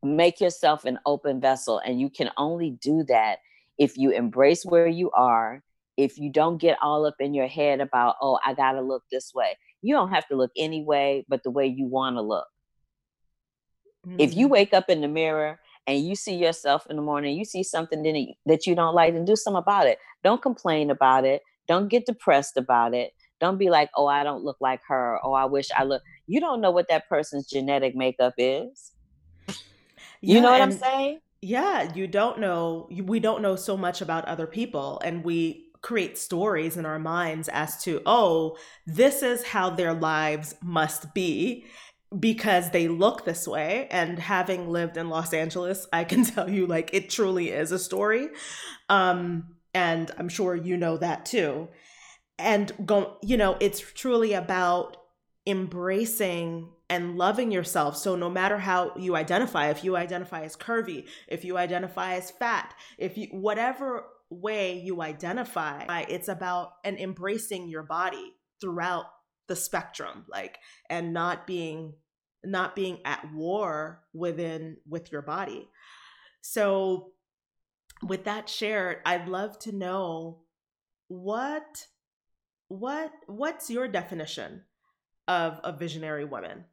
make 0.04 0.42
yourself 0.42 0.86
an 0.86 1.00
open 1.06 1.40
vessel 1.40 1.80
and 1.80 2.00
you 2.00 2.10
can 2.10 2.30
only 2.38 2.72
do 2.72 3.04
that 3.04 3.40
if 3.78 3.98
you 3.98 4.12
embrace 4.12 4.66
where 4.66 4.88
you 4.88 5.10
are 5.12 5.64
if 5.96 6.18
you 6.18 6.30
don't 6.30 6.58
get 6.58 6.78
all 6.82 7.06
up 7.06 7.16
in 7.20 7.34
your 7.34 7.48
head 7.48 7.80
about 7.80 8.16
oh 8.22 8.38
i 8.46 8.54
gotta 8.54 8.82
look 8.82 9.04
this 9.12 9.32
way 9.34 9.58
you 9.82 9.96
don't 9.96 10.10
have 10.10 10.28
to 10.28 10.36
look 10.36 10.52
any 10.58 10.84
way 10.84 11.26
but 11.30 11.42
the 11.44 11.52
way 11.52 11.66
you 11.66 11.86
want 11.86 12.18
to 12.18 12.22
look 12.22 12.48
mm-hmm. 14.06 14.20
if 14.20 14.36
you 14.36 14.48
mm. 14.48 14.52
wake 14.52 14.74
up 14.74 14.90
in 14.90 15.00
the 15.00 15.08
mirror 15.08 15.58
and 15.88 16.06
you 16.06 16.16
see 16.16 16.36
yourself 16.36 16.86
in 16.90 16.98
the 16.98 17.02
morning 17.02 17.38
you 17.38 17.46
see 17.46 17.64
something 17.64 18.04
that 18.46 18.68
you 18.68 18.76
don't 18.76 18.96
like 18.96 19.14
then 19.14 19.24
do 19.24 19.38
something 19.38 19.60
about 19.60 19.88
it 19.88 19.98
don't 20.24 20.42
complain 20.42 20.90
about 20.90 21.24
it 21.24 21.42
don't 21.68 21.88
get 21.88 22.06
depressed 22.06 22.58
about 22.58 22.94
it 22.94 23.14
don't 23.44 23.60
be 23.60 23.70
like 23.70 23.90
oh 23.96 24.08
i 24.08 24.24
don't 24.24 24.44
look 24.44 24.58
like 24.60 24.82
her 24.88 25.20
oh 25.24 25.34
i 25.34 25.46
wish 25.46 25.68
i 25.78 25.84
look 25.84 26.02
you 26.26 26.40
don't 26.40 26.62
know 26.62 26.72
what 26.72 26.88
that 26.90 27.08
person's 27.08 27.48
genetic 27.48 27.96
makeup 27.96 28.34
is 28.38 28.94
you 30.24 30.36
yeah, 30.36 30.40
know 30.40 30.52
what 30.52 30.62
I'm 30.62 30.72
saying? 30.72 31.20
Yeah, 31.42 31.94
you 31.94 32.08
don't 32.08 32.40
know, 32.40 32.88
we 32.90 33.20
don't 33.20 33.42
know 33.42 33.58
so 33.58 33.76
much 33.76 34.02
about 34.02 34.24
other 34.24 34.48
people, 34.48 35.02
and 35.04 35.22
we 35.22 35.66
create 35.82 36.18
stories 36.18 36.78
in 36.78 36.86
our 36.86 36.98
minds 36.98 37.50
as 37.50 37.84
to, 37.84 38.02
oh, 38.06 38.56
this 38.88 39.22
is 39.22 39.44
how 39.44 39.70
their 39.70 39.94
lives 39.94 40.56
must 40.64 41.14
be 41.14 41.66
because 42.18 42.70
they 42.70 42.88
look 42.88 43.26
this 43.26 43.46
way. 43.46 43.90
And 43.92 44.18
having 44.18 44.70
lived 44.70 44.96
in 44.96 45.10
Los 45.10 45.34
Angeles, 45.34 45.86
I 45.92 46.06
can 46.06 46.24
tell 46.26 46.50
you, 46.50 46.68
like, 46.68 46.92
it 46.94 47.10
truly 47.10 47.50
is 47.50 47.74
a 47.74 47.80
story. 47.80 48.30
Um, 48.88 49.56
and 49.74 50.10
I'm 50.18 50.30
sure 50.30 50.56
you 50.56 50.78
know 50.78 50.96
that 50.96 51.26
too. 51.26 51.68
And 52.40 52.72
go, 52.86 53.18
you 53.22 53.38
know, 53.38 53.58
it's 53.60 53.80
truly 53.80 54.34
about 54.34 54.98
embracing 55.46 56.70
and 56.90 57.18
loving 57.18 57.52
yourself. 57.52 57.98
So 57.98 58.16
no 58.16 58.30
matter 58.30 58.58
how 58.58 58.96
you 58.96 59.16
identify, 59.16 59.70
if 59.70 59.84
you 59.84 59.96
identify 59.96 60.42
as 60.42 60.56
curvy, 60.56 61.08
if 61.28 61.44
you 61.44 61.58
identify 61.58 62.16
as 62.16 62.32
fat, 62.32 62.74
if 62.98 63.18
you 63.18 63.28
whatever 63.32 64.06
way 64.30 64.80
you 64.80 65.02
identify, 65.02 66.04
it's 66.10 66.28
about 66.28 66.74
and 66.84 66.98
embracing 67.00 67.68
your 67.68 67.84
body 67.84 68.34
throughout 68.62 69.06
the 69.48 69.56
spectrum 69.56 70.26
like 70.30 70.58
and 70.90 71.14
not 71.14 71.46
being 71.46 71.94
not 72.46 72.76
being 72.76 73.00
at 73.06 73.32
war 73.34 74.02
within 74.14 74.78
with 74.88 75.12
your 75.12 75.22
body. 75.22 75.68
So 76.42 77.12
with 78.02 78.26
that 78.26 78.50
shared, 78.50 78.98
I'd 79.06 79.28
love 79.28 79.60
to 79.60 79.72
know 79.72 80.40
what 81.08 81.88
what 82.68 83.12
what's 83.28 83.70
your 83.70 83.88
definition 83.88 84.62
of 85.28 85.60
a 85.64 85.72
visionary 85.72 86.26
woman? 86.26 86.66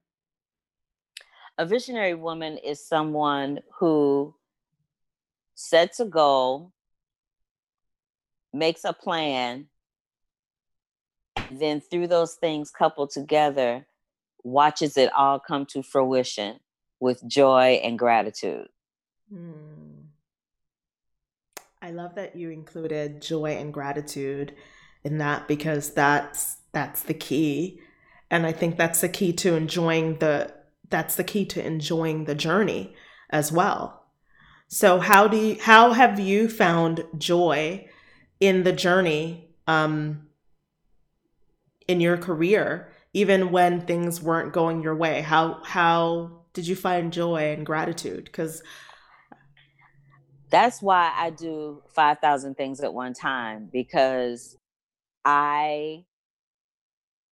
A 1.59 1.67
visionary 1.67 2.15
woman 2.15 2.57
is 2.57 2.85
someone 2.85 3.61
who 3.79 4.35
sets 5.55 6.01
a 6.01 6.07
goal, 6.07 6.73
makes 8.53 8.85
a 8.85 8.93
plan, 8.93 9.67
then 11.51 11.81
through 11.81 12.07
those 12.07 12.35
things 12.35 12.71
coupled 12.71 13.11
together, 13.11 13.87
watches 14.43 14.97
it 14.97 15.13
all 15.13 15.39
come 15.39 15.67
to 15.67 15.83
fruition 15.83 16.61
with 16.99 17.27
joy 17.27 17.81
and 17.85 17.99
gratitude. 17.99 18.69
Hmm. 19.31 19.91
I 21.83 21.91
love 21.91 22.15
that 22.15 22.37
you 22.37 22.51
included 22.51 23.23
joy 23.23 23.53
and 23.53 23.73
gratitude 23.73 24.55
in 25.05 25.19
that 25.19 25.49
because 25.49 25.91
that's 25.91 26.59
that's 26.73 27.03
the 27.03 27.15
key. 27.15 27.81
And 28.31 28.47
i 28.47 28.53
think 28.53 28.77
that's 28.77 29.01
the 29.01 29.09
key 29.09 29.33
to 29.35 29.55
enjoying 29.55 30.19
the 30.19 30.53
that's 30.89 31.17
the 31.17 31.25
key 31.25 31.45
to 31.47 31.65
enjoying 31.65 32.25
the 32.25 32.35
journey 32.35 32.95
as 33.31 33.53
well. 33.53 34.05
So 34.69 34.99
how 34.99 35.29
do 35.29 35.37
you 35.37 35.57
how 35.61 35.93
have 35.93 36.21
you 36.21 36.49
found 36.49 37.05
joy 37.19 37.89
in 38.39 38.63
the 38.63 38.73
journey 38.73 39.55
um 39.67 40.29
in 41.89 42.01
your 42.01 42.17
career 42.17 42.93
even 43.13 43.51
when 43.51 43.81
things 43.81 44.23
weren't 44.23 44.53
going 44.53 44.83
your 44.83 44.95
way? 44.95 45.23
How 45.23 45.63
how 45.65 46.41
did 46.53 46.67
you 46.67 46.77
find 46.77 47.13
joy 47.13 47.53
and 47.53 47.65
gratitude? 47.65 48.25
Because 48.25 48.63
that's 50.51 50.83
why 50.83 51.13
I 51.17 51.31
do 51.31 51.81
5,000 51.95 52.57
things 52.57 52.81
at 52.81 52.93
one 52.93 53.15
time 53.15 53.69
because 53.73 54.57
I 55.25 56.05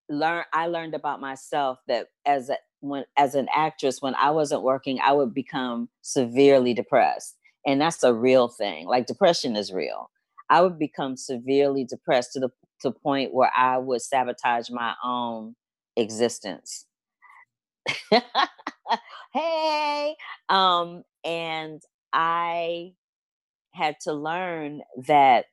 learn 0.09 0.45
I 0.53 0.67
learned 0.69 0.95
about 0.95 1.21
myself 1.21 1.79
that 1.89 2.09
as 2.27 2.49
a 2.51 2.57
when 2.81 3.05
as 3.17 3.35
an 3.35 3.49
actress 3.55 4.01
when 4.01 4.15
I 4.15 4.31
wasn't 4.31 4.63
working 4.63 5.01
I 5.03 5.13
would 5.13 5.35
become 5.35 5.89
severely 6.03 6.75
depressed 6.75 7.37
and 7.67 7.81
that's 7.81 8.03
a 8.05 8.15
real 8.15 8.49
thing 8.49 8.87
like 8.87 9.07
depression 9.07 9.57
is 9.57 9.73
real. 9.73 10.11
I 10.49 10.63
would 10.63 10.79
become 10.79 11.17
severely 11.17 11.85
depressed 11.85 12.33
to 12.35 12.41
the 12.41 12.51
to 12.83 12.93
point 12.93 13.35
where 13.35 13.51
I 13.57 13.79
would 13.79 14.03
sabotage 14.03 14.71
my 14.71 14.95
own 15.05 15.57
existence. 15.97 16.87
Hey 19.33 20.17
um 20.49 21.03
and 21.25 21.83
I 22.13 22.93
had 23.75 23.97
to 24.03 24.13
learn 24.15 24.83
that 25.07 25.47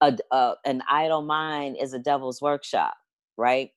a, 0.00 0.16
a, 0.32 0.54
an 0.64 0.82
idle 0.90 1.22
mind 1.22 1.76
is 1.80 1.92
a 1.94 1.98
devil's 1.98 2.40
workshop 2.40 2.94
right? 3.36 3.70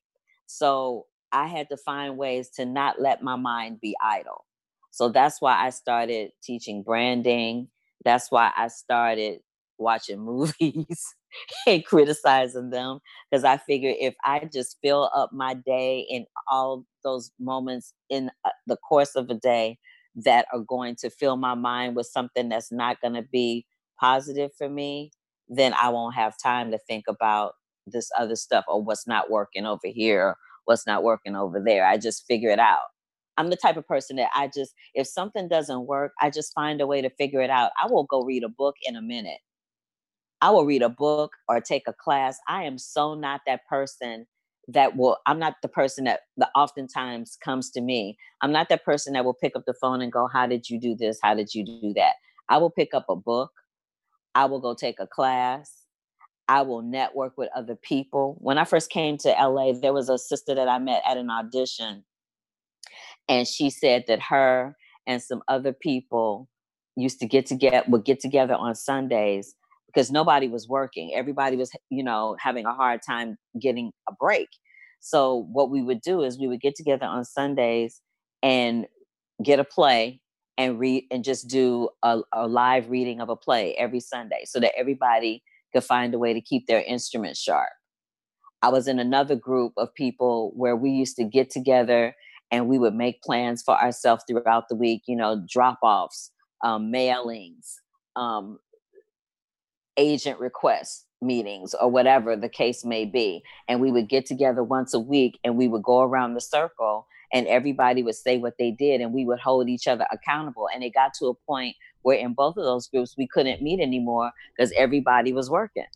So 0.46 1.08
I 1.32 1.48
had 1.48 1.70
to 1.70 1.78
find 1.78 2.18
ways 2.18 2.50
to 2.58 2.66
not 2.66 3.02
let 3.02 3.24
my 3.24 3.36
mind 3.36 3.80
be 3.82 3.96
idle. 4.04 4.46
So 4.92 5.10
that's 5.10 5.42
why 5.42 5.66
I 5.66 5.72
started 5.72 6.32
teaching 6.44 6.84
branding. 6.84 7.70
That's 8.06 8.30
why 8.30 8.52
I 8.56 8.68
started 8.68 9.40
watching 9.80 10.20
movies 10.26 11.16
and 11.66 11.84
criticizing 11.86 12.70
them 12.70 13.00
because 13.32 13.44
I 13.44 13.58
figured 13.58 13.96
if 14.00 14.14
I 14.24 14.48
just 14.54 14.78
fill 14.84 15.10
up 15.16 15.32
my 15.34 15.56
day 15.56 16.06
in 16.10 16.26
all 16.52 16.86
those 17.04 17.32
moments 17.40 17.94
in 18.10 18.30
uh, 18.46 18.52
the 18.68 18.78
course 18.78 19.16
of 19.16 19.30
a 19.30 19.36
day 19.36 19.80
that 20.16 20.46
are 20.54 20.60
going 20.60 20.96
to 20.98 21.10
fill 21.10 21.38
my 21.38 21.56
mind 21.56 21.96
with 21.96 22.06
something 22.06 22.50
that's 22.50 22.72
not 22.72 23.02
going 23.02 23.16
to 23.16 23.24
be 23.24 23.66
positive 24.00 24.52
for 24.56 24.70
me, 24.70 25.12
then 25.58 25.74
I 25.74 25.90
won't 25.90 26.16
have 26.16 26.36
time 26.42 26.72
to 26.72 26.80
think 26.88 27.06
about 27.08 27.54
this 27.86 28.10
other 28.18 28.36
stuff 28.36 28.66
or 28.68 28.84
what's 28.84 29.08
not 29.08 29.30
working 29.30 29.66
over 29.66 29.88
here, 29.88 30.36
what's 30.66 30.88
not 30.88 31.04
working 31.04 31.36
over 31.36 31.62
there. 31.64 31.86
I 31.86 31.98
just 31.98 32.26
figure 32.28 32.50
it 32.50 32.60
out. 32.60 32.82
I'm 33.38 33.50
the 33.50 33.58
type 33.58 33.78
of 33.78 33.88
person 33.88 34.18
that 34.18 34.30
I 34.36 34.50
just, 34.54 34.74
if 34.94 35.08
something 35.08 35.48
doesn't 35.48 35.88
work, 35.88 36.12
I 36.22 36.30
just 36.30 36.54
find 36.54 36.82
a 36.82 36.88
way 36.88 37.02
to 37.02 37.10
figure 37.10 37.42
it 37.42 37.50
out. 37.50 37.72
I 37.82 37.88
will 37.88 38.04
go 38.04 38.24
read 38.24 38.44
a 38.44 38.50
book 38.50 38.76
in 38.84 38.96
a 38.96 39.02
minute. 39.02 39.40
I 40.42 40.52
will 40.52 40.66
read 40.66 40.82
a 40.82 40.90
book 40.90 41.32
or 41.48 41.60
take 41.62 41.84
a 41.88 41.94
class. 41.94 42.38
I 42.48 42.64
am 42.64 42.78
so 42.78 43.16
not 43.16 43.42
that 43.48 43.66
person 43.68 44.28
that 44.68 44.96
will, 44.96 45.18
I'm 45.26 45.40
not 45.40 45.56
the 45.62 45.68
person 45.68 46.04
that, 46.04 46.22
that 46.38 46.50
oftentimes 46.56 47.38
comes 47.44 47.70
to 47.72 47.82
me. 47.82 48.18
I'm 48.42 48.52
not 48.52 48.70
that 48.70 48.86
person 48.86 49.14
that 49.14 49.26
will 49.26 49.34
pick 49.34 49.56
up 49.56 49.64
the 49.66 49.74
phone 49.74 50.02
and 50.02 50.12
go, 50.12 50.28
How 50.28 50.46
did 50.46 50.70
you 50.70 50.80
do 50.80 50.96
this? 50.96 51.18
How 51.22 51.34
did 51.34 51.54
you 51.54 51.66
do 51.66 51.94
that? 51.96 52.14
I 52.50 52.58
will 52.58 52.70
pick 52.70 52.94
up 52.94 53.06
a 53.10 53.16
book. 53.16 53.52
I 54.36 54.46
will 54.46 54.60
go 54.60 54.74
take 54.74 55.00
a 55.00 55.08
class. 55.08 55.72
I 56.48 56.62
will 56.62 56.82
network 56.82 57.38
with 57.38 57.50
other 57.56 57.76
people. 57.76 58.38
When 58.40 58.58
I 58.58 58.66
first 58.66 58.90
came 58.90 59.18
to 59.20 59.30
LA, 59.30 59.74
there 59.74 59.94
was 59.94 60.10
a 60.10 60.18
sister 60.18 60.54
that 60.56 60.68
I 60.68 60.78
met 60.78 61.02
at 61.08 61.18
an 61.18 61.30
audition, 61.30 62.04
and 63.30 63.48
she 63.48 63.70
said 63.70 64.06
that 64.08 64.22
her 64.22 64.76
and 65.08 65.22
some 65.22 65.42
other 65.48 65.74
people 65.74 66.50
used 66.96 67.20
to 67.20 67.26
get 67.26 67.46
together 67.46 67.84
would 67.88 68.06
get 68.06 68.20
together 68.20 68.56
on 68.56 68.76
Sundays 68.76 69.56
because 69.88 70.12
nobody 70.12 70.48
was 70.48 70.68
working. 70.68 71.14
Everybody 71.14 71.56
was, 71.56 71.72
you 71.90 72.04
know, 72.04 72.36
having 72.40 72.66
a 72.66 72.74
hard 72.74 73.02
time 73.08 73.38
getting 73.60 73.92
a 74.10 74.14
break. 74.20 74.50
So 75.00 75.48
what 75.52 75.70
we 75.70 75.82
would 75.82 76.02
do 76.02 76.24
is 76.24 76.40
we 76.40 76.48
would 76.48 76.62
get 76.62 76.76
together 76.76 77.06
on 77.06 77.26
Sundays 77.26 78.02
and 78.42 78.86
get 79.44 79.60
a 79.60 79.64
play 79.64 80.22
and 80.58 80.80
read 80.80 81.06
and 81.12 81.24
just 81.24 81.48
do 81.48 81.90
a, 82.04 82.22
a 82.34 82.48
live 82.48 82.90
reading 82.90 83.22
of 83.22 83.30
a 83.30 83.36
play 83.36 83.76
every 83.76 84.00
Sunday 84.00 84.44
so 84.46 84.60
that 84.60 84.78
everybody 84.78 85.44
could 85.74 85.84
find 85.84 86.14
a 86.14 86.20
way 86.20 86.34
to 86.34 86.42
keep 86.42 86.68
their 86.68 86.84
instruments 86.84 87.40
sharp. 87.40 87.70
I 88.62 88.70
was 88.70 88.88
in 88.88 89.00
another 89.00 89.36
group 89.36 89.74
of 89.78 89.94
people 89.94 90.54
where 90.56 90.76
we 90.76 90.92
used 90.92 91.18
to 91.18 91.26
get 91.26 91.50
together 91.50 92.16
and 92.52 92.68
we 92.68 92.78
would 92.78 92.94
make 92.94 93.22
plans 93.24 93.64
for 93.64 93.76
ourselves 93.80 94.24
throughout 94.28 94.70
the 94.70 94.76
week, 94.76 95.04
you 95.08 95.16
know, 95.16 95.44
drop 95.50 95.80
offs, 95.82 96.32
um, 96.64 96.92
mailings, 96.92 97.74
um, 98.16 98.60
agent 99.98 100.40
requests 100.40 101.06
meetings 101.24 101.74
or 101.74 101.90
whatever 101.90 102.36
the 102.36 102.50
case 102.50 102.86
may 102.86 103.06
be. 103.06 103.42
And 103.68 103.82
we 103.82 103.92
would 103.92 104.10
get 104.10 104.26
together 104.26 104.64
once 104.64 104.94
a 104.94 105.00
week 105.00 105.40
and 105.44 105.58
we 105.58 105.68
would 105.68 105.84
go 105.84 106.02
around 106.02 106.34
the 106.34 106.42
circle 106.42 107.08
and 107.34 107.48
everybody 107.48 108.04
would 108.04 108.16
say 108.16 108.38
what 108.38 108.54
they 108.58 108.72
did 108.72 109.02
and 109.02 109.14
we 109.14 109.26
would 109.26 109.40
hold 109.40 109.68
each 109.68 109.88
other 109.88 110.06
accountable. 110.12 110.68
And 110.74 110.84
it 110.84 110.94
got 110.94 111.14
to 111.16 111.28
a 111.28 111.34
point 111.34 111.76
where 112.04 112.18
in 112.18 112.34
both 112.34 112.58
of 112.58 112.64
those 112.64 112.88
groups 112.88 113.16
we 113.18 113.28
couldn't 113.28 113.62
meet 113.62 113.80
anymore 113.80 114.32
because 114.56 114.72
everybody 114.78 115.34
was 115.34 115.50
working. 115.50 115.88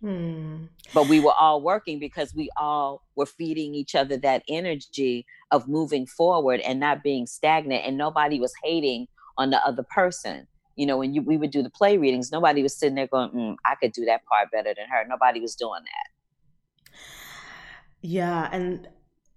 Hmm. 0.00 0.64
But 0.92 1.08
we 1.08 1.20
were 1.20 1.34
all 1.38 1.62
working 1.62 1.98
because 1.98 2.34
we 2.34 2.50
all 2.56 3.02
were 3.16 3.26
feeding 3.26 3.74
each 3.74 3.94
other 3.94 4.16
that 4.18 4.42
energy 4.48 5.26
of 5.50 5.68
moving 5.68 6.06
forward 6.06 6.60
and 6.60 6.80
not 6.80 7.02
being 7.02 7.26
stagnant. 7.26 7.84
And 7.86 7.96
nobody 7.96 8.40
was 8.40 8.52
hating 8.64 9.06
on 9.38 9.50
the 9.50 9.64
other 9.64 9.84
person 9.84 10.46
you 10.80 10.86
know, 10.86 10.96
when 10.96 11.12
you, 11.12 11.20
we 11.20 11.36
would 11.36 11.50
do 11.50 11.62
the 11.62 11.68
play 11.68 11.98
readings, 11.98 12.32
nobody 12.32 12.62
was 12.62 12.74
sitting 12.74 12.94
there 12.94 13.06
going, 13.06 13.28
mm, 13.32 13.56
I 13.66 13.74
could 13.74 13.92
do 13.92 14.06
that 14.06 14.24
part 14.24 14.50
better 14.50 14.72
than 14.74 14.86
her. 14.90 15.04
Nobody 15.06 15.38
was 15.38 15.54
doing 15.54 15.82
that. 15.84 16.98
Yeah. 18.00 18.48
And 18.50 18.88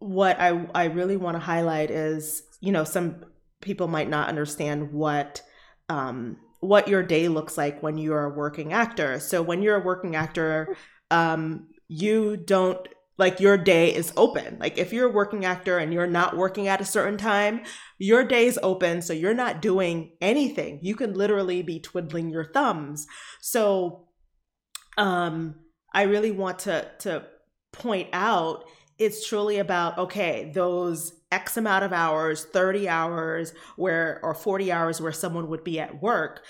what 0.03 0.39
I, 0.39 0.67
I 0.75 0.85
really 0.85 1.17
want 1.17 1.35
to 1.35 1.39
highlight 1.39 1.89
is, 1.89 2.43
you 2.59 2.71
know, 2.71 2.83
some 2.83 3.23
people 3.61 3.87
might 3.87 4.09
not 4.09 4.27
understand 4.27 4.91
what, 4.91 5.41
um, 5.87 6.37
what 6.59 6.87
your 6.87 7.03
day 7.03 7.29
looks 7.29 7.57
like 7.57 7.81
when 7.81 7.97
you're 7.97 8.25
a 8.25 8.35
working 8.35 8.73
actor. 8.73 9.19
So 9.19 9.41
when 9.41 9.61
you're 9.61 9.81
a 9.81 9.85
working 9.85 10.15
actor, 10.15 10.75
um, 11.09 11.69
you 11.87 12.35
don't 12.37 12.85
like 13.17 13.39
your 13.39 13.57
day 13.57 13.93
is 13.93 14.11
open. 14.17 14.57
Like 14.59 14.77
if 14.77 14.91
you're 14.91 15.09
a 15.09 15.13
working 15.13 15.45
actor 15.45 15.77
and 15.77 15.93
you're 15.93 16.07
not 16.07 16.35
working 16.35 16.67
at 16.67 16.81
a 16.81 16.85
certain 16.85 17.17
time, 17.17 17.61
your 17.97 18.23
day 18.23 18.47
is 18.47 18.59
open. 18.63 19.01
So 19.01 19.13
you're 19.13 19.33
not 19.33 19.61
doing 19.61 20.17
anything. 20.19 20.79
You 20.81 20.95
can 20.95 21.13
literally 21.13 21.61
be 21.61 21.79
twiddling 21.79 22.29
your 22.29 22.45
thumbs. 22.45 23.07
So 23.39 24.07
um 24.97 25.55
I 25.93 26.03
really 26.03 26.31
want 26.31 26.59
to 26.59 26.89
to 26.99 27.25
point 27.71 28.09
out 28.13 28.65
it's 28.97 29.27
truly 29.27 29.57
about 29.57 29.97
okay, 29.97 30.51
those 30.53 31.13
X 31.31 31.57
amount 31.57 31.83
of 31.83 31.93
hours, 31.93 32.45
30 32.45 32.87
hours 32.87 33.53
where 33.75 34.19
or 34.23 34.33
40 34.33 34.71
hours 34.71 35.01
where 35.01 35.11
someone 35.11 35.49
would 35.49 35.63
be 35.63 35.79
at 35.79 36.01
work 36.01 36.43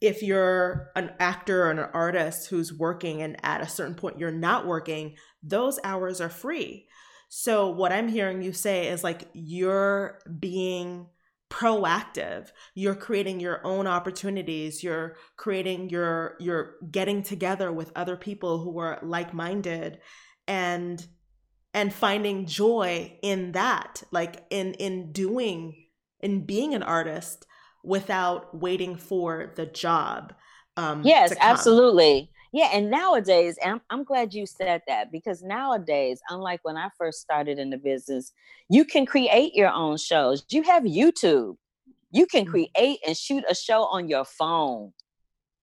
if 0.00 0.22
you're 0.22 0.90
an 0.94 1.12
actor 1.18 1.64
or 1.64 1.70
an 1.70 1.78
artist 1.78 2.48
who's 2.48 2.72
working 2.72 3.22
and 3.22 3.36
at 3.42 3.60
a 3.60 3.68
certain 3.68 3.94
point 3.94 4.18
you're 4.18 4.30
not 4.30 4.66
working, 4.66 5.16
those 5.42 5.78
hours 5.82 6.20
are 6.20 6.28
free. 6.28 6.86
So, 7.28 7.68
what 7.70 7.92
I'm 7.92 8.08
hearing 8.08 8.42
you 8.42 8.52
say 8.52 8.88
is 8.88 9.04
like 9.04 9.28
you're 9.32 10.20
being 10.38 11.06
proactive. 11.50 12.48
You're 12.74 12.94
creating 12.94 13.40
your 13.40 13.66
own 13.66 13.86
opportunities. 13.86 14.82
You're 14.82 15.16
creating 15.36 15.90
your 15.90 16.36
you're 16.38 16.76
getting 16.90 17.22
together 17.22 17.72
with 17.72 17.92
other 17.96 18.16
people 18.16 18.62
who 18.62 18.78
are 18.78 18.98
like-minded. 19.02 19.98
And 20.46 21.04
and 21.74 21.92
finding 21.92 22.46
joy 22.46 23.12
in 23.22 23.52
that 23.52 24.02
like 24.10 24.44
in 24.50 24.74
in 24.74 25.12
doing 25.12 25.76
in 26.20 26.44
being 26.44 26.74
an 26.74 26.82
artist 26.82 27.46
without 27.84 28.56
waiting 28.56 28.96
for 28.96 29.52
the 29.56 29.66
job. 29.66 30.34
Um, 30.76 31.02
yes, 31.04 31.34
absolutely. 31.40 32.30
Yeah, 32.52 32.70
and 32.72 32.90
nowadays, 32.90 33.58
I'm, 33.62 33.80
I'm 33.90 34.04
glad 34.04 34.32
you 34.32 34.46
said 34.46 34.82
that 34.88 35.12
because 35.12 35.42
nowadays, 35.42 36.20
unlike 36.30 36.60
when 36.62 36.76
I 36.76 36.88
first 36.96 37.20
started 37.20 37.58
in 37.58 37.70
the 37.70 37.76
business, 37.76 38.32
you 38.70 38.84
can 38.84 39.04
create 39.04 39.54
your 39.54 39.70
own 39.70 39.98
shows. 39.98 40.44
You 40.48 40.62
have 40.62 40.84
YouTube. 40.84 41.56
You 42.10 42.26
can 42.26 42.46
mm. 42.46 42.50
create 42.50 43.00
and 43.06 43.16
shoot 43.16 43.44
a 43.50 43.54
show 43.54 43.82
on 43.84 44.08
your 44.08 44.24
phone 44.24 44.92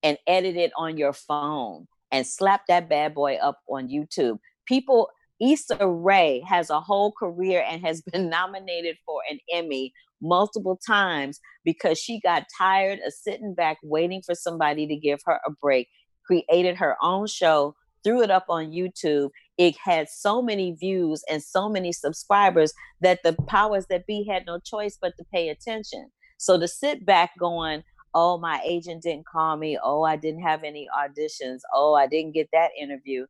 and 0.03 0.17
edit 0.27 0.57
it 0.57 0.71
on 0.77 0.97
your 0.97 1.13
phone 1.13 1.87
and 2.11 2.25
slap 2.25 2.67
that 2.67 2.87
bad 2.87 3.15
boy 3.15 3.35
up 3.35 3.59
on 3.67 3.87
YouTube. 3.87 4.37
People, 4.67 5.09
Issa 5.41 5.85
Rae 5.87 6.43
has 6.47 6.69
a 6.69 6.79
whole 6.79 7.11
career 7.11 7.63
and 7.67 7.85
has 7.85 8.01
been 8.11 8.29
nominated 8.29 8.97
for 9.05 9.21
an 9.29 9.39
Emmy 9.51 9.93
multiple 10.21 10.79
times 10.85 11.39
because 11.63 11.99
she 11.99 12.19
got 12.21 12.45
tired 12.57 12.99
of 13.05 13.13
sitting 13.13 13.53
back 13.53 13.77
waiting 13.83 14.21
for 14.25 14.35
somebody 14.35 14.87
to 14.87 14.95
give 14.95 15.19
her 15.25 15.39
a 15.45 15.51
break, 15.61 15.87
created 16.25 16.77
her 16.77 16.95
own 17.01 17.27
show, 17.27 17.75
threw 18.03 18.21
it 18.21 18.31
up 18.31 18.45
on 18.49 18.71
YouTube. 18.71 19.29
It 19.57 19.75
had 19.83 20.07
so 20.09 20.41
many 20.41 20.73
views 20.73 21.23
and 21.29 21.41
so 21.41 21.69
many 21.69 21.91
subscribers 21.91 22.73
that 23.01 23.23
the 23.23 23.33
powers 23.47 23.87
that 23.89 24.05
be 24.05 24.25
had 24.29 24.45
no 24.45 24.59
choice 24.59 24.97
but 25.01 25.13
to 25.17 25.25
pay 25.33 25.49
attention. 25.49 26.09
So 26.37 26.59
to 26.59 26.67
sit 26.67 27.05
back 27.05 27.31
going, 27.39 27.83
oh, 28.13 28.37
my 28.37 28.61
agent 28.65 29.03
didn't 29.03 29.25
call 29.27 29.57
me. 29.57 29.77
Oh, 29.83 30.03
I 30.03 30.15
didn't 30.15 30.41
have 30.41 30.63
any 30.63 30.87
auditions. 30.97 31.59
Oh, 31.73 31.93
I 31.93 32.07
didn't 32.07 32.33
get 32.33 32.47
that 32.53 32.71
interview 32.79 33.25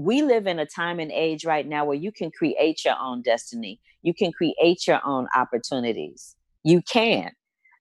we 0.00 0.22
live 0.22 0.46
in 0.46 0.58
a 0.58 0.64
time 0.64 0.98
and 0.98 1.12
age 1.12 1.44
right 1.44 1.68
now 1.68 1.84
where 1.84 1.96
you 1.96 2.10
can 2.10 2.30
create 2.30 2.86
your 2.86 2.94
own 2.98 3.20
destiny. 3.20 3.78
You 4.00 4.14
can 4.14 4.32
create 4.32 4.86
your 4.86 4.98
own 5.04 5.26
opportunities. 5.36 6.36
You 6.64 6.80
can. 6.80 7.32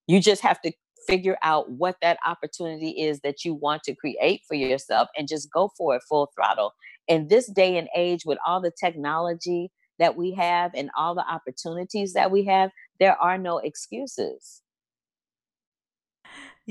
You 0.05 0.19
just 0.19 0.41
have 0.41 0.59
to 0.63 0.73
figure 1.07 1.37
out 1.43 1.71
what 1.71 1.95
that 2.01 2.17
opportunity 2.27 2.89
is 2.89 3.21
that 3.21 3.45
you 3.45 3.53
want 3.53 3.83
to 3.83 3.95
create 3.95 4.41
for 4.49 4.55
yourself 4.55 5.07
and 5.17 5.29
just 5.29 5.49
go 5.53 5.71
for 5.77 5.95
it 5.95 6.01
full 6.09 6.29
throttle. 6.35 6.73
In 7.07 7.29
this 7.29 7.49
day 7.49 7.77
and 7.77 7.87
age, 7.95 8.25
with 8.25 8.37
all 8.45 8.59
the 8.59 8.73
technology 8.77 9.71
that 9.97 10.17
we 10.17 10.33
have 10.33 10.71
and 10.75 10.89
all 10.97 11.15
the 11.15 11.25
opportunities 11.25 12.11
that 12.13 12.31
we 12.31 12.43
have, 12.43 12.69
there 12.99 13.15
are 13.15 13.37
no 13.37 13.59
excuses. 13.59 14.61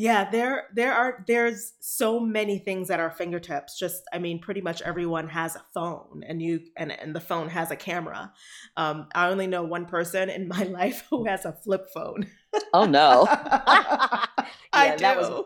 Yeah, 0.00 0.30
there 0.30 0.68
there 0.76 0.94
are 0.94 1.24
there's 1.26 1.72
so 1.80 2.20
many 2.20 2.60
things 2.60 2.88
at 2.88 3.00
our 3.00 3.10
fingertips. 3.10 3.76
Just 3.76 4.04
I 4.12 4.20
mean, 4.20 4.38
pretty 4.38 4.60
much 4.60 4.80
everyone 4.82 5.26
has 5.26 5.56
a 5.56 5.62
phone, 5.74 6.22
and 6.24 6.40
you 6.40 6.60
and 6.76 6.92
and 6.92 7.16
the 7.16 7.20
phone 7.20 7.48
has 7.48 7.72
a 7.72 7.76
camera. 7.76 8.32
Um, 8.76 9.08
I 9.12 9.28
only 9.28 9.48
know 9.48 9.64
one 9.64 9.86
person 9.86 10.30
in 10.30 10.46
my 10.46 10.62
life 10.78 11.04
who 11.10 11.24
has 11.24 11.44
a 11.44 11.52
flip 11.52 11.88
phone. 11.92 12.28
Oh 12.72 12.84
no! 12.84 13.26
yeah, 13.28 14.26
I 14.72 14.90
do. 14.94 15.02
That 15.02 15.16
was, 15.16 15.44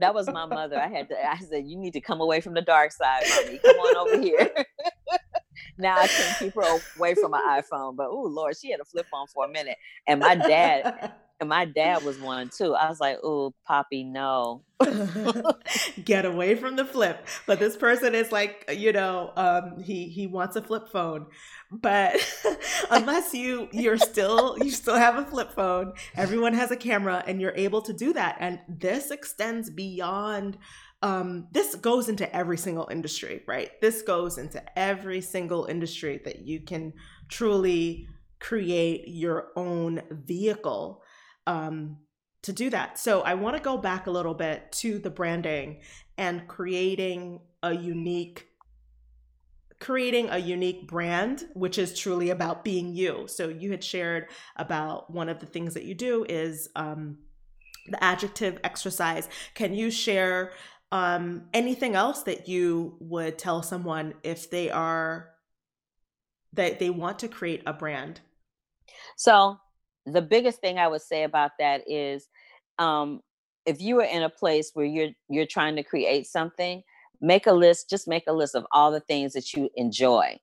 that 0.00 0.14
was 0.14 0.26
my 0.28 0.44
mother. 0.44 0.78
I 0.78 0.88
had 0.88 1.08
to. 1.08 1.16
I 1.26 1.38
said, 1.38 1.64
"You 1.64 1.78
need 1.78 1.94
to 1.94 2.02
come 2.02 2.20
away 2.20 2.42
from 2.42 2.52
the 2.52 2.60
dark 2.60 2.92
side, 2.92 3.22
mommy. 3.26 3.58
Come 3.58 3.76
on 3.76 3.96
over 3.96 4.20
here." 4.20 4.50
now 5.78 5.98
I 5.98 6.06
can't 6.06 6.38
keep 6.38 6.54
her 6.54 6.78
away 6.96 7.14
from 7.14 7.30
my 7.32 7.60
iPhone. 7.62 7.96
But 7.96 8.08
oh 8.10 8.22
Lord, 8.22 8.56
she 8.60 8.70
had 8.70 8.80
a 8.80 8.84
flip 8.84 9.06
phone 9.10 9.26
for 9.26 9.44
a 9.44 9.48
minute, 9.48 9.76
and 10.06 10.20
my 10.20 10.34
dad 10.34 11.12
and 11.40 11.48
my 11.48 11.64
dad 11.64 12.02
was 12.04 12.18
one 12.18 12.48
too. 12.48 12.74
I 12.74 12.88
was 12.88 13.00
like, 13.00 13.18
"Oh, 13.22 13.52
Poppy, 13.66 14.04
no." 14.04 14.62
Get 16.04 16.24
away 16.24 16.54
from 16.54 16.76
the 16.76 16.84
flip. 16.84 17.26
But 17.46 17.58
this 17.58 17.76
person 17.76 18.14
is 18.14 18.32
like, 18.32 18.64
you 18.74 18.92
know, 18.92 19.32
um, 19.36 19.82
he 19.82 20.08
he 20.08 20.26
wants 20.26 20.56
a 20.56 20.62
flip 20.62 20.88
phone. 20.88 21.26
But 21.70 22.16
unless 22.90 23.34
you 23.34 23.68
you're 23.72 23.98
still 23.98 24.56
you 24.60 24.70
still 24.70 24.96
have 24.96 25.16
a 25.16 25.24
flip 25.24 25.52
phone, 25.52 25.92
everyone 26.16 26.54
has 26.54 26.70
a 26.70 26.76
camera, 26.76 27.22
and 27.26 27.40
you're 27.40 27.54
able 27.56 27.82
to 27.82 27.92
do 27.92 28.12
that. 28.12 28.36
And 28.40 28.60
this 28.68 29.10
extends 29.10 29.70
beyond. 29.70 30.58
Um, 31.04 31.48
this 31.52 31.74
goes 31.74 32.08
into 32.08 32.34
every 32.34 32.56
single 32.56 32.88
industry, 32.90 33.42
right? 33.46 33.78
This 33.82 34.00
goes 34.00 34.38
into 34.38 34.62
every 34.76 35.20
single 35.20 35.66
industry 35.66 36.22
that 36.24 36.46
you 36.46 36.60
can 36.60 36.94
truly 37.28 38.08
create 38.40 39.06
your 39.06 39.48
own 39.54 40.00
vehicle 40.10 41.02
um, 41.46 41.98
to 42.40 42.54
do 42.54 42.70
that. 42.70 42.98
So 42.98 43.20
I 43.20 43.34
want 43.34 43.54
to 43.54 43.62
go 43.62 43.76
back 43.76 44.06
a 44.06 44.10
little 44.10 44.32
bit 44.32 44.72
to 44.72 44.98
the 44.98 45.10
branding 45.10 45.82
and 46.16 46.48
creating 46.48 47.40
a 47.62 47.74
unique 47.74 48.48
creating 49.80 50.30
a 50.30 50.38
unique 50.38 50.86
brand 50.86 51.44
which 51.52 51.76
is 51.76 51.98
truly 51.98 52.30
about 52.30 52.64
being 52.64 52.94
you 52.94 53.24
so 53.26 53.48
you 53.48 53.70
had 53.72 53.82
shared 53.84 54.28
about 54.56 55.12
one 55.12 55.28
of 55.28 55.40
the 55.40 55.46
things 55.46 55.74
that 55.74 55.84
you 55.84 55.94
do 55.94 56.24
is 56.28 56.70
um, 56.76 57.18
the 57.88 58.02
adjective 58.02 58.58
exercise 58.62 59.28
can 59.54 59.74
you 59.74 59.90
share 59.90 60.52
um, 60.94 61.42
anything 61.52 61.96
else 61.96 62.22
that 62.22 62.48
you 62.48 62.96
would 63.00 63.36
tell 63.36 63.62
someone 63.62 64.14
if 64.22 64.48
they 64.50 64.70
are 64.70 65.30
that 66.52 66.78
they 66.78 66.88
want 66.88 67.18
to 67.18 67.28
create 67.28 67.62
a 67.66 67.72
brand 67.72 68.20
so 69.16 69.58
the 70.06 70.22
biggest 70.22 70.60
thing 70.60 70.78
I 70.78 70.88
would 70.88 71.02
say 71.02 71.24
about 71.24 71.52
that 71.58 71.82
is 71.86 72.28
um, 72.78 73.20
if 73.66 73.80
you 73.80 74.00
are 74.00 74.04
in 74.04 74.22
a 74.22 74.30
place 74.30 74.70
where 74.74 74.86
you're 74.86 75.10
you're 75.28 75.46
trying 75.46 75.76
to 75.76 75.82
create 75.82 76.26
something, 76.26 76.82
make 77.20 77.46
a 77.46 77.52
list, 77.52 77.88
just 77.88 78.08
make 78.08 78.24
a 78.26 78.32
list 78.32 78.54
of 78.54 78.66
all 78.72 78.90
the 78.90 79.00
things 79.00 79.32
that 79.32 79.52
you 79.54 79.70
enjoy. 79.76 80.38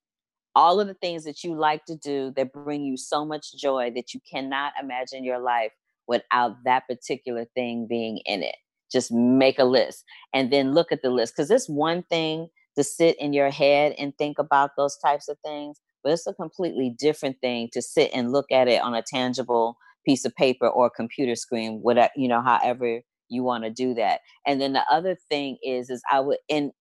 All 0.54 0.82
of 0.82 0.88
the 0.88 0.96
things 0.96 1.24
that 1.24 1.44
you 1.44 1.56
like 1.56 1.86
to 1.86 1.96
do 1.96 2.34
that 2.36 2.52
bring 2.52 2.84
you 2.84 2.98
so 2.98 3.24
much 3.24 3.56
joy 3.56 3.92
that 3.96 4.14
you 4.14 4.20
cannot 4.30 4.74
imagine 4.82 5.24
your 5.24 5.40
life 5.40 5.72
without 6.08 6.58
that 6.66 6.88
particular 6.88 7.46
thing 7.56 7.88
being 7.88 8.18
in 8.26 8.44
it. 8.44 8.56
Just 8.92 9.12
make 9.12 9.60
a 9.60 9.64
list 9.64 10.04
and 10.34 10.52
then 10.52 10.74
look 10.74 10.92
at 10.92 11.02
the 11.02 11.10
list 11.10 11.34
because 11.36 11.52
it's 11.52 11.70
one 11.70 12.04
thing 12.04 12.48
to 12.78 12.84
sit 12.84 13.20
in 13.20 13.34
your 13.34 13.50
head 13.50 13.94
and 13.98 14.18
think 14.18 14.40
about 14.40 14.72
those 14.78 14.98
types 15.04 15.28
of 15.28 15.38
things, 15.46 15.80
but 16.04 16.14
it's 16.14 16.28
a 16.28 16.34
completely 16.34 16.96
different 16.98 17.38
thing 17.42 17.70
to 17.74 17.82
sit 17.82 18.12
and 18.14 18.32
look 18.32 18.52
at 18.52 18.68
it 18.68 18.82
on 18.82 18.94
a 18.94 19.04
tangible 19.06 19.78
piece 20.06 20.26
of 20.26 20.36
paper 20.36 20.68
or 20.68 20.90
computer 20.90 21.36
screen, 21.36 21.80
whatever, 21.82 22.12
you 22.16 22.28
know, 22.28 22.42
however 22.42 23.02
you 23.30 23.44
want 23.44 23.64
to 23.64 23.70
do 23.70 23.94
that. 23.94 24.22
And 24.46 24.60
then 24.60 24.74
the 24.74 24.84
other 24.90 25.16
thing 25.30 25.58
is, 25.64 25.90
is 25.90 26.02
I 26.12 26.20
would, 26.20 26.38
in, 26.50 26.72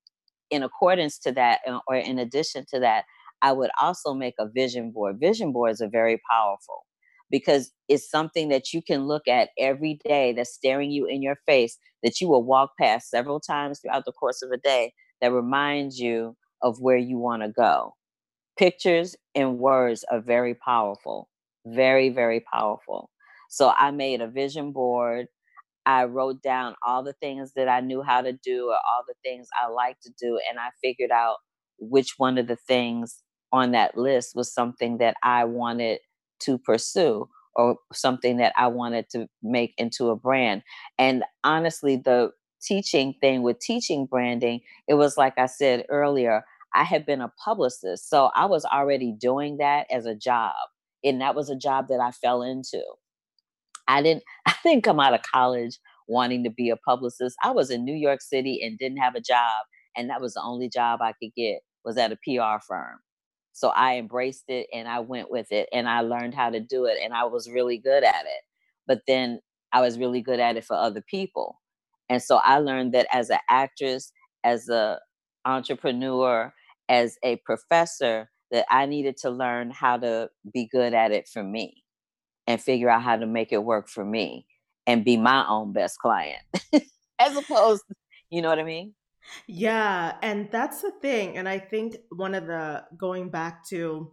in 0.50 0.62
accordance 0.62 1.18
to 1.20 1.32
that, 1.32 1.60
uh, 1.66 1.80
or 1.86 1.96
in 1.96 2.18
addition 2.18 2.64
to 2.72 2.80
that, 2.80 3.04
I 3.42 3.52
would 3.52 3.70
also 3.80 4.14
make 4.14 4.34
a 4.38 4.48
vision 4.48 4.90
board. 4.90 5.18
Vision 5.20 5.52
boards 5.52 5.80
are 5.80 5.88
very 5.88 6.20
powerful 6.30 6.84
because 7.30 7.70
it's 7.88 8.10
something 8.10 8.48
that 8.48 8.72
you 8.72 8.82
can 8.82 9.04
look 9.04 9.28
at 9.28 9.50
every 9.58 9.98
day 10.04 10.32
that's 10.32 10.54
staring 10.54 10.90
you 10.90 11.06
in 11.06 11.22
your 11.22 11.36
face 11.46 11.78
that 12.02 12.20
you 12.20 12.28
will 12.28 12.44
walk 12.44 12.72
past 12.78 13.10
several 13.10 13.40
times 13.40 13.80
throughout 13.80 14.04
the 14.04 14.12
course 14.12 14.42
of 14.42 14.50
a 14.50 14.56
day 14.58 14.92
that 15.20 15.32
reminds 15.32 15.98
you 15.98 16.36
of 16.62 16.80
where 16.80 16.96
you 16.96 17.18
want 17.18 17.42
to 17.42 17.48
go. 17.48 17.94
Pictures 18.58 19.16
and 19.34 19.58
words 19.58 20.04
are 20.10 20.20
very 20.20 20.54
powerful, 20.54 21.28
very, 21.66 22.10
very 22.10 22.40
powerful. 22.52 23.10
So 23.48 23.72
I 23.76 23.90
made 23.90 24.20
a 24.20 24.28
vision 24.28 24.72
board. 24.72 25.26
I 25.86 26.04
wrote 26.04 26.42
down 26.42 26.74
all 26.86 27.02
the 27.02 27.14
things 27.14 27.52
that 27.56 27.68
I 27.68 27.80
knew 27.80 28.02
how 28.02 28.20
to 28.22 28.32
do 28.32 28.68
or 28.68 28.74
all 28.74 29.04
the 29.06 29.14
things 29.24 29.48
I 29.60 29.68
like 29.70 29.98
to 30.02 30.10
do. 30.20 30.38
And 30.48 30.58
I 30.58 30.68
figured 30.82 31.10
out 31.10 31.36
which 31.78 32.14
one 32.18 32.38
of 32.38 32.46
the 32.46 32.56
things 32.56 33.22
on 33.52 33.72
that 33.72 33.96
list 33.96 34.36
was 34.36 34.52
something 34.52 34.98
that 34.98 35.16
I 35.22 35.44
wanted 35.44 35.98
to 36.40 36.58
pursue 36.58 37.28
or 37.56 37.76
something 37.92 38.36
that 38.38 38.52
I 38.56 38.68
wanted 38.68 39.08
to 39.10 39.28
make 39.42 39.74
into 39.76 40.10
a 40.10 40.16
brand. 40.16 40.62
And 40.98 41.24
honestly, 41.44 41.96
the 41.96 42.30
teaching 42.62 43.14
thing 43.20 43.42
with 43.42 43.58
teaching 43.58 44.06
branding, 44.06 44.60
it 44.88 44.94
was 44.94 45.16
like 45.16 45.34
I 45.38 45.46
said 45.46 45.84
earlier, 45.88 46.44
I 46.74 46.84
had 46.84 47.04
been 47.04 47.20
a 47.20 47.32
publicist. 47.44 48.08
So 48.08 48.30
I 48.34 48.46
was 48.46 48.64
already 48.64 49.12
doing 49.12 49.58
that 49.58 49.86
as 49.90 50.06
a 50.06 50.14
job. 50.14 50.54
And 51.02 51.20
that 51.20 51.34
was 51.34 51.50
a 51.50 51.56
job 51.56 51.88
that 51.88 52.00
I 52.00 52.10
fell 52.10 52.42
into. 52.42 52.82
I 53.88 54.02
didn't 54.02 54.22
I 54.46 54.54
didn't 54.62 54.84
come 54.84 55.00
out 55.00 55.14
of 55.14 55.22
college 55.22 55.78
wanting 56.08 56.44
to 56.44 56.50
be 56.50 56.70
a 56.70 56.76
publicist. 56.76 57.36
I 57.42 57.50
was 57.50 57.70
in 57.70 57.84
New 57.84 57.94
York 57.94 58.20
City 58.20 58.60
and 58.62 58.78
didn't 58.78 58.98
have 58.98 59.14
a 59.14 59.20
job. 59.20 59.64
And 59.96 60.10
that 60.10 60.20
was 60.20 60.34
the 60.34 60.42
only 60.42 60.68
job 60.68 61.00
I 61.02 61.12
could 61.20 61.30
get 61.36 61.60
was 61.84 61.96
at 61.96 62.12
a 62.12 62.16
PR 62.16 62.62
firm. 62.66 62.98
So 63.60 63.68
I 63.68 63.98
embraced 63.98 64.44
it 64.48 64.68
and 64.72 64.88
I 64.88 65.00
went 65.00 65.30
with 65.30 65.52
it 65.52 65.68
and 65.70 65.86
I 65.86 66.00
learned 66.00 66.34
how 66.34 66.48
to 66.48 66.60
do 66.60 66.86
it 66.86 66.96
and 67.04 67.12
I 67.12 67.24
was 67.24 67.50
really 67.50 67.76
good 67.76 68.02
at 68.02 68.24
it. 68.24 68.42
But 68.86 69.02
then 69.06 69.40
I 69.70 69.82
was 69.82 69.98
really 69.98 70.22
good 70.22 70.40
at 70.40 70.56
it 70.56 70.64
for 70.64 70.76
other 70.76 71.02
people. 71.02 71.60
And 72.08 72.22
so 72.22 72.40
I 72.42 72.56
learned 72.56 72.94
that 72.94 73.06
as 73.12 73.28
an 73.28 73.40
actress, 73.50 74.12
as 74.44 74.66
an 74.70 74.96
entrepreneur, 75.44 76.54
as 76.88 77.18
a 77.22 77.36
professor, 77.44 78.30
that 78.50 78.64
I 78.70 78.86
needed 78.86 79.18
to 79.18 79.30
learn 79.30 79.70
how 79.70 79.98
to 79.98 80.30
be 80.50 80.66
good 80.66 80.94
at 80.94 81.12
it 81.12 81.28
for 81.28 81.42
me 81.42 81.84
and 82.46 82.58
figure 82.58 82.88
out 82.88 83.02
how 83.02 83.18
to 83.18 83.26
make 83.26 83.52
it 83.52 83.62
work 83.62 83.90
for 83.90 84.06
me 84.06 84.46
and 84.86 85.04
be 85.04 85.18
my 85.18 85.46
own 85.46 85.74
best 85.74 85.98
client. 85.98 86.40
as 87.18 87.36
opposed, 87.36 87.84
you 88.30 88.40
know 88.40 88.48
what 88.48 88.58
I 88.58 88.64
mean? 88.64 88.94
Yeah, 89.46 90.16
and 90.22 90.48
that's 90.50 90.82
the 90.82 90.90
thing. 90.90 91.36
And 91.36 91.48
I 91.48 91.58
think 91.58 91.96
one 92.10 92.34
of 92.34 92.46
the 92.46 92.84
going 92.96 93.30
back 93.30 93.66
to 93.68 94.12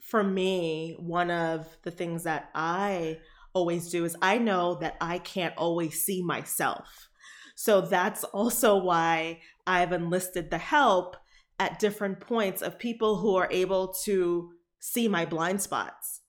for 0.00 0.24
me, 0.24 0.96
one 0.98 1.30
of 1.30 1.66
the 1.82 1.90
things 1.90 2.24
that 2.24 2.50
I 2.54 3.18
always 3.52 3.90
do 3.90 4.04
is 4.04 4.16
I 4.22 4.38
know 4.38 4.76
that 4.76 4.96
I 5.00 5.18
can't 5.18 5.54
always 5.56 6.02
see 6.02 6.22
myself. 6.22 7.08
So 7.56 7.80
that's 7.80 8.24
also 8.24 8.76
why 8.76 9.40
I've 9.66 9.92
enlisted 9.92 10.50
the 10.50 10.58
help 10.58 11.16
at 11.58 11.78
different 11.78 12.20
points 12.20 12.62
of 12.62 12.78
people 12.78 13.16
who 13.16 13.36
are 13.36 13.48
able 13.50 13.88
to 14.04 14.52
see 14.78 15.08
my 15.08 15.26
blind 15.26 15.60
spots. 15.60 16.22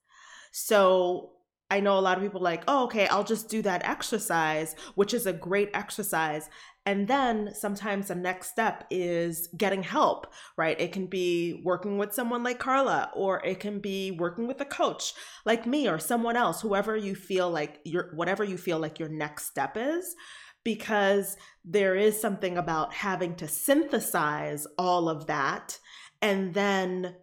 So 0.51 1.33
I 1.71 1.79
know 1.81 1.99
a 1.99 2.01
lot 2.01 2.17
of 2.17 2.23
people 2.23 2.41
like, 2.41 2.63
oh, 2.67 2.85
okay, 2.85 3.07
I'll 3.07 3.23
just 3.23 3.47
do 3.47 3.61
that 3.61 3.85
exercise, 3.85 4.75
which 4.95 5.13
is 5.13 5.27
a 5.27 5.33
great 5.33 5.69
exercise. 5.73 6.49
And 6.85 7.07
then 7.07 7.53
sometimes 7.53 8.07
the 8.07 8.15
next 8.15 8.49
step 8.49 8.85
is 8.89 9.47
getting 9.55 9.83
help, 9.83 10.33
right? 10.57 10.79
It 10.79 10.91
can 10.91 11.05
be 11.05 11.61
working 11.63 11.97
with 11.97 12.13
someone 12.13 12.43
like 12.43 12.57
Carla, 12.57 13.11
or 13.13 13.45
it 13.45 13.59
can 13.59 13.79
be 13.79 14.11
working 14.11 14.47
with 14.47 14.59
a 14.61 14.65
coach 14.65 15.13
like 15.45 15.67
me 15.67 15.87
or 15.87 15.99
someone 15.99 16.35
else, 16.35 16.61
whoever 16.61 16.95
you 16.95 17.15
feel 17.15 17.49
like 17.51 17.79
your 17.83 18.11
whatever 18.15 18.43
you 18.43 18.57
feel 18.57 18.79
like 18.79 18.97
your 18.97 19.09
next 19.09 19.45
step 19.45 19.77
is. 19.77 20.15
Because 20.63 21.37
there 21.63 21.95
is 21.95 22.19
something 22.19 22.57
about 22.57 22.93
having 22.93 23.35
to 23.35 23.47
synthesize 23.47 24.67
all 24.77 25.09
of 25.09 25.27
that 25.27 25.79
and 26.21 26.53
then 26.53 27.15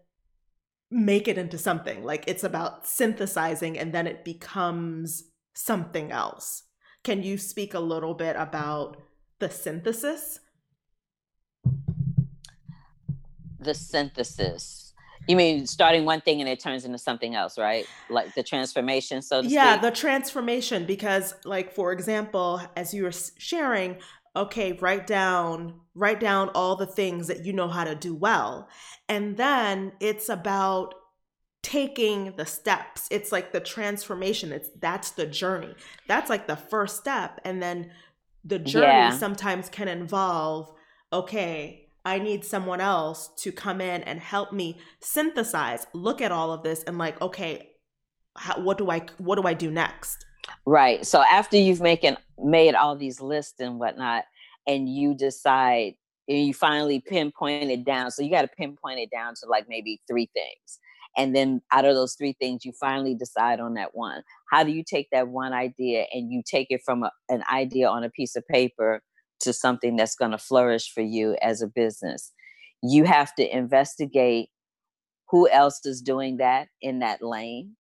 make 0.91 1.29
it 1.29 1.39
into 1.39 1.59
something. 1.59 2.05
Like 2.05 2.25
it's 2.27 2.45
about 2.45 2.87
synthesizing 2.87 3.79
and 3.79 3.93
then 3.93 4.07
it 4.07 4.25
becomes 4.25 5.25
something 5.55 6.13
else. 6.13 6.63
Can 7.05 7.23
you 7.23 7.39
speak 7.39 7.75
a 7.75 7.81
little 7.81 8.15
bit 8.15 8.37
about 8.37 8.97
the 9.39 9.51
synthesis? 9.51 10.41
The 13.61 13.75
synthesis. 13.75 14.93
You 15.29 15.37
mean 15.37 15.67
starting 15.67 16.05
one 16.05 16.21
thing 16.21 16.41
and 16.41 16.49
it 16.49 16.61
turns 16.61 16.85
into 16.85 16.99
something 16.99 17.35
else, 17.35 17.59
right? 17.59 17.87
Like 18.09 18.35
the 18.35 18.43
transformation, 18.43 19.23
so 19.23 19.41
Yeah, 19.41 19.73
speak? 19.73 19.83
the 19.83 19.91
transformation. 19.91 20.85
Because, 20.87 21.35
like, 21.45 21.73
for 21.73 21.93
example, 21.93 22.61
as 22.77 22.95
you 22.95 23.03
were 23.03 23.13
sharing, 23.13 23.97
okay, 24.37 24.73
write 24.75 25.07
down, 25.07 25.81
write 25.95 26.21
down 26.21 26.51
all 26.51 26.77
the 26.77 26.87
things 26.87 27.27
that 27.27 27.45
you 27.45 27.53
know 27.53 27.69
how 27.69 27.83
to 27.83 27.97
do 27.97 28.15
well. 28.15 28.69
And 29.09 29.37
then 29.37 29.93
it's 29.99 30.29
about 30.29 30.95
taking 31.63 32.33
the 32.37 32.47
steps. 32.47 33.09
It's 33.11 33.33
like 33.33 33.51
the 33.51 33.59
transformation. 33.59 34.53
It's 34.53 34.69
that's 34.81 35.11
the 35.11 35.27
journey. 35.27 35.75
That's 36.07 36.31
like 36.31 36.47
the 36.47 36.55
first 36.55 36.99
step. 36.99 37.41
And 37.45 37.61
then 37.61 37.91
the 38.47 38.59
journey 38.59 38.87
yeah. 38.87 39.11
sometimes 39.11 39.69
can 39.69 39.89
involve 39.89 40.73
okay 41.13 41.89
i 42.05 42.19
need 42.19 42.45
someone 42.45 42.81
else 42.81 43.31
to 43.37 43.51
come 43.51 43.81
in 43.81 44.03
and 44.03 44.21
help 44.21 44.53
me 44.53 44.79
synthesize 45.01 45.87
look 45.93 46.21
at 46.21 46.33
all 46.33 46.53
of 46.53 46.63
this 46.63 46.83
and 46.85 46.97
like 46.97 47.21
okay 47.21 47.71
how, 48.37 48.61
what 48.61 48.79
do 48.79 48.91
i 48.91 49.05
what 49.19 49.37
do 49.37 49.47
i 49.47 49.55
do 49.55 49.71
next 49.71 50.25
right 50.65 51.05
so 51.05 51.23
after 51.23 51.57
you've 51.57 51.81
making 51.81 52.17
made 52.39 52.75
all 52.75 52.97
these 52.97 53.21
lists 53.21 53.61
and 53.61 53.79
whatnot 53.79 54.25
and 54.67 54.89
you 54.89 55.15
decide 55.15 55.95
and 56.29 56.47
you 56.47 56.55
finally 56.55 57.01
pinpoint 57.01 57.71
it 57.71 57.85
down 57.85 58.11
so 58.11 58.23
you 58.23 58.31
got 58.31 58.43
to 58.43 58.49
pinpoint 58.49 58.99
it 58.99 59.11
down 59.11 59.35
to 59.35 59.49
like 59.49 59.69
maybe 59.69 60.01
three 60.09 60.29
things 60.35 60.79
and 61.17 61.35
then 61.35 61.61
out 61.73 61.85
of 61.85 61.95
those 61.95 62.15
three 62.15 62.35
things 62.39 62.65
you 62.65 62.73
finally 62.79 63.15
decide 63.15 63.61
on 63.61 63.75
that 63.75 63.95
one. 63.95 64.23
How 64.51 64.63
do 64.65 64.71
you 64.71 64.85
take 64.85 65.09
that 65.13 65.29
one 65.29 65.53
idea 65.53 66.07
and 66.13 66.31
you 66.31 66.43
take 66.49 66.69
it 66.71 66.83
from 66.85 67.03
a, 67.03 67.11
an 67.29 67.43
idea 67.53 67.89
on 67.89 68.05
a 68.05 68.11
piece 68.11 68.37
of 68.37 68.47
paper 68.49 69.03
to 69.41 69.53
something 69.53 69.97
that's 69.97 70.15
going 70.15 70.31
to 70.31 70.39
flourish 70.39 70.93
for 70.93 71.03
you 71.03 71.37
as 71.43 71.63
a 71.63 71.67
business? 71.67 72.33
You 72.83 73.05
have 73.05 73.35
to 73.37 73.57
investigate 73.57 74.51
who 75.31 75.49
else 75.49 75.81
is 75.85 76.03
doing 76.03 76.37
that 76.37 76.69
in 76.81 77.01
that 77.01 77.23
lane 77.23 77.77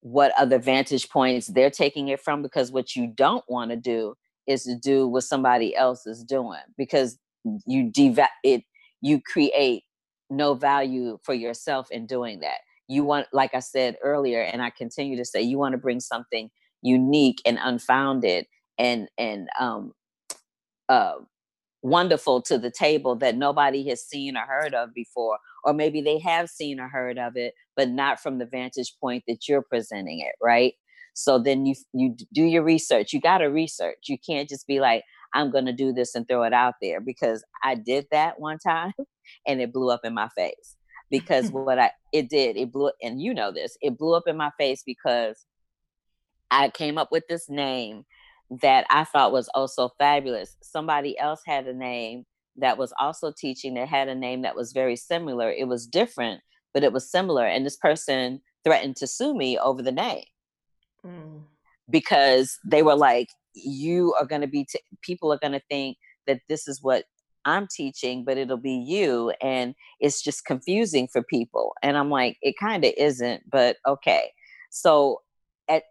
what 0.00 0.32
other 0.38 0.58
vantage 0.58 1.08
points 1.08 1.48
they're 1.48 1.70
taking 1.70 2.08
it 2.08 2.20
from 2.20 2.42
because 2.42 2.70
what 2.70 2.94
you 2.94 3.06
don't 3.06 3.44
want 3.48 3.70
to 3.70 3.76
do 3.76 4.14
is 4.46 4.64
to 4.64 4.76
do 4.76 5.06
what 5.06 5.24
somebody 5.24 5.74
else 5.74 6.06
is 6.06 6.22
doing 6.22 6.60
because 6.76 7.18
you 7.66 7.90
deva- 7.90 8.28
it 8.44 8.62
you 9.00 9.20
create 9.20 9.82
no 10.30 10.54
value 10.54 11.18
for 11.22 11.34
yourself 11.34 11.90
in 11.90 12.06
doing 12.06 12.40
that. 12.40 12.58
You 12.86 13.04
want, 13.04 13.26
like 13.32 13.54
I 13.54 13.60
said 13.60 13.96
earlier, 14.02 14.42
and 14.42 14.62
I 14.62 14.70
continue 14.70 15.16
to 15.16 15.24
say, 15.24 15.42
you 15.42 15.58
want 15.58 15.72
to 15.72 15.78
bring 15.78 16.00
something 16.00 16.50
unique 16.82 17.40
and 17.44 17.58
unfounded 17.60 18.46
and 18.78 19.08
and 19.18 19.48
um, 19.60 19.92
uh, 20.88 21.14
wonderful 21.82 22.42
to 22.42 22.58
the 22.58 22.70
table 22.70 23.14
that 23.16 23.36
nobody 23.36 23.88
has 23.88 24.02
seen 24.02 24.36
or 24.36 24.46
heard 24.46 24.74
of 24.74 24.94
before, 24.94 25.38
or 25.64 25.72
maybe 25.72 26.00
they 26.00 26.18
have 26.18 26.48
seen 26.48 26.80
or 26.80 26.88
heard 26.88 27.18
of 27.18 27.36
it, 27.36 27.54
but 27.76 27.88
not 27.88 28.20
from 28.20 28.38
the 28.38 28.46
vantage 28.46 28.94
point 29.00 29.24
that 29.28 29.48
you're 29.48 29.62
presenting 29.62 30.20
it, 30.20 30.34
right? 30.42 30.74
So 31.14 31.38
then 31.38 31.66
you 31.66 31.74
you 31.92 32.16
do 32.32 32.44
your 32.44 32.62
research. 32.62 33.12
You 33.12 33.20
got 33.20 33.38
to 33.38 33.46
research. 33.46 34.06
You 34.06 34.18
can't 34.24 34.48
just 34.48 34.66
be 34.66 34.80
like, 34.80 35.02
I'm 35.34 35.50
going 35.50 35.66
to 35.66 35.72
do 35.72 35.92
this 35.92 36.14
and 36.14 36.26
throw 36.26 36.42
it 36.44 36.52
out 36.52 36.74
there 36.80 37.00
because 37.00 37.44
I 37.62 37.74
did 37.74 38.06
that 38.10 38.40
one 38.40 38.58
time 38.58 38.92
and 39.46 39.60
it 39.60 39.72
blew 39.72 39.90
up 39.90 40.04
in 40.04 40.14
my 40.14 40.28
face 40.36 40.76
because 41.10 41.50
what 41.52 41.78
I 41.78 41.90
it 42.12 42.28
did 42.28 42.56
it 42.56 42.72
blew 42.72 42.90
and 43.02 43.20
you 43.20 43.34
know 43.34 43.52
this 43.52 43.76
it 43.82 43.98
blew 43.98 44.14
up 44.14 44.24
in 44.26 44.36
my 44.36 44.50
face 44.58 44.82
because 44.84 45.44
I 46.50 46.70
came 46.70 46.98
up 46.98 47.12
with 47.12 47.24
this 47.28 47.48
name 47.48 48.04
that 48.62 48.86
I 48.90 49.04
thought 49.04 49.32
was 49.32 49.48
also 49.54 49.90
fabulous. 49.98 50.56
Somebody 50.62 51.18
else 51.18 51.42
had 51.44 51.66
a 51.66 51.74
name 51.74 52.24
that 52.56 52.78
was 52.78 52.92
also 52.98 53.32
teaching 53.36 53.74
that 53.74 53.88
had 53.88 54.08
a 54.08 54.14
name 54.14 54.42
that 54.42 54.56
was 54.56 54.72
very 54.72 54.96
similar. 54.96 55.50
It 55.50 55.68
was 55.68 55.86
different, 55.86 56.40
but 56.72 56.82
it 56.82 56.92
was 56.92 57.10
similar. 57.10 57.46
And 57.46 57.64
this 57.64 57.76
person 57.76 58.40
threatened 58.64 58.96
to 58.96 59.06
sue 59.06 59.34
me 59.34 59.58
over 59.58 59.82
the 59.82 59.92
name 59.92 60.24
mm. 61.04 61.42
because 61.88 62.58
they 62.64 62.82
were 62.82 62.96
like, 62.96 63.28
you 63.54 64.14
are 64.18 64.26
going 64.26 64.40
to 64.40 64.46
be, 64.46 64.64
t- 64.64 64.80
people 65.02 65.32
are 65.32 65.38
going 65.38 65.52
to 65.52 65.62
think 65.70 65.96
that 66.26 66.40
this 66.48 66.68
is 66.68 66.82
what 66.82 67.04
I'm 67.44 67.66
teaching, 67.66 68.24
but 68.24 68.36
it'll 68.36 68.56
be 68.56 68.72
you. 68.74 69.32
And 69.40 69.74
it's 70.00 70.22
just 70.22 70.44
confusing 70.44 71.08
for 71.10 71.22
people. 71.22 71.72
And 71.82 71.96
I'm 71.96 72.10
like, 72.10 72.36
it 72.42 72.54
kind 72.60 72.84
of 72.84 72.92
isn't, 72.96 73.48
but 73.50 73.76
okay. 73.86 74.30
So 74.70 75.22
at 75.68 75.84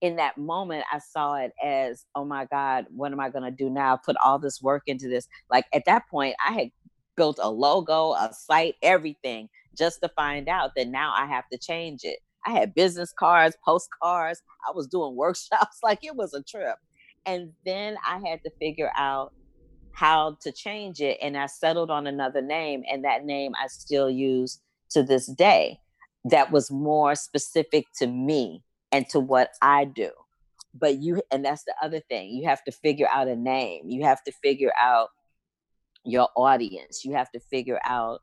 in 0.00 0.16
that 0.16 0.38
moment, 0.38 0.84
I 0.92 0.98
saw 0.98 1.36
it 1.36 1.52
as, 1.62 2.04
oh 2.14 2.24
my 2.24 2.46
God, 2.46 2.86
what 2.90 3.12
am 3.12 3.20
I 3.20 3.30
going 3.30 3.44
to 3.44 3.50
do 3.50 3.70
now? 3.70 3.96
Put 3.96 4.16
all 4.24 4.38
this 4.38 4.60
work 4.62 4.82
into 4.86 5.08
this. 5.08 5.26
Like 5.50 5.66
at 5.72 5.84
that 5.86 6.08
point, 6.10 6.36
I 6.46 6.52
had 6.52 6.70
built 7.16 7.38
a 7.40 7.50
logo, 7.50 8.12
a 8.12 8.30
site, 8.32 8.76
everything 8.82 9.48
just 9.76 10.00
to 10.02 10.08
find 10.10 10.48
out 10.48 10.72
that 10.76 10.88
now 10.88 11.12
I 11.16 11.26
have 11.26 11.44
to 11.52 11.58
change 11.58 12.00
it. 12.04 12.18
I 12.46 12.52
had 12.52 12.74
business 12.74 13.12
cards, 13.12 13.56
postcards. 13.64 14.42
I 14.68 14.72
was 14.74 14.86
doing 14.86 15.16
workshops 15.16 15.78
like 15.82 16.04
it 16.04 16.16
was 16.16 16.34
a 16.34 16.42
trip. 16.42 16.76
And 17.26 17.52
then 17.64 17.96
I 18.06 18.20
had 18.26 18.42
to 18.44 18.50
figure 18.58 18.90
out 18.96 19.32
how 19.92 20.38
to 20.42 20.52
change 20.52 21.00
it. 21.00 21.18
And 21.20 21.36
I 21.36 21.46
settled 21.46 21.90
on 21.90 22.06
another 22.06 22.42
name. 22.42 22.82
And 22.90 23.04
that 23.04 23.24
name 23.24 23.52
I 23.62 23.66
still 23.68 24.10
use 24.10 24.60
to 24.90 25.02
this 25.02 25.26
day. 25.26 25.78
That 26.24 26.50
was 26.50 26.70
more 26.70 27.14
specific 27.14 27.86
to 27.98 28.06
me 28.06 28.64
and 28.92 29.08
to 29.10 29.20
what 29.20 29.50
I 29.62 29.84
do. 29.84 30.10
But 30.74 30.98
you, 30.98 31.22
and 31.32 31.44
that's 31.44 31.64
the 31.64 31.74
other 31.82 32.00
thing, 32.00 32.30
you 32.30 32.48
have 32.48 32.62
to 32.64 32.72
figure 32.72 33.08
out 33.12 33.28
a 33.28 33.36
name. 33.36 33.88
You 33.88 34.04
have 34.04 34.22
to 34.24 34.32
figure 34.32 34.72
out 34.80 35.08
your 36.04 36.28
audience. 36.36 37.04
You 37.04 37.14
have 37.14 37.30
to 37.32 37.40
figure 37.40 37.80
out 37.84 38.20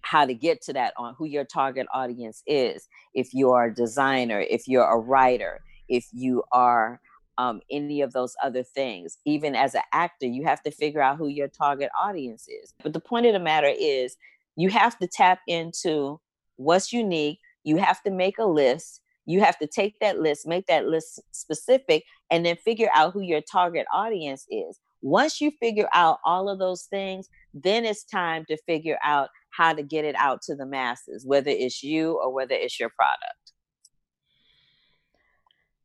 how 0.00 0.26
to 0.26 0.34
get 0.34 0.60
to 0.62 0.72
that 0.72 0.92
on 0.96 1.14
who 1.16 1.26
your 1.26 1.44
target 1.44 1.86
audience 1.94 2.42
is. 2.46 2.88
If 3.14 3.32
you're 3.32 3.66
a 3.66 3.74
designer, 3.74 4.40
if 4.40 4.66
you're 4.66 4.90
a 4.90 4.98
writer, 4.98 5.60
if 5.88 6.06
you 6.12 6.42
are 6.52 7.00
um, 7.38 7.60
any 7.70 8.02
of 8.02 8.12
those 8.12 8.34
other 8.42 8.62
things. 8.62 9.18
Even 9.24 9.54
as 9.54 9.74
an 9.74 9.82
actor, 9.92 10.26
you 10.26 10.44
have 10.44 10.62
to 10.62 10.70
figure 10.70 11.02
out 11.02 11.18
who 11.18 11.28
your 11.28 11.48
target 11.48 11.90
audience 12.00 12.46
is. 12.48 12.74
But 12.82 12.92
the 12.92 13.00
point 13.00 13.26
of 13.26 13.32
the 13.32 13.40
matter 13.40 13.72
is, 13.78 14.16
you 14.56 14.68
have 14.70 14.98
to 14.98 15.08
tap 15.08 15.40
into 15.46 16.20
what's 16.56 16.92
unique. 16.92 17.38
You 17.64 17.76
have 17.78 18.02
to 18.02 18.10
make 18.10 18.38
a 18.38 18.44
list. 18.44 19.00
You 19.24 19.40
have 19.40 19.58
to 19.60 19.66
take 19.66 19.98
that 20.00 20.18
list, 20.18 20.46
make 20.46 20.66
that 20.66 20.86
list 20.86 21.20
specific, 21.30 22.04
and 22.30 22.44
then 22.44 22.56
figure 22.56 22.90
out 22.94 23.12
who 23.12 23.20
your 23.20 23.40
target 23.40 23.86
audience 23.94 24.46
is. 24.50 24.78
Once 25.00 25.40
you 25.40 25.50
figure 25.60 25.88
out 25.92 26.18
all 26.24 26.48
of 26.48 26.58
those 26.58 26.84
things, 26.84 27.28
then 27.54 27.84
it's 27.84 28.04
time 28.04 28.44
to 28.48 28.56
figure 28.66 28.98
out 29.04 29.28
how 29.50 29.72
to 29.72 29.82
get 29.82 30.04
it 30.04 30.14
out 30.16 30.40
to 30.42 30.54
the 30.54 30.66
masses, 30.66 31.24
whether 31.26 31.50
it's 31.50 31.82
you 31.82 32.12
or 32.22 32.32
whether 32.32 32.54
it's 32.54 32.78
your 32.78 32.90
product. 32.90 33.41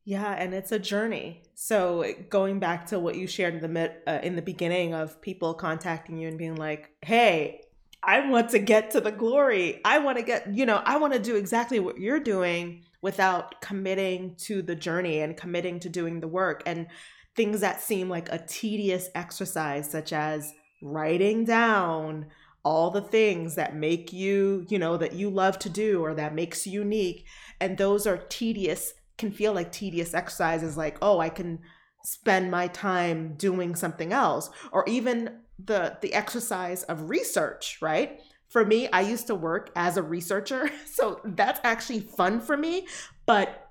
Yeah, 0.07 0.31
and 0.31 0.53
it's 0.53 0.71
a 0.71 0.79
journey. 0.79 1.41
So 1.53 2.13
going 2.29 2.59
back 2.59 2.85
to 2.87 2.97
what 2.97 3.17
you 3.17 3.27
shared 3.27 3.61
in 3.61 3.73
the 3.73 3.93
uh, 4.07 4.21
in 4.23 4.37
the 4.37 4.41
beginning 4.41 4.93
of 4.93 5.21
people 5.21 5.53
contacting 5.53 6.17
you 6.17 6.29
and 6.29 6.37
being 6.37 6.55
like, 6.55 6.91
"Hey, 7.01 7.59
I 8.01 8.29
want 8.29 8.51
to 8.51 8.59
get 8.59 8.91
to 8.91 9.01
the 9.01 9.11
glory. 9.11 9.81
I 9.83 9.99
want 9.99 10.17
to 10.17 10.23
get, 10.23 10.55
you 10.55 10.65
know, 10.65 10.81
I 10.85 10.95
want 10.95 11.11
to 11.11 11.19
do 11.19 11.35
exactly 11.35 11.81
what 11.81 11.99
you're 11.99 12.21
doing 12.21 12.85
without 13.01 13.59
committing 13.59 14.35
to 14.45 14.61
the 14.61 14.75
journey 14.75 15.19
and 15.19 15.35
committing 15.35 15.81
to 15.81 15.89
doing 15.89 16.21
the 16.21 16.27
work 16.29 16.63
and 16.65 16.87
things 17.35 17.59
that 17.59 17.81
seem 17.81 18.07
like 18.07 18.31
a 18.31 18.37
tedious 18.47 19.09
exercise 19.13 19.91
such 19.91 20.13
as 20.13 20.53
writing 20.81 21.43
down 21.43 22.27
all 22.63 22.91
the 22.91 23.01
things 23.01 23.55
that 23.55 23.75
make 23.75 24.13
you, 24.13 24.65
you 24.69 24.79
know, 24.79 24.95
that 24.95 25.13
you 25.13 25.29
love 25.29 25.59
to 25.59 25.69
do 25.69 26.01
or 26.01 26.13
that 26.13 26.33
makes 26.33 26.65
you 26.65 26.79
unique 26.79 27.25
and 27.59 27.77
those 27.77 28.07
are 28.07 28.17
tedious 28.29 28.93
can 29.17 29.31
feel 29.31 29.53
like 29.53 29.71
tedious 29.71 30.13
exercises 30.13 30.77
like 30.77 30.97
oh 31.01 31.19
i 31.19 31.29
can 31.29 31.59
spend 32.03 32.49
my 32.49 32.67
time 32.67 33.33
doing 33.35 33.75
something 33.75 34.13
else 34.13 34.49
or 34.71 34.83
even 34.87 35.39
the 35.63 35.97
the 36.01 36.13
exercise 36.13 36.83
of 36.83 37.09
research 37.09 37.79
right? 37.81 38.21
For 38.49 38.63
me 38.63 38.87
i 38.91 39.01
used 39.01 39.27
to 39.27 39.35
work 39.35 39.71
as 39.75 39.97
a 39.97 40.03
researcher 40.03 40.69
so 40.85 41.19
that's 41.25 41.59
actually 41.63 41.99
fun 41.99 42.39
for 42.39 42.55
me 42.55 42.87
but 43.25 43.67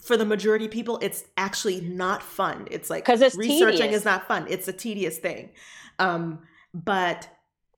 for 0.00 0.16
the 0.16 0.24
majority 0.24 0.66
of 0.66 0.70
people 0.70 0.98
it's 1.02 1.24
actually 1.36 1.80
not 1.80 2.22
fun. 2.22 2.66
It's 2.70 2.90
like 2.90 3.04
because 3.04 3.20
it's 3.20 3.36
researching 3.36 3.82
tedious. 3.82 4.00
is 4.00 4.04
not 4.04 4.26
fun. 4.26 4.46
It's 4.48 4.66
a 4.68 4.72
tedious 4.72 5.18
thing. 5.18 5.50
Um 5.98 6.40
but 6.72 7.28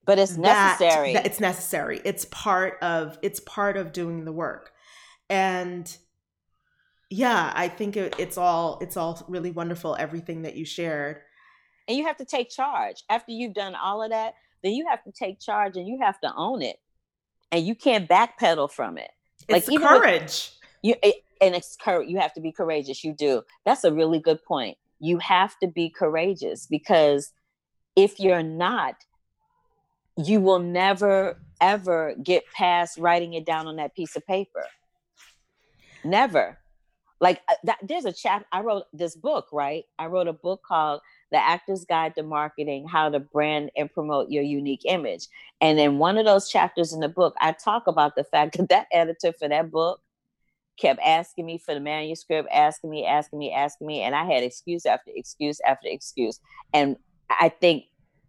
but 0.05 0.17
it's 0.17 0.35
that- 0.37 0.79
necessary. 0.79 1.13
that 1.13 1.25
it's 1.25 1.39
necessary. 1.39 2.01
It's 2.03 2.25
part 2.25 2.81
of 2.81 3.19
it's 3.21 3.39
part 3.41 3.77
of 3.77 3.93
doing 3.93 4.25
the 4.25 4.31
work. 4.31 4.71
And 5.29 5.95
yeah 7.09 7.51
i 7.55 7.67
think 7.67 7.95
it, 7.95 8.15
it's 8.17 8.37
all 8.37 8.77
it's 8.81 8.97
all 8.97 9.23
really 9.27 9.51
wonderful 9.51 9.95
everything 9.99 10.41
that 10.43 10.55
you 10.55 10.65
shared. 10.65 11.21
And 11.89 11.97
you 11.97 12.05
have 12.05 12.17
to 12.17 12.25
take 12.25 12.49
charge. 12.49 13.03
After 13.09 13.31
you've 13.31 13.53
done 13.53 13.73
all 13.73 14.03
of 14.03 14.09
that 14.09 14.33
then 14.63 14.73
you 14.73 14.87
have 14.89 15.03
to 15.03 15.11
take 15.11 15.39
charge 15.39 15.77
and 15.77 15.87
you 15.87 15.99
have 16.01 16.19
to 16.21 16.33
own 16.35 16.61
it. 16.61 16.77
And 17.51 17.65
you 17.65 17.75
can't 17.75 18.09
backpedal 18.09 18.71
from 18.71 18.97
it. 18.97 19.11
It's 19.47 19.69
with- 19.69 19.81
courage. 19.81 20.51
You 20.83 20.95
it, 21.01 21.23
and 21.41 21.55
it's 21.55 21.75
courage 21.75 22.09
you 22.09 22.19
have 22.19 22.33
to 22.33 22.41
be 22.41 22.51
courageous. 22.51 23.03
You 23.03 23.13
do. 23.13 23.43
That's 23.65 23.83
a 23.83 23.93
really 23.93 24.19
good 24.19 24.43
point. 24.43 24.77
You 24.99 25.19
have 25.19 25.57
to 25.59 25.67
be 25.67 25.89
courageous 25.89 26.65
because 26.65 27.31
if 27.95 28.19
you're 28.19 28.43
not 28.43 28.95
you 30.17 30.41
will 30.41 30.59
never 30.59 31.39
ever 31.61 32.15
get 32.23 32.43
past 32.53 32.97
writing 32.97 33.33
it 33.33 33.45
down 33.45 33.67
on 33.67 33.77
that 33.77 33.95
piece 33.95 34.15
of 34.15 34.25
paper. 34.25 34.65
Never 36.03 36.57
like 37.19 37.41
uh, 37.47 37.55
that 37.63 37.77
there's 37.81 38.05
a 38.05 38.11
chap 38.11 38.45
i 38.51 38.61
wrote 38.61 38.83
this 38.93 39.15
book 39.15 39.47
right? 39.51 39.85
I 39.97 40.07
wrote 40.07 40.27
a 40.27 40.33
book 40.33 40.61
called 40.63 41.01
the 41.31 41.37
actor's 41.37 41.85
guide 41.85 42.15
to 42.15 42.23
marketing 42.23 42.87
how 42.87 43.09
to 43.09 43.19
brand 43.19 43.71
and 43.75 43.91
promote 43.91 44.29
your 44.29 44.43
unique 44.43 44.83
image. 44.85 45.27
And 45.59 45.79
in 45.79 45.97
one 45.97 46.17
of 46.17 46.25
those 46.25 46.49
chapters 46.49 46.93
in 46.93 46.99
the 46.99 47.09
book 47.09 47.35
i 47.41 47.51
talk 47.51 47.87
about 47.87 48.15
the 48.15 48.23
fact 48.23 48.57
that 48.57 48.69
that 48.69 48.87
editor 48.91 49.33
for 49.33 49.47
that 49.47 49.71
book 49.71 50.01
kept 50.77 50.99
asking 51.03 51.45
me 51.45 51.57
for 51.57 51.73
the 51.73 51.79
manuscript 51.79 52.47
asking 52.53 52.91
me 52.91 53.05
asking 53.05 53.39
me 53.39 53.51
asking 53.51 53.87
me 53.87 54.01
and 54.01 54.15
i 54.15 54.23
had 54.23 54.43
excuse 54.43 54.85
after 54.85 55.11
excuse 55.15 55.59
after 55.67 55.87
excuse. 55.87 56.39
And 56.73 56.97
i 57.29 57.49
think 57.49 57.85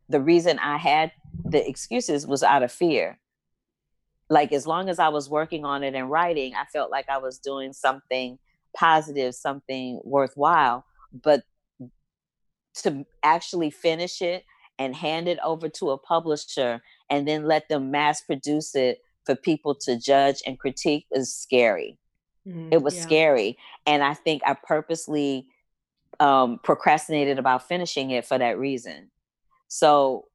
the 0.08 0.20
reason 0.20 0.58
i 0.58 0.78
had 0.78 1.12
the 1.44 1.66
excuses 1.68 2.26
was 2.26 2.42
out 2.42 2.62
of 2.62 2.72
fear. 2.72 3.18
Like 4.30 4.52
as 4.52 4.66
long 4.66 4.88
as 4.88 4.98
i 4.98 5.08
was 5.08 5.28
working 5.28 5.64
on 5.64 5.82
it 5.82 5.94
and 5.94 6.10
writing 6.10 6.54
i 6.54 6.64
felt 6.64 6.90
like 6.90 7.08
i 7.08 7.18
was 7.18 7.38
doing 7.38 7.72
something 7.72 8.38
positive, 8.78 9.34
something 9.34 10.00
worthwhile. 10.04 10.84
But 11.12 11.42
to 12.82 13.04
actually 13.22 13.70
finish 13.70 14.22
it 14.22 14.44
and 14.78 14.94
hand 14.94 15.28
it 15.28 15.38
over 15.44 15.68
to 15.68 15.90
a 15.90 15.98
publisher 15.98 16.80
and 17.10 17.26
then 17.26 17.44
let 17.44 17.68
them 17.68 17.90
mass 17.90 18.20
produce 18.20 18.74
it 18.74 19.00
for 19.24 19.34
people 19.34 19.74
to 19.74 19.98
judge 19.98 20.40
and 20.46 20.58
critique 20.58 21.06
is 21.12 21.34
scary. 21.34 21.98
Mm, 22.46 22.68
it 22.72 22.82
was 22.82 22.96
yeah. 22.96 23.02
scary. 23.02 23.58
And 23.86 24.02
I 24.02 24.14
think 24.14 24.42
I 24.46 24.54
purposely 24.54 25.46
um, 26.20 26.60
procrastinated 26.62 27.38
about 27.38 27.66
finishing 27.66 28.10
it 28.10 28.24
for 28.24 28.38
that 28.38 28.58
reason. 28.58 29.10
So, 29.68 30.26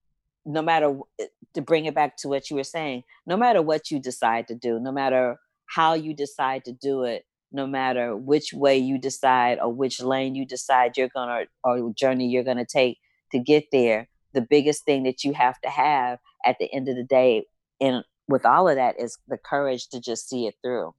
no 0.46 0.62
matter 0.62 0.98
eh, 1.20 1.28
to 1.54 1.62
bring 1.62 1.86
it 1.86 1.96
back 1.96 2.18
to 2.18 2.28
what 2.28 2.50
you 2.50 2.58
were 2.58 2.64
saying, 2.64 3.04
no 3.26 3.38
matter 3.38 3.62
what 3.62 3.90
you 3.90 4.00
decide 4.00 4.48
to 4.50 4.56
do, 4.56 4.80
no 4.80 4.92
matter 4.92 5.38
how 5.66 5.94
you 5.94 6.14
decide 6.14 6.66
to 6.66 6.74
do 6.74 7.04
it, 7.04 7.26
no 7.54 7.68
matter 7.68 8.18
which 8.18 8.52
way 8.54 8.78
you 8.78 8.98
decide 8.98 9.60
or 9.60 9.72
which 9.72 10.02
lane 10.02 10.36
you 10.36 10.46
decide 10.46 10.98
you're 10.98 11.10
gonna 11.10 11.46
or 11.64 11.92
journey 11.96 12.28
you're 12.28 12.44
gonna 12.44 12.66
take 12.66 12.98
to 13.32 13.40
get 13.40 13.66
there 13.72 14.10
the 14.34 14.42
biggest 14.42 14.84
thing 14.86 15.04
that 15.04 15.24
you 15.24 15.34
have 15.34 15.60
to 15.62 15.70
have 15.70 16.20
at 16.46 16.58
the 16.60 16.74
end 16.74 16.90
of 16.90 16.96
the 16.96 17.04
day 17.04 17.46
and 17.80 18.04
with 18.28 18.46
all 18.46 18.68
of 18.68 18.76
that 18.76 19.00
is 19.00 19.18
the 19.28 19.38
courage 19.38 19.90
to 19.90 20.00
just 20.00 20.30
see 20.30 20.48
it 20.48 20.56
through. 20.64 20.94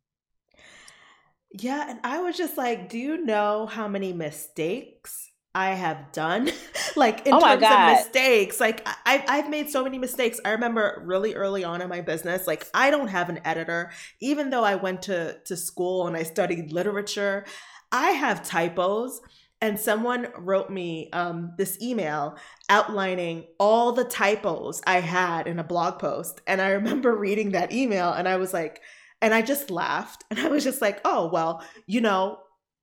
Yeah 1.53 1.89
and 1.89 2.01
i 2.03 2.21
was 2.21 2.37
just 2.37 2.57
like 2.57 2.89
do 2.89 2.99
you 2.99 3.25
know 3.25 3.67
how 3.67 3.87
many 3.87 4.13
mistakes 4.13 5.24
I 5.55 5.71
have 5.75 6.11
done, 6.11 6.51
like 6.97 7.27
in 7.27 7.35
oh 7.35 7.41
terms 7.41 7.63
of 7.63 8.05
mistakes. 8.05 8.59
Like 8.59 8.87
I, 9.07 9.25
I've 9.29 9.49
made 9.49 9.71
so 9.71 9.85
many 9.85 9.99
mistakes. 9.99 10.41
I 10.45 10.51
remember 10.51 11.03
really 11.05 11.35
early 11.35 11.63
on 11.63 11.81
in 11.81 11.89
my 11.89 12.01
business, 12.01 12.47
like 12.47 12.67
I 12.75 12.91
don't 12.91 13.09
have 13.09 13.29
an 13.29 13.41
editor, 13.45 13.93
even 14.21 14.51
though 14.51 14.65
I 14.65 14.75
went 14.75 15.03
to 15.03 15.39
to 15.45 15.57
school 15.57 16.07
and 16.07 16.17
I 16.17 16.25
studied 16.25 16.73
literature. 16.73 17.45
I 17.93 18.11
have 18.11 18.43
typos, 18.43 19.21
and 19.61 19.79
someone 19.79 20.27
wrote 20.37 20.71
me 20.71 21.11
um, 21.13 21.53
this 21.57 21.81
email 21.81 22.37
outlining 22.69 23.45
all 23.61 23.93
the 23.93 24.05
typos 24.05 24.83
I 24.87 25.01
had 25.01 25.47
in 25.47 25.61
a 25.61 25.65
blog 25.65 26.01
post, 26.01 26.41
and 26.49 26.61
I 26.61 26.71
remember 26.71 27.17
reading 27.17 27.53
that 27.53 27.73
email, 27.73 28.13
and 28.13 28.29
I 28.29 28.37
was 28.37 28.53
like, 28.53 28.81
and 29.23 29.33
I 29.33 29.43
just 29.43 29.71
laughed, 29.71 30.25
and 30.31 30.41
I 30.41 30.49
was 30.49 30.65
just 30.65 30.83
like, 30.83 31.01
oh 31.05 31.31
well, 31.33 31.63
you 31.87 32.01
know, 32.01 32.41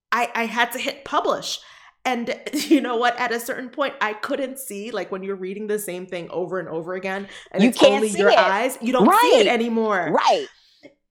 I 0.09 0.29
I 0.33 0.45
had 0.45 0.71
to 0.71 0.79
hit 0.79 1.03
publish 1.03 1.59
and 2.05 2.35
you 2.53 2.81
know 2.81 2.97
what? 2.97 3.17
At 3.17 3.31
a 3.31 3.39
certain 3.39 3.69
point, 3.69 3.95
I 4.01 4.13
couldn't 4.13 4.59
see 4.59 4.91
like 4.91 5.11
when 5.11 5.23
you're 5.23 5.35
reading 5.35 5.67
the 5.67 5.79
same 5.79 6.05
thing 6.05 6.29
over 6.29 6.59
and 6.59 6.69
over 6.69 6.93
again, 6.93 7.27
and 7.51 7.63
you 7.63 7.69
it's 7.69 7.79
can't 7.79 7.93
only 7.93 8.09
see 8.09 8.19
your 8.19 8.31
it. 8.31 8.37
eyes. 8.37 8.77
You 8.81 8.93
don't 8.93 9.07
right. 9.07 9.19
see 9.21 9.39
it 9.39 9.47
anymore. 9.47 10.11
Right. 10.11 10.47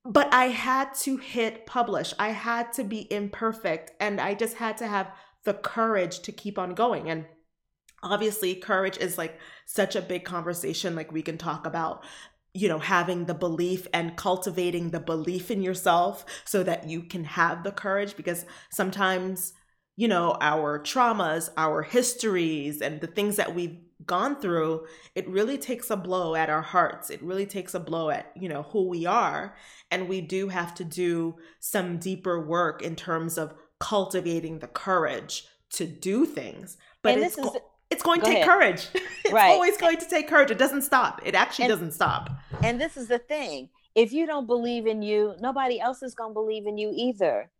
But 0.04 0.32
I 0.32 0.46
had 0.46 0.94
to 1.02 1.18
hit 1.18 1.66
publish. 1.66 2.14
I 2.18 2.30
had 2.30 2.72
to 2.74 2.84
be 2.84 3.06
imperfect, 3.12 3.92
and 4.00 4.20
I 4.20 4.34
just 4.34 4.56
had 4.56 4.78
to 4.78 4.86
have 4.86 5.10
the 5.44 5.54
courage 5.54 6.20
to 6.20 6.32
keep 6.32 6.58
on 6.58 6.74
going. 6.74 7.10
And 7.10 7.26
obviously 8.02 8.54
courage 8.54 8.96
is 8.98 9.18
like 9.18 9.38
such 9.66 9.94
a 9.94 10.02
big 10.02 10.24
conversation 10.24 10.94
like 10.94 11.12
we 11.12 11.22
can 11.22 11.36
talk 11.36 11.66
about 11.66 12.02
you 12.54 12.68
know 12.68 12.78
having 12.78 13.26
the 13.26 13.34
belief 13.34 13.86
and 13.92 14.16
cultivating 14.16 14.90
the 14.90 15.00
belief 15.00 15.50
in 15.50 15.62
yourself 15.62 16.24
so 16.44 16.62
that 16.62 16.88
you 16.88 17.02
can 17.02 17.24
have 17.24 17.62
the 17.62 17.72
courage 17.72 18.16
because 18.16 18.44
sometimes 18.70 19.52
you 19.96 20.08
know 20.08 20.36
our 20.40 20.78
traumas 20.78 21.50
our 21.56 21.82
histories 21.82 22.80
and 22.80 23.00
the 23.00 23.06
things 23.06 23.36
that 23.36 23.54
we've 23.54 23.78
gone 24.06 24.40
through 24.40 24.86
it 25.14 25.28
really 25.28 25.58
takes 25.58 25.90
a 25.90 25.96
blow 25.96 26.34
at 26.34 26.48
our 26.48 26.62
hearts 26.62 27.10
it 27.10 27.22
really 27.22 27.46
takes 27.46 27.74
a 27.74 27.80
blow 27.80 28.10
at 28.10 28.32
you 28.34 28.48
know 28.48 28.62
who 28.70 28.88
we 28.88 29.04
are 29.04 29.54
and 29.90 30.08
we 30.08 30.20
do 30.20 30.48
have 30.48 30.74
to 30.74 30.84
do 30.84 31.36
some 31.58 31.98
deeper 31.98 32.40
work 32.40 32.80
in 32.82 32.96
terms 32.96 33.36
of 33.36 33.54
cultivating 33.78 34.58
the 34.60 34.66
courage 34.66 35.46
to 35.68 35.86
do 35.86 36.24
things 36.24 36.78
but 37.02 37.14
and 37.14 37.22
it's 37.22 37.36
is, 37.36 37.50
it's 37.90 38.02
going 38.02 38.20
to 38.20 38.26
take 38.26 38.36
ahead. 38.36 38.46
courage. 38.46 38.88
it's 39.24 39.32
right. 39.32 39.50
always 39.50 39.76
going 39.76 39.98
to 39.98 40.06
take 40.06 40.28
courage. 40.28 40.50
It 40.50 40.58
doesn't 40.58 40.82
stop. 40.82 41.20
It 41.24 41.34
actually 41.34 41.66
and, 41.66 41.72
doesn't 41.72 41.92
stop. 41.92 42.30
And 42.62 42.80
this 42.80 42.96
is 42.96 43.08
the 43.08 43.18
thing. 43.18 43.68
If 43.94 44.12
you 44.12 44.26
don't 44.26 44.46
believe 44.46 44.86
in 44.86 45.02
you, 45.02 45.34
nobody 45.40 45.80
else 45.80 46.02
is 46.02 46.14
going 46.14 46.30
to 46.30 46.34
believe 46.34 46.66
in 46.66 46.78
you 46.78 46.92
either. 46.94 47.50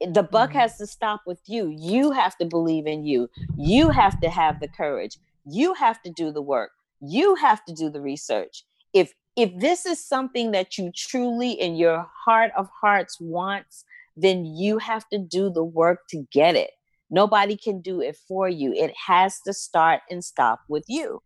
The 0.00 0.22
buck 0.22 0.50
mm-hmm. 0.50 0.58
has 0.58 0.78
to 0.78 0.86
stop 0.86 1.22
with 1.26 1.40
you. 1.46 1.74
You 1.76 2.12
have 2.12 2.36
to 2.38 2.44
believe 2.44 2.86
in 2.86 3.04
you. 3.04 3.30
You 3.56 3.90
have 3.90 4.20
to 4.20 4.30
have 4.30 4.60
the 4.60 4.68
courage. 4.68 5.18
You 5.46 5.74
have 5.74 6.02
to 6.02 6.10
do 6.10 6.30
the 6.32 6.42
work. 6.42 6.70
You 7.00 7.34
have 7.36 7.64
to 7.66 7.74
do 7.74 7.90
the 7.90 8.00
research. 8.00 8.64
If 8.92 9.12
if 9.36 9.50
this 9.58 9.84
is 9.84 10.04
something 10.04 10.52
that 10.52 10.78
you 10.78 10.92
truly 10.94 11.50
in 11.52 11.74
your 11.74 12.06
heart 12.24 12.52
of 12.56 12.68
hearts 12.80 13.18
wants, 13.20 13.84
then 14.16 14.44
you 14.44 14.78
have 14.78 15.08
to 15.08 15.18
do 15.18 15.50
the 15.50 15.64
work 15.64 16.06
to 16.10 16.24
get 16.30 16.54
it 16.54 16.70
Nobody 17.14 17.56
can 17.56 17.80
do 17.80 18.00
it 18.00 18.16
for 18.16 18.48
you. 18.48 18.72
It 18.72 18.92
has 19.06 19.40
to 19.42 19.52
start 19.52 20.00
and 20.10 20.24
stop 20.24 20.62
with 20.68 20.84
you. 20.88 21.22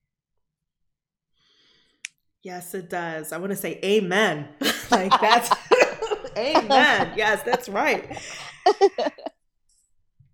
Yes, 2.42 2.74
it 2.74 2.90
does. 2.90 3.32
I 3.32 3.38
want 3.38 3.50
to 3.50 3.56
say 3.56 3.80
amen. 3.82 4.48
like 4.90 5.18
that's 5.20 5.48
amen. 6.38 7.12
Yes, 7.16 7.42
that's 7.42 7.68
right. 7.68 8.18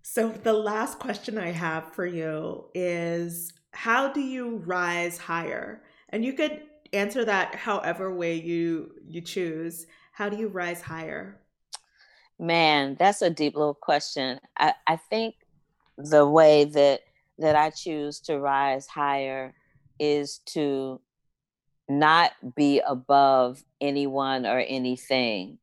So, 0.07 0.29
the 0.29 0.53
last 0.53 0.99
question 0.99 1.37
I 1.37 1.51
have 1.51 1.93
for 1.93 2.05
you 2.05 2.65
is 2.73 3.51
how 3.73 4.13
do 4.13 4.21
you 4.21 4.57
rise 4.57 5.17
higher? 5.17 5.81
And 6.07 6.23
you 6.23 6.31
could 6.31 6.61
answer 6.93 7.25
that 7.25 7.55
however 7.55 8.13
way 8.13 8.35
you 8.35 8.91
you 9.05 9.19
choose. 9.19 9.87
How 10.13 10.29
do 10.29 10.37
you 10.37 10.47
rise 10.47 10.81
higher? 10.81 11.41
Man, 12.39 12.95
that's 12.97 13.21
a 13.21 13.29
deep 13.29 13.55
little 13.55 13.73
question. 13.73 14.39
I, 14.57 14.73
I 14.87 14.95
think 14.95 15.35
the 15.97 16.25
way 16.25 16.65
that 16.65 17.01
that 17.39 17.55
I 17.55 17.71
choose 17.71 18.19
to 18.21 18.39
rise 18.39 18.87
higher 18.87 19.53
is 19.99 20.39
to 20.53 21.01
not 21.89 22.31
be 22.55 22.79
above 22.87 23.63
anyone 23.81 24.45
or 24.45 24.59
anything, 24.59 25.57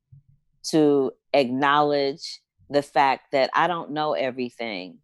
to 0.71 1.13
acknowledge 1.33 2.41
the 2.71 2.83
fact 2.83 3.33
that 3.33 3.51
I 3.55 3.67
don't 3.67 3.91
know 3.91 4.15
everything, 4.15 4.99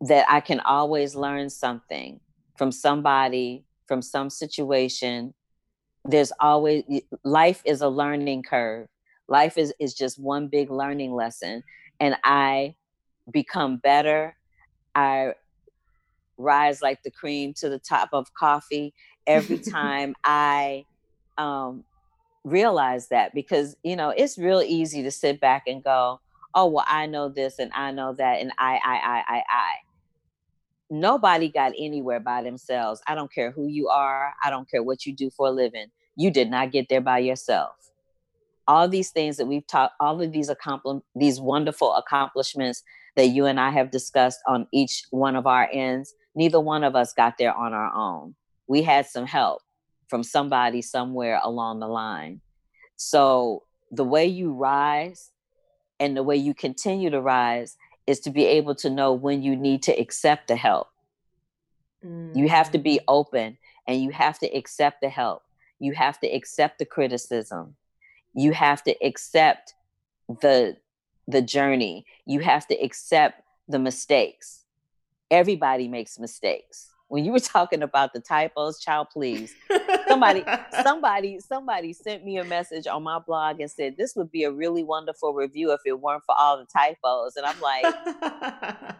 that 0.00 0.26
I 0.28 0.40
can 0.40 0.60
always 0.60 1.14
learn 1.14 1.50
something 1.50 2.20
from 2.56 2.72
somebody, 2.72 3.64
from 3.86 4.02
some 4.02 4.30
situation. 4.30 5.34
There's 6.04 6.32
always 6.40 6.84
life 7.24 7.62
is 7.64 7.80
a 7.80 7.88
learning 7.88 8.42
curve. 8.42 8.88
Life 9.28 9.58
is 9.58 9.72
is 9.78 9.94
just 9.94 10.18
one 10.18 10.48
big 10.48 10.70
learning 10.70 11.14
lesson. 11.14 11.62
And 12.00 12.16
i 12.24 12.74
become 13.30 13.76
better. 13.76 14.36
I 14.94 15.34
rise 16.38 16.80
like 16.80 17.02
the 17.02 17.10
cream 17.10 17.52
to 17.54 17.68
the 17.68 17.78
top 17.78 18.10
of 18.12 18.32
coffee. 18.34 18.94
Every 19.26 19.58
time 19.70 20.14
i 20.24 20.84
um, 21.36 21.84
realize 22.50 23.08
that 23.08 23.34
because 23.34 23.76
you 23.82 23.96
know 23.96 24.10
it's 24.10 24.38
real 24.38 24.62
easy 24.62 25.02
to 25.02 25.10
sit 25.10 25.40
back 25.40 25.64
and 25.66 25.82
go 25.82 26.20
oh 26.54 26.66
well 26.66 26.84
i 26.88 27.06
know 27.06 27.28
this 27.28 27.58
and 27.58 27.72
i 27.74 27.90
know 27.90 28.12
that 28.14 28.40
and 28.40 28.52
i 28.58 28.78
i 28.84 28.96
i 28.96 29.36
i 29.36 29.42
i. 29.48 29.72
Nobody 30.90 31.50
got 31.50 31.72
anywhere 31.78 32.20
by 32.20 32.42
themselves. 32.42 33.02
I 33.06 33.14
don't 33.14 33.32
care 33.32 33.50
who 33.50 33.66
you 33.66 33.88
are. 33.88 34.32
I 34.42 34.48
don't 34.48 34.70
care 34.70 34.82
what 34.82 35.04
you 35.04 35.14
do 35.14 35.28
for 35.28 35.48
a 35.48 35.50
living. 35.50 35.88
You 36.16 36.30
did 36.30 36.50
not 36.50 36.72
get 36.72 36.88
there 36.88 37.02
by 37.02 37.18
yourself. 37.18 37.72
All 38.66 38.88
these 38.88 39.10
things 39.10 39.36
that 39.36 39.46
we've 39.46 39.66
taught, 39.66 39.92
all 40.00 40.20
of 40.20 40.32
these 40.32 40.48
accompli- 40.48 41.02
these 41.14 41.40
wonderful 41.40 41.94
accomplishments 41.94 42.82
that 43.16 43.28
you 43.28 43.44
and 43.44 43.60
I 43.60 43.70
have 43.70 43.90
discussed 43.90 44.40
on 44.46 44.66
each 44.72 45.04
one 45.10 45.36
of 45.36 45.46
our 45.46 45.68
ends, 45.72 46.14
neither 46.34 46.60
one 46.60 46.84
of 46.84 46.96
us 46.96 47.12
got 47.12 47.36
there 47.38 47.54
on 47.54 47.74
our 47.74 47.92
own. 47.94 48.34
We 48.66 48.82
had 48.82 49.06
some 49.06 49.26
help 49.26 49.60
from 50.08 50.22
somebody 50.22 50.82
somewhere 50.82 51.40
along 51.42 51.80
the 51.80 51.88
line. 51.88 52.40
So 52.96 53.64
the 53.90 54.04
way 54.04 54.26
you 54.26 54.52
rise 54.52 55.30
and 56.00 56.16
the 56.16 56.22
way 56.22 56.36
you 56.36 56.54
continue 56.54 57.10
to 57.10 57.20
rise 57.20 57.76
is 58.06 58.20
to 58.20 58.30
be 58.30 58.44
able 58.44 58.74
to 58.76 58.90
know 58.90 59.12
when 59.12 59.42
you 59.42 59.54
need 59.54 59.82
to 59.84 59.92
accept 59.92 60.48
the 60.48 60.56
help. 60.56 60.88
Mm. 62.04 62.36
You 62.36 62.48
have 62.48 62.70
to 62.72 62.78
be 62.78 62.96
mm. 62.96 63.04
open 63.08 63.58
and 63.86 64.02
you 64.02 64.10
have 64.10 64.38
to 64.40 64.46
accept 64.46 65.00
the 65.00 65.08
help. 65.08 65.42
You 65.78 65.92
have 65.92 66.18
to 66.20 66.28
accept 66.28 66.78
the 66.78 66.86
criticism 66.86 67.76
you 68.34 68.52
have 68.52 68.82
to 68.84 68.94
accept 69.04 69.74
the 70.40 70.76
the 71.26 71.42
journey 71.42 72.06
you 72.26 72.40
have 72.40 72.66
to 72.66 72.74
accept 72.76 73.42
the 73.68 73.78
mistakes 73.78 74.64
everybody 75.30 75.88
makes 75.88 76.18
mistakes 76.18 76.90
when 77.08 77.24
you 77.24 77.32
were 77.32 77.40
talking 77.40 77.82
about 77.82 78.12
the 78.12 78.20
typos 78.20 78.78
child 78.80 79.08
please. 79.12 79.54
Somebody 80.06 80.44
somebody 80.82 81.40
somebody 81.40 81.92
sent 81.92 82.24
me 82.24 82.38
a 82.38 82.44
message 82.44 82.86
on 82.86 83.02
my 83.02 83.18
blog 83.18 83.60
and 83.60 83.70
said 83.70 83.96
this 83.96 84.14
would 84.14 84.30
be 84.30 84.44
a 84.44 84.52
really 84.52 84.84
wonderful 84.84 85.34
review 85.34 85.72
if 85.72 85.80
it 85.84 85.98
weren't 86.00 86.22
for 86.24 86.34
all 86.38 86.58
the 86.58 86.66
typos. 86.66 87.36
And 87.36 87.46
i'm 87.46 87.60
like 87.60 88.94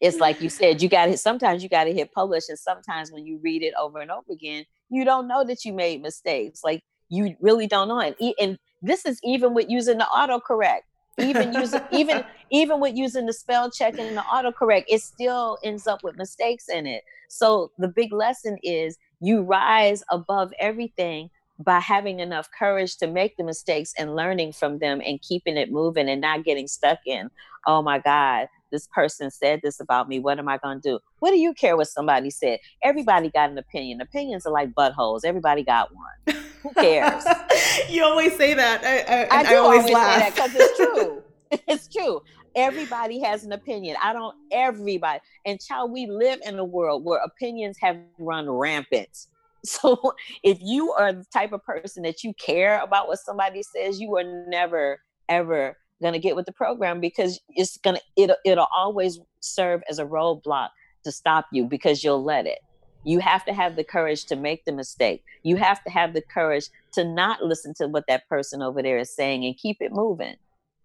it's 0.00 0.18
like 0.18 0.40
you 0.40 0.48
said 0.48 0.80
you 0.82 0.88
got 0.88 1.06
to 1.06 1.16
sometimes 1.16 1.62
you 1.62 1.68
got 1.68 1.84
to 1.84 1.92
hit 1.92 2.12
publish 2.12 2.48
and 2.48 2.58
sometimes 2.58 3.12
when 3.12 3.26
you 3.26 3.38
read 3.42 3.62
it 3.62 3.74
over 3.78 4.00
and 4.00 4.10
over 4.10 4.32
again 4.32 4.64
you 4.88 5.04
don't 5.04 5.28
know 5.28 5.44
that 5.44 5.64
you 5.64 5.72
made 5.72 6.02
mistakes. 6.02 6.62
Like 6.64 6.82
you 7.08 7.36
really 7.40 7.66
don't 7.66 7.88
know 7.88 8.00
and, 8.00 8.14
and 8.40 8.58
this 8.80 9.04
is 9.04 9.20
even 9.22 9.54
with 9.54 9.68
using 9.68 9.98
the 9.98 10.06
autocorrect 10.12 10.82
even 11.18 11.52
using 11.52 11.80
even 11.92 12.24
even 12.50 12.80
with 12.80 12.96
using 12.96 13.26
the 13.26 13.32
spell 13.32 13.70
check 13.70 13.98
and 13.98 14.16
the 14.16 14.22
autocorrect 14.22 14.84
it 14.88 15.00
still 15.00 15.58
ends 15.62 15.86
up 15.86 16.02
with 16.02 16.16
mistakes 16.16 16.68
in 16.68 16.86
it 16.86 17.02
so 17.28 17.70
the 17.78 17.88
big 17.88 18.12
lesson 18.12 18.56
is 18.62 18.98
you 19.20 19.42
rise 19.42 20.02
above 20.10 20.52
everything 20.58 21.28
by 21.58 21.78
having 21.78 22.20
enough 22.20 22.48
courage 22.58 22.96
to 22.96 23.06
make 23.06 23.36
the 23.36 23.44
mistakes 23.44 23.92
and 23.98 24.16
learning 24.16 24.52
from 24.52 24.78
them 24.78 25.00
and 25.04 25.20
keeping 25.20 25.56
it 25.56 25.70
moving 25.70 26.08
and 26.08 26.20
not 26.20 26.44
getting 26.44 26.66
stuck 26.66 26.98
in 27.06 27.30
oh 27.66 27.82
my 27.82 27.98
god 27.98 28.48
this 28.72 28.88
person 28.88 29.30
said 29.30 29.60
this 29.62 29.78
about 29.78 30.08
me. 30.08 30.18
What 30.18 30.38
am 30.38 30.48
I 30.48 30.58
going 30.58 30.80
to 30.80 30.90
do? 30.92 30.98
What 31.20 31.30
do 31.30 31.38
you 31.38 31.54
care 31.54 31.76
what 31.76 31.86
somebody 31.86 32.30
said? 32.30 32.58
Everybody 32.82 33.30
got 33.30 33.50
an 33.50 33.58
opinion. 33.58 34.00
Opinions 34.00 34.46
are 34.46 34.52
like 34.52 34.72
buttholes. 34.72 35.20
Everybody 35.24 35.62
got 35.62 35.90
one. 35.94 36.41
Who 36.62 36.72
cares? 36.74 37.24
you 37.88 38.04
always 38.04 38.36
say 38.36 38.54
that. 38.54 38.84
I, 38.84 39.24
I, 39.24 39.40
I 39.40 39.42
do 39.42 39.54
I 39.54 39.56
always, 39.56 39.80
always 39.80 39.94
laugh. 39.94 40.14
say 40.14 40.30
that 40.30 40.34
because 40.34 40.54
it's 40.54 40.76
true. 40.76 41.22
it's 41.68 41.88
true. 41.88 42.20
Everybody 42.54 43.20
has 43.20 43.44
an 43.44 43.52
opinion. 43.52 43.96
I 44.02 44.12
don't, 44.12 44.34
everybody. 44.50 45.20
And 45.46 45.60
child, 45.60 45.90
we 45.90 46.06
live 46.06 46.40
in 46.44 46.58
a 46.58 46.64
world 46.64 47.04
where 47.04 47.20
opinions 47.24 47.76
have 47.80 47.96
run 48.18 48.48
rampant. 48.50 49.08
So 49.64 49.96
if 50.42 50.58
you 50.60 50.90
are 50.90 51.12
the 51.12 51.24
type 51.32 51.52
of 51.52 51.62
person 51.62 52.02
that 52.02 52.24
you 52.24 52.34
care 52.34 52.80
about 52.82 53.06
what 53.06 53.20
somebody 53.20 53.62
says, 53.62 54.00
you 54.00 54.16
are 54.16 54.24
never, 54.48 54.98
ever 55.28 55.76
going 56.00 56.14
to 56.14 56.18
get 56.18 56.34
with 56.34 56.46
the 56.46 56.52
program 56.52 57.00
because 57.00 57.38
it's 57.50 57.76
going 57.76 57.94
to 57.94 58.02
it'll, 58.16 58.36
it'll 58.44 58.66
always 58.76 59.20
serve 59.38 59.80
as 59.88 60.00
a 60.00 60.04
roadblock 60.04 60.70
to 61.04 61.12
stop 61.12 61.46
you 61.52 61.64
because 61.64 62.02
you'll 62.02 62.24
let 62.24 62.44
it 62.44 62.58
you 63.04 63.18
have 63.18 63.44
to 63.44 63.52
have 63.52 63.76
the 63.76 63.84
courage 63.84 64.24
to 64.24 64.36
make 64.36 64.64
the 64.64 64.72
mistake 64.72 65.24
you 65.42 65.56
have 65.56 65.82
to 65.84 65.90
have 65.90 66.14
the 66.14 66.22
courage 66.22 66.66
to 66.92 67.04
not 67.04 67.42
listen 67.42 67.74
to 67.74 67.88
what 67.88 68.06
that 68.06 68.28
person 68.28 68.62
over 68.62 68.82
there 68.82 68.98
is 68.98 69.14
saying 69.14 69.44
and 69.44 69.56
keep 69.56 69.78
it 69.80 69.92
moving 69.92 70.36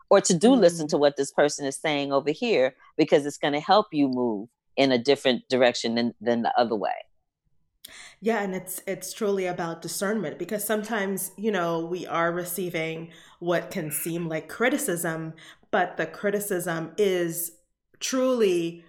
or 0.10 0.22
to 0.22 0.34
do 0.34 0.52
mm-hmm. 0.52 0.62
listen 0.62 0.88
to 0.88 0.98
what 0.98 1.18
this 1.18 1.32
person 1.32 1.66
is 1.66 1.76
saying 1.76 2.12
over 2.12 2.32
here 2.32 2.74
because 2.98 3.26
it's 3.26 3.38
going 3.38 3.54
to 3.54 3.60
help 3.60 3.88
you 3.92 4.08
move 4.08 4.50
in 4.76 4.92
a 4.92 4.98
different 4.98 5.48
direction 5.50 5.96
than, 5.96 6.14
than 6.22 6.42
the 6.44 6.60
other 6.60 6.76
way 6.76 6.92
yeah, 8.20 8.42
and 8.42 8.56
it's 8.56 8.82
it's 8.88 9.14
truly 9.14 9.46
about 9.46 9.82
discernment 9.82 10.40
because 10.40 10.64
sometimes, 10.64 11.32
you 11.38 11.52
know, 11.52 11.86
we 11.86 12.08
are 12.08 12.32
receiving 12.32 13.12
what 13.40 13.70
can 13.70 13.92
seem 13.92 14.28
like 14.28 14.50
criticism, 14.50 15.34
but 15.72 15.98
the 15.98 16.08
criticism 16.08 16.94
is 16.98 17.52
truly 18.00 18.84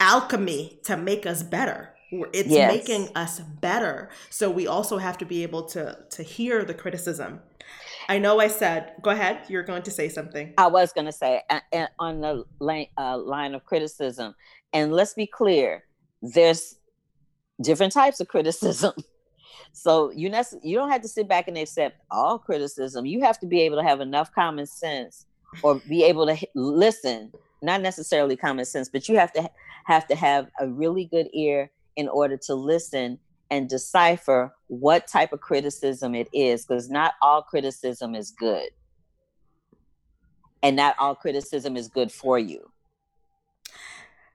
alchemy 0.00 0.80
to 0.84 0.96
make 0.96 1.26
us 1.26 1.42
better. 1.42 1.91
It's 2.12 2.48
yes. 2.48 2.70
making 2.70 3.08
us 3.16 3.40
better. 3.40 4.10
So 4.28 4.50
we 4.50 4.66
also 4.66 4.98
have 4.98 5.16
to 5.18 5.24
be 5.24 5.42
able 5.42 5.64
to 5.68 5.98
to 6.10 6.22
hear 6.22 6.64
the 6.64 6.74
criticism. 6.74 7.40
I 8.08 8.18
know 8.18 8.40
I 8.40 8.48
said, 8.48 8.94
go 9.00 9.10
ahead. 9.10 9.44
You're 9.48 9.62
going 9.62 9.82
to 9.84 9.90
say 9.90 10.08
something. 10.08 10.52
I 10.58 10.66
was 10.66 10.92
going 10.92 11.06
to 11.06 11.12
say 11.12 11.42
uh, 11.48 11.86
on 11.98 12.20
the 12.20 12.44
line, 12.58 12.88
uh, 12.98 13.16
line 13.16 13.54
of 13.54 13.64
criticism, 13.64 14.34
and 14.72 14.92
let's 14.92 15.14
be 15.14 15.26
clear 15.26 15.84
there's 16.20 16.76
different 17.60 17.92
types 17.92 18.20
of 18.20 18.28
criticism. 18.28 18.92
So 19.72 20.10
you 20.10 20.28
nec- 20.28 20.62
you 20.62 20.76
don't 20.76 20.90
have 20.90 21.00
to 21.00 21.08
sit 21.08 21.28
back 21.28 21.48
and 21.48 21.56
accept 21.56 21.96
all 22.10 22.38
criticism. 22.38 23.06
You 23.06 23.22
have 23.22 23.38
to 23.40 23.46
be 23.46 23.62
able 23.62 23.76
to 23.78 23.82
have 23.82 24.02
enough 24.02 24.30
common 24.34 24.66
sense 24.66 25.24
or 25.62 25.80
be 25.88 26.04
able 26.04 26.26
to 26.26 26.32
h- 26.32 26.44
listen, 26.54 27.32
not 27.62 27.80
necessarily 27.80 28.36
common 28.36 28.66
sense, 28.66 28.90
but 28.90 29.08
you 29.08 29.16
have 29.16 29.32
to 29.32 29.48
have 29.86 30.06
to 30.08 30.14
have 30.14 30.48
a 30.60 30.68
really 30.68 31.06
good 31.06 31.28
ear 31.32 31.70
in 31.96 32.08
order 32.08 32.36
to 32.36 32.54
listen 32.54 33.18
and 33.50 33.68
decipher 33.68 34.54
what 34.68 35.06
type 35.06 35.32
of 35.32 35.40
criticism 35.40 36.14
it 36.14 36.28
is 36.32 36.64
because 36.64 36.88
not 36.88 37.14
all 37.20 37.42
criticism 37.42 38.14
is 38.14 38.30
good. 38.30 38.70
And 40.62 40.76
not 40.76 40.94
all 40.98 41.14
criticism 41.14 41.76
is 41.76 41.88
good 41.88 42.10
for 42.10 42.38
you. 42.38 42.70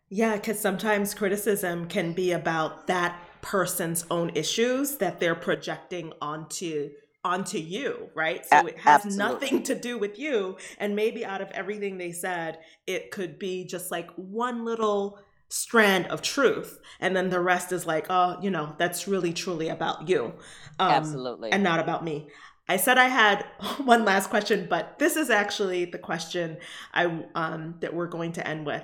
Yeah, 0.09 0.35
because 0.35 0.59
sometimes 0.59 1.13
criticism 1.13 1.87
can 1.87 2.13
be 2.13 2.31
about 2.31 2.87
that 2.87 3.19
person's 3.41 4.05
own 4.11 4.31
issues 4.35 4.97
that 4.97 5.19
they're 5.19 5.35
projecting 5.35 6.13
onto 6.21 6.91
onto 7.23 7.57
you, 7.57 8.09
right? 8.15 8.45
So 8.45 8.67
it 8.67 8.77
has 8.79 9.05
Absolutely. 9.05 9.17
nothing 9.17 9.63
to 9.63 9.75
do 9.75 9.97
with 9.97 10.17
you. 10.17 10.57
And 10.77 10.95
maybe 10.95 11.25
out 11.25 11.41
of 11.41 11.51
everything 11.51 11.97
they 11.97 12.13
said, 12.13 12.59
it 12.85 13.11
could 13.11 13.37
be 13.37 13.65
just 13.65 13.91
like 13.91 14.09
one 14.15 14.63
little 14.63 15.19
strand 15.49 16.07
of 16.07 16.21
truth. 16.21 16.79
And 16.99 17.15
then 17.15 17.29
the 17.29 17.39
rest 17.39 17.71
is 17.71 17.85
like, 17.85 18.07
oh, 18.09 18.37
you 18.41 18.49
know, 18.49 18.75
that's 18.77 19.07
really 19.07 19.33
truly 19.33 19.69
about 19.69 20.09
you. 20.09 20.33
Um, 20.79 20.91
Absolutely. 20.91 21.51
And 21.51 21.63
not 21.63 21.79
about 21.79 22.03
me. 22.03 22.27
I 22.69 22.77
said 22.77 22.97
I 22.97 23.07
had 23.07 23.45
one 23.83 24.05
last 24.05 24.29
question, 24.29 24.67
but 24.69 24.99
this 24.99 25.15
is 25.15 25.29
actually 25.29 25.85
the 25.85 25.97
question 25.97 26.57
I 26.93 27.23
um 27.35 27.75
that 27.79 27.93
we're 27.93 28.07
going 28.07 28.33
to 28.33 28.47
end 28.47 28.65
with 28.65 28.83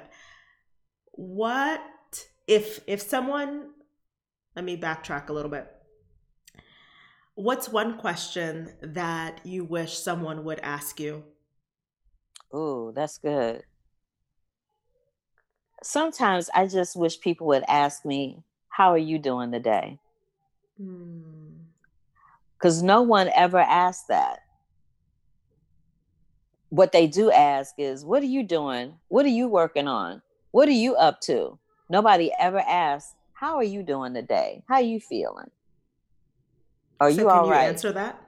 what 1.13 1.81
if 2.47 2.79
if 2.87 3.01
someone 3.01 3.69
let 4.55 4.65
me 4.65 4.75
backtrack 4.75 5.29
a 5.29 5.33
little 5.33 5.51
bit 5.51 5.67
what's 7.35 7.69
one 7.69 7.99
question 7.99 8.73
that 8.81 9.39
you 9.45 9.63
wish 9.63 9.97
someone 9.97 10.43
would 10.43 10.59
ask 10.61 10.99
you 10.99 11.23
oh 12.51 12.91
that's 12.91 13.19
good 13.19 13.63
sometimes 15.83 16.49
i 16.55 16.65
just 16.65 16.95
wish 16.95 17.19
people 17.19 17.47
would 17.47 17.63
ask 17.67 18.05
me 18.05 18.41
how 18.69 18.91
are 18.91 18.97
you 18.97 19.19
doing 19.19 19.51
today 19.51 19.99
because 22.57 22.79
hmm. 22.79 22.87
no 22.87 23.01
one 23.01 23.29
ever 23.35 23.59
asks 23.59 24.05
that 24.07 24.39
what 26.69 26.91
they 26.91 27.05
do 27.05 27.31
ask 27.31 27.75
is 27.77 28.03
what 28.03 28.23
are 28.23 28.27
you 28.27 28.43
doing 28.43 28.93
what 29.09 29.25
are 29.25 29.29
you 29.29 29.47
working 29.47 29.87
on 29.87 30.21
what 30.53 30.69
are 30.69 30.71
you 30.71 30.95
up 30.95 31.19
to? 31.21 31.57
Nobody 31.89 32.31
ever 32.39 32.59
asks, 32.59 33.15
How 33.33 33.55
are 33.55 33.63
you 33.63 33.81
doing 33.81 34.13
today? 34.13 34.61
How 34.69 34.75
are 34.75 34.81
you 34.81 34.99
feeling? 34.99 35.49
Are 36.99 37.11
so 37.11 37.21
you 37.21 37.29
all 37.29 37.49
right? 37.49 37.69
Answer 37.69 37.91
that. 37.91 38.21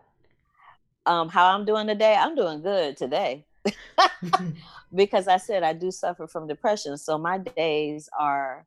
Um, 1.06 1.30
how 1.30 1.54
I'm 1.54 1.66
doing 1.66 1.86
today? 1.86 2.16
I'm 2.16 2.36
doing 2.36 2.64
good 2.64 2.98
today. 2.98 3.46
because 4.94 5.28
I 5.28 5.38
said 5.38 5.64
I 5.64 5.74
do 5.74 5.92
suffer 5.92 6.28
from 6.28 6.48
depression. 6.48 6.98
So 6.98 7.18
my 7.18 7.38
days 7.38 8.10
are 8.18 8.66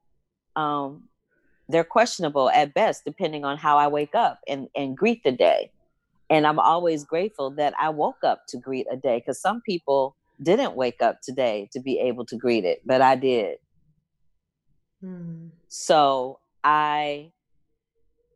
um 0.57 1.09
they're 1.69 1.85
questionable 1.85 2.51
at 2.51 2.75
best, 2.75 3.05
depending 3.05 3.45
on 3.45 3.59
how 3.59 3.77
I 3.77 3.89
wake 3.89 4.15
up 4.15 4.41
and, 4.49 4.69
and 4.75 4.97
greet 4.97 5.23
the 5.23 5.33
day. 5.33 5.71
And 6.31 6.47
I'm 6.47 6.59
always 6.59 7.05
grateful 7.05 7.51
that 7.53 7.75
I 7.79 7.91
woke 7.91 8.25
up 8.25 8.47
to 8.49 8.59
greet 8.59 8.87
a 8.91 8.97
day 8.97 9.19
because 9.19 9.41
some 9.41 9.61
people 9.61 10.17
didn't 10.43 10.77
wake 10.77 11.03
up 11.03 11.21
today 11.21 11.69
to 11.73 11.81
be 11.81 11.99
able 11.99 12.25
to 12.27 12.37
greet 12.37 12.65
it, 12.65 12.81
but 12.87 13.03
I 13.03 13.17
did. 13.17 13.59
Hmm. 15.01 15.49
So 15.69 16.39
I, 16.65 17.33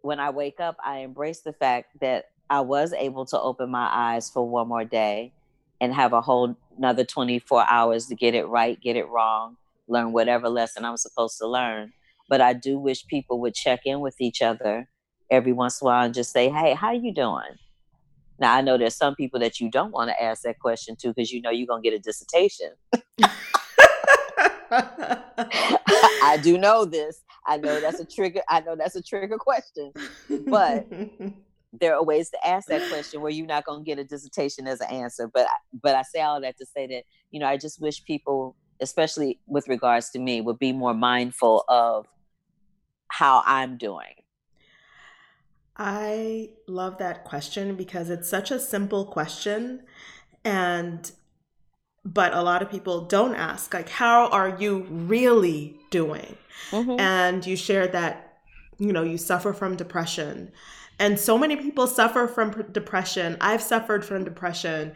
when 0.03 0.21
I 0.21 0.31
wake 0.31 0.61
up, 0.61 0.77
I 0.85 0.99
embrace 0.99 1.41
the 1.41 1.53
fact 1.53 2.01
that 2.01 2.31
I 2.51 2.61
was 2.61 2.93
able 2.93 3.25
to 3.27 3.41
open 3.41 3.71
my 3.71 3.89
eyes 3.91 4.29
for 4.29 4.47
one 4.47 4.69
more 4.69 4.85
day 4.85 5.33
and 5.81 5.95
have 5.95 6.13
a 6.13 6.21
whole 6.21 6.57
another 6.77 7.05
24 7.05 7.65
hours 7.69 8.07
to 8.07 8.15
get 8.15 8.35
it 8.35 8.47
right, 8.47 8.81
get 8.81 8.97
it 8.97 9.09
wrong, 9.09 9.57
learn 9.89 10.13
whatever 10.13 10.49
lesson 10.49 10.85
I'm 10.85 10.97
supposed 10.97 11.39
to 11.39 11.47
learn. 11.47 11.93
But 12.29 12.41
I 12.41 12.53
do 12.53 12.79
wish 12.79 13.07
people 13.07 13.41
would 13.41 13.55
check 13.55 13.81
in 13.85 14.01
with 14.01 14.21
each 14.21 14.43
other 14.43 14.89
every 15.31 15.53
once 15.53 15.81
in 15.81 15.87
a 15.87 15.87
while 15.87 16.05
and 16.05 16.15
just 16.15 16.33
say, 16.33 16.49
"Hey, 16.49 16.75
how 16.75 16.93
you 16.93 17.13
doing?" 17.13 17.59
Now 18.39 18.55
I 18.55 18.61
know 18.61 18.79
there's 18.79 18.97
some 18.97 19.15
people 19.15 19.41
that 19.41 19.61
you 19.61 19.71
don't 19.71 19.93
want 19.93 20.11
to 20.11 20.23
ask 20.23 20.43
that 20.43 20.59
question 20.59 20.97
to 20.97 21.09
because 21.09 21.31
you 21.31 21.41
know 21.43 21.51
you're 21.51 21.67
gonna 21.67 21.83
get 21.83 21.95
a 21.95 21.99
dissertation. 21.99 22.71
I 26.23 26.39
do 26.43 26.57
know 26.59 26.85
this. 26.85 27.23
I 27.47 27.59
know 27.59 27.81
that's 27.81 28.01
a 28.01 28.07
trigger. 28.07 28.43
I 28.49 28.61
know 28.61 28.77
that's 28.77 28.97
a 28.97 29.03
trigger 29.03 29.37
question, 29.37 29.93
but 30.49 30.87
there 31.73 31.95
are 31.95 32.05
ways 32.05 32.31
to 32.31 32.47
ask 32.47 32.69
that 32.69 32.89
question 32.91 33.21
where 33.21 33.31
you're 33.31 33.47
not 33.47 33.65
going 33.65 33.81
to 33.81 33.85
get 33.85 33.99
a 33.99 34.05
dissertation 34.05 34.67
as 34.67 34.81
an 34.81 34.91
answer. 34.91 35.29
But 35.33 35.47
but 35.83 35.95
I 35.95 36.03
say 36.03 36.21
all 36.21 36.41
that 36.41 36.59
to 36.59 36.67
say 36.67 36.87
that 36.87 37.05
you 37.31 37.41
know 37.41 37.47
I 37.47 37.57
just 37.57 37.81
wish 37.81 38.05
people, 38.05 38.57
especially 38.81 39.41
with 39.47 39.69
regards 39.69 40.11
to 40.11 40.19
me, 40.19 40.41
would 40.41 40.59
be 40.59 40.73
more 40.73 40.95
mindful 40.95 41.65
of 41.69 42.07
how 43.09 43.43
I'm 43.47 43.77
doing 43.77 44.15
I 45.77 46.51
love 46.69 46.99
that 46.99 47.25
question 47.25 47.77
because 47.77 48.11
it's 48.11 48.29
such 48.29 48.51
a 48.51 48.61
simple 48.61 49.05
question 49.05 49.83
and 50.45 51.11
but 52.05 52.35
a 52.35 52.43
lot 52.43 52.63
of 52.63 52.71
people 52.71 53.03
don't 53.03 53.35
ask 53.35 53.73
like 53.73 53.89
how 53.89 54.29
are 54.29 54.57
you 54.61 54.87
really 54.89 55.77
doing? 55.91 56.37
Mm-hmm. 56.71 57.01
And 57.01 57.47
you 57.47 57.57
shared 57.57 57.93
that 57.93 58.39
you 58.79 58.93
know 58.93 59.03
you 59.03 59.17
suffer 59.17 59.53
from 59.53 59.77
depression. 59.77 60.53
And 60.99 61.19
so 61.19 61.37
many 61.37 61.57
people 61.57 61.87
suffer 61.87 62.29
from 62.29 62.51
depression. 62.73 63.37
I've 63.41 63.63
suffered 63.63 64.05
from 64.05 64.25
depression 64.25 64.93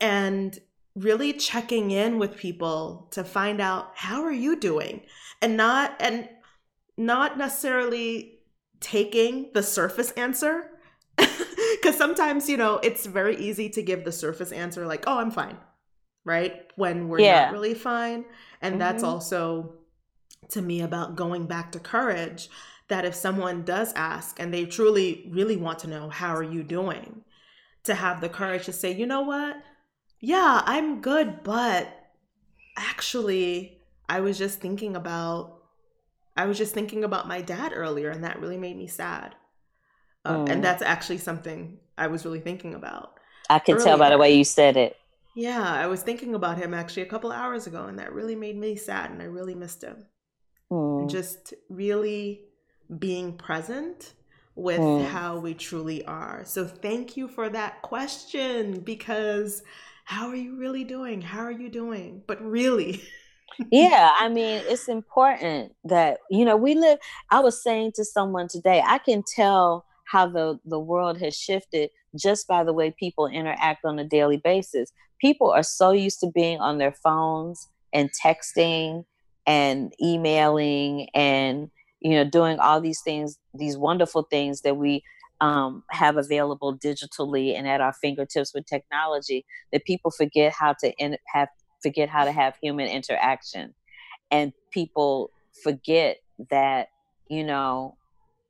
and 0.00 0.58
really 0.96 1.34
checking 1.34 1.90
in 1.90 2.18
with 2.18 2.36
people 2.36 3.08
to 3.10 3.22
find 3.22 3.60
out 3.60 3.92
how 3.94 4.22
are 4.22 4.32
you 4.32 4.56
doing 4.56 5.02
and 5.42 5.56
not 5.56 5.94
and 6.00 6.28
not 6.96 7.36
necessarily 7.36 8.38
taking 8.80 9.50
the 9.52 9.62
surface 9.62 10.10
answer 10.12 10.70
because 11.16 11.96
sometimes 11.96 12.48
you 12.48 12.56
know 12.56 12.78
it's 12.78 13.04
very 13.04 13.36
easy 13.36 13.68
to 13.68 13.82
give 13.82 14.04
the 14.04 14.12
surface 14.12 14.52
answer 14.52 14.86
like 14.86 15.04
oh 15.06 15.18
i'm 15.18 15.30
fine 15.30 15.58
right 16.24 16.66
when 16.76 17.08
we're 17.08 17.20
yeah. 17.20 17.44
not 17.44 17.52
really 17.52 17.74
fine 17.74 18.24
and 18.62 18.72
mm-hmm. 18.72 18.80
that's 18.80 19.02
also 19.02 19.74
to 20.48 20.62
me 20.62 20.80
about 20.80 21.14
going 21.14 21.46
back 21.46 21.72
to 21.72 21.78
courage 21.78 22.48
that 22.88 23.04
if 23.04 23.14
someone 23.14 23.62
does 23.62 23.92
ask 23.94 24.38
and 24.40 24.52
they 24.52 24.64
truly 24.64 25.28
really 25.30 25.56
want 25.56 25.78
to 25.80 25.88
know 25.88 26.08
how 26.08 26.34
are 26.34 26.42
you 26.42 26.62
doing 26.62 27.22
to 27.84 27.94
have 27.94 28.20
the 28.20 28.28
courage 28.28 28.64
to 28.64 28.72
say 28.72 28.92
you 28.92 29.06
know 29.06 29.22
what 29.22 29.56
yeah 30.20 30.62
i'm 30.66 31.00
good 31.00 31.42
but 31.42 31.88
actually 32.76 33.78
i 34.08 34.20
was 34.20 34.38
just 34.38 34.60
thinking 34.60 34.96
about 34.96 35.56
I 36.36 36.44
was 36.44 36.58
just 36.58 36.74
thinking 36.74 37.02
about 37.02 37.26
my 37.26 37.40
dad 37.40 37.72
earlier, 37.74 38.10
and 38.10 38.22
that 38.24 38.40
really 38.40 38.58
made 38.58 38.76
me 38.76 38.86
sad. 38.86 39.34
Um, 40.24 40.44
mm. 40.44 40.50
And 40.50 40.62
that's 40.62 40.82
actually 40.82 41.18
something 41.18 41.78
I 41.96 42.08
was 42.08 42.24
really 42.24 42.40
thinking 42.40 42.74
about. 42.74 43.14
I 43.48 43.58
can 43.58 43.78
tell 43.82 43.96
by 43.96 44.10
the 44.10 44.18
way 44.18 44.36
you 44.36 44.44
said 44.44 44.76
it. 44.76 44.96
Yeah, 45.34 45.62
I 45.62 45.86
was 45.86 46.02
thinking 46.02 46.34
about 46.34 46.58
him 46.58 46.74
actually 46.74 47.02
a 47.02 47.06
couple 47.06 47.32
hours 47.32 47.66
ago, 47.66 47.84
and 47.84 47.98
that 47.98 48.12
really 48.12 48.34
made 48.34 48.56
me 48.56 48.76
sad, 48.76 49.10
and 49.10 49.22
I 49.22 49.26
really 49.26 49.54
missed 49.54 49.82
him. 49.82 50.06
Mm. 50.70 51.08
Just 51.08 51.54
really 51.70 52.45
being 52.98 53.36
present 53.36 54.14
with 54.54 54.80
mm. 54.80 55.06
how 55.06 55.38
we 55.38 55.54
truly 55.54 56.04
are. 56.06 56.42
So, 56.44 56.66
thank 56.66 57.16
you 57.16 57.28
for 57.28 57.48
that 57.50 57.82
question 57.82 58.80
because 58.80 59.62
how 60.04 60.28
are 60.28 60.36
you 60.36 60.56
really 60.56 60.84
doing? 60.84 61.20
How 61.20 61.40
are 61.40 61.52
you 61.52 61.68
doing? 61.68 62.22
But 62.26 62.40
really, 62.42 63.02
yeah, 63.70 64.10
I 64.18 64.28
mean, 64.28 64.62
it's 64.66 64.88
important 64.88 65.72
that 65.84 66.18
you 66.30 66.44
know 66.44 66.56
we 66.56 66.74
live. 66.74 66.98
I 67.30 67.40
was 67.40 67.62
saying 67.62 67.92
to 67.96 68.04
someone 68.04 68.48
today, 68.48 68.82
I 68.86 68.98
can 68.98 69.22
tell 69.34 69.84
how 70.04 70.26
the 70.26 70.58
the 70.64 70.80
world 70.80 71.20
has 71.20 71.36
shifted 71.36 71.90
just 72.16 72.48
by 72.48 72.64
the 72.64 72.72
way 72.72 72.94
people 72.98 73.26
interact 73.26 73.84
on 73.84 73.98
a 73.98 74.04
daily 74.04 74.38
basis. 74.38 74.92
People 75.20 75.50
are 75.50 75.62
so 75.62 75.90
used 75.90 76.20
to 76.20 76.30
being 76.34 76.60
on 76.60 76.78
their 76.78 76.92
phones 76.92 77.68
and 77.92 78.10
texting 78.24 79.04
and 79.46 79.92
emailing 80.02 81.08
and 81.14 81.70
you 82.00 82.10
know 82.10 82.24
doing 82.24 82.58
all 82.58 82.80
these 82.80 83.00
things, 83.02 83.38
these 83.54 83.76
wonderful 83.76 84.22
things 84.30 84.62
that 84.62 84.76
we 84.76 85.02
um, 85.40 85.82
have 85.90 86.16
available 86.16 86.76
digitally 86.76 87.56
and 87.56 87.68
at 87.68 87.80
our 87.80 87.92
fingertips 87.92 88.54
with 88.54 88.66
technology 88.66 89.44
that 89.72 89.84
people 89.84 90.10
forget 90.10 90.52
how 90.52 90.74
to 90.80 90.92
in, 90.98 91.16
have 91.26 91.48
forget 91.82 92.08
how 92.08 92.24
to 92.24 92.32
have 92.32 92.54
human 92.62 92.88
interaction. 92.88 93.74
And 94.30 94.52
people 94.70 95.30
forget 95.62 96.18
that 96.50 96.88
you 97.28 97.44
know 97.44 97.96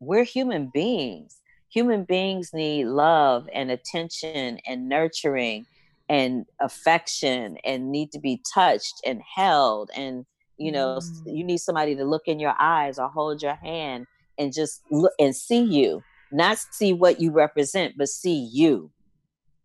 we're 0.01 0.25
human 0.25 0.71
beings. 0.73 1.41
Human 1.73 2.05
beings 2.05 2.51
need 2.55 2.87
love 2.87 3.49
and 3.53 3.71
attention 3.71 4.59
and 4.67 4.89
nurturing 4.89 5.67
and 6.09 6.47
affection 6.61 7.59
and 7.65 7.91
need 7.91 8.13
to 8.13 8.21
be 8.21 8.41
touched 8.55 9.01
and 9.05 9.21
held 9.35 9.91
and 9.95 10.25
You 10.59 10.73
know, 10.73 10.99
mm. 10.99 11.37
you 11.37 11.45
need 11.45 11.59
somebody 11.59 11.95
to 11.97 12.05
look 12.05 12.27
in 12.27 12.39
your 12.39 12.55
eyes 12.59 12.99
or 12.99 13.09
hold 13.09 13.43
your 13.43 13.55
hand 13.55 14.07
and 14.39 14.53
just 14.53 14.83
look 14.91 15.13
and 15.19 15.35
see 15.35 15.63
you, 15.63 16.03
not 16.33 16.59
see 16.59 16.93
what 16.93 17.21
you 17.21 17.31
represent, 17.31 17.95
but 17.97 18.09
see 18.09 18.49
you. 18.53 18.91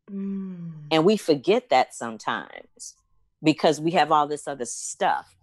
Mm. 0.09 0.71
And 0.91 1.05
we 1.05 1.17
forget 1.17 1.69
that 1.69 1.93
sometimes 1.93 2.95
because 3.43 3.79
we 3.79 3.91
have 3.91 4.11
all 4.11 4.27
this 4.27 4.47
other 4.47 4.65
stuff 4.65 5.35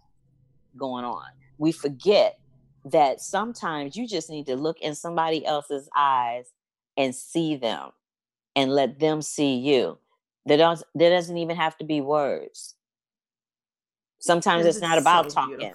going 0.77 1.05
on. 1.05 1.25
We 1.57 1.71
forget 1.71 2.39
that 2.85 3.21
sometimes 3.21 3.95
you 3.95 4.07
just 4.07 4.29
need 4.29 4.45
to 4.45 4.55
look 4.55 4.79
in 4.79 4.95
somebody 4.95 5.45
else's 5.45 5.89
eyes 5.95 6.45
and 6.95 7.13
see 7.13 7.55
them 7.55 7.89
and 8.55 8.71
let 8.71 8.99
them 8.99 9.21
see 9.21 9.55
you. 9.55 9.97
There, 10.45 10.57
doesn't, 10.57 10.87
there 10.95 11.09
doesn't 11.09 11.37
even 11.37 11.55
have 11.57 11.77
to 11.77 11.85
be 11.85 12.01
words. 12.01 12.75
Sometimes 14.19 14.65
it's 14.65 14.81
not 14.81 14.97
about 14.97 15.31
so 15.31 15.41
talking. 15.41 15.73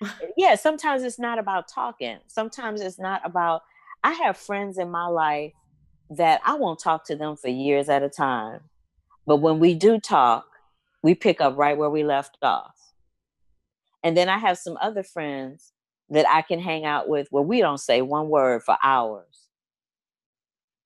yeah, 0.36 0.54
sometimes 0.54 1.02
it's 1.02 1.18
not 1.18 1.38
about 1.38 1.68
talking. 1.68 2.18
Sometimes 2.26 2.80
it's 2.80 2.98
not 2.98 3.22
about. 3.24 3.62
I 4.04 4.12
have 4.12 4.36
friends 4.36 4.78
in 4.78 4.90
my 4.90 5.06
life 5.06 5.52
that 6.10 6.40
I 6.44 6.54
won't 6.54 6.80
talk 6.80 7.04
to 7.06 7.16
them 7.16 7.36
for 7.36 7.48
years 7.48 7.88
at 7.88 8.02
a 8.02 8.08
time. 8.08 8.60
But 9.26 9.36
when 9.36 9.58
we 9.58 9.74
do 9.74 9.98
talk, 9.98 10.46
we 11.02 11.14
pick 11.14 11.40
up 11.40 11.56
right 11.56 11.76
where 11.76 11.90
we 11.90 12.04
left 12.04 12.38
off. 12.42 12.76
And 14.02 14.16
then 14.16 14.28
I 14.28 14.38
have 14.38 14.58
some 14.58 14.78
other 14.80 15.02
friends 15.02 15.72
that 16.10 16.26
I 16.28 16.42
can 16.42 16.60
hang 16.60 16.84
out 16.84 17.08
with 17.08 17.28
where 17.30 17.42
we 17.42 17.60
don't 17.60 17.78
say 17.78 18.00
one 18.00 18.28
word 18.28 18.62
for 18.62 18.76
hours. 18.82 19.48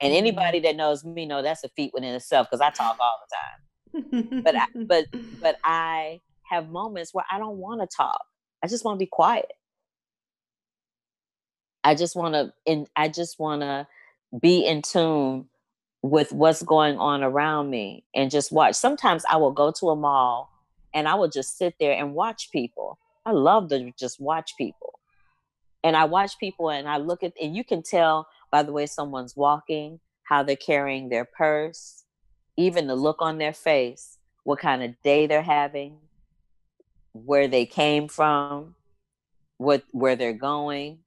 And 0.00 0.10
mm-hmm. 0.10 0.18
anybody 0.18 0.60
that 0.60 0.76
knows 0.76 1.04
me 1.04 1.26
know 1.26 1.42
that's 1.42 1.62
a 1.62 1.68
feat 1.68 1.92
within 1.94 2.14
itself 2.14 2.48
because 2.50 2.60
I 2.60 2.70
talk 2.70 2.96
all 2.98 3.20
the 3.22 3.36
time. 3.36 4.42
but 4.42 4.56
I, 4.56 4.66
but 4.86 5.04
but 5.40 5.56
I 5.62 6.20
have 6.52 6.68
moments 6.68 7.14
where 7.14 7.24
I 7.30 7.38
don't 7.38 7.56
want 7.58 7.80
to 7.80 7.86
talk. 7.86 8.24
I 8.62 8.68
just 8.68 8.84
want 8.84 8.96
to 8.96 9.02
be 9.02 9.08
quiet. 9.10 9.50
I 11.84 11.94
just 11.94 12.14
want 12.14 12.34
to 12.34 12.52
and 12.66 12.86
I 12.94 13.08
just 13.08 13.38
want 13.38 13.62
to 13.62 13.86
be 14.40 14.64
in 14.64 14.82
tune 14.82 15.46
with 16.02 16.32
what's 16.32 16.62
going 16.62 16.98
on 16.98 17.22
around 17.22 17.70
me 17.70 18.04
and 18.14 18.30
just 18.30 18.52
watch. 18.52 18.74
Sometimes 18.74 19.24
I 19.28 19.36
will 19.36 19.52
go 19.52 19.72
to 19.78 19.90
a 19.90 19.96
mall 19.96 20.50
and 20.94 21.08
I 21.08 21.14
will 21.14 21.28
just 21.28 21.56
sit 21.56 21.74
there 21.78 21.92
and 21.92 22.14
watch 22.14 22.50
people. 22.50 22.98
I 23.24 23.32
love 23.32 23.68
to 23.70 23.92
just 23.98 24.20
watch 24.20 24.52
people. 24.56 24.98
And 25.84 25.96
I 25.96 26.04
watch 26.04 26.38
people 26.38 26.70
and 26.70 26.88
I 26.88 26.98
look 26.98 27.22
at, 27.22 27.32
and 27.40 27.56
you 27.56 27.64
can 27.64 27.82
tell 27.82 28.28
by 28.50 28.62
the 28.62 28.72
way 28.72 28.86
someone's 28.86 29.36
walking, 29.36 30.00
how 30.24 30.42
they're 30.42 30.56
carrying 30.56 31.08
their 31.08 31.24
purse, 31.24 32.04
even 32.56 32.86
the 32.86 32.94
look 32.94 33.16
on 33.20 33.38
their 33.38 33.52
face, 33.52 34.18
what 34.44 34.58
kind 34.58 34.82
of 34.82 35.00
day 35.02 35.26
they're 35.26 35.42
having, 35.42 35.98
where 37.12 37.48
they 37.48 37.66
came 37.66 38.08
from, 38.08 38.74
what 39.58 39.82
where 39.90 40.16
they're 40.16 40.32
going, 40.32 40.98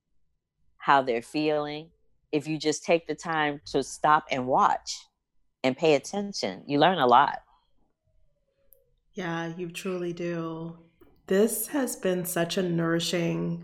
how 0.77 1.01
they're 1.01 1.21
feeling 1.21 1.89
if 2.35 2.47
you 2.49 2.57
just 2.57 2.83
take 2.83 3.07
the 3.07 3.15
time 3.15 3.61
to 3.65 3.81
stop 3.81 4.25
and 4.29 4.45
watch 4.45 5.07
and 5.63 5.77
pay 5.77 5.95
attention, 5.95 6.63
you 6.67 6.77
learn 6.79 6.97
a 6.97 7.07
lot. 7.07 7.39
Yeah, 9.13 9.53
you 9.55 9.71
truly 9.71 10.11
do. 10.11 10.77
This 11.27 11.67
has 11.67 11.95
been 11.95 12.25
such 12.25 12.57
a 12.57 12.61
nourishing, 12.61 13.63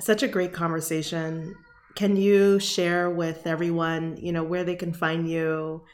such 0.00 0.24
a 0.24 0.28
great 0.28 0.52
conversation. 0.52 1.54
Can 1.94 2.16
you 2.16 2.58
share 2.58 3.08
with 3.08 3.46
everyone, 3.46 4.16
you 4.16 4.32
know, 4.32 4.42
where 4.42 4.64
they 4.64 4.74
can 4.74 4.92
find 4.92 5.30
you 5.30 5.84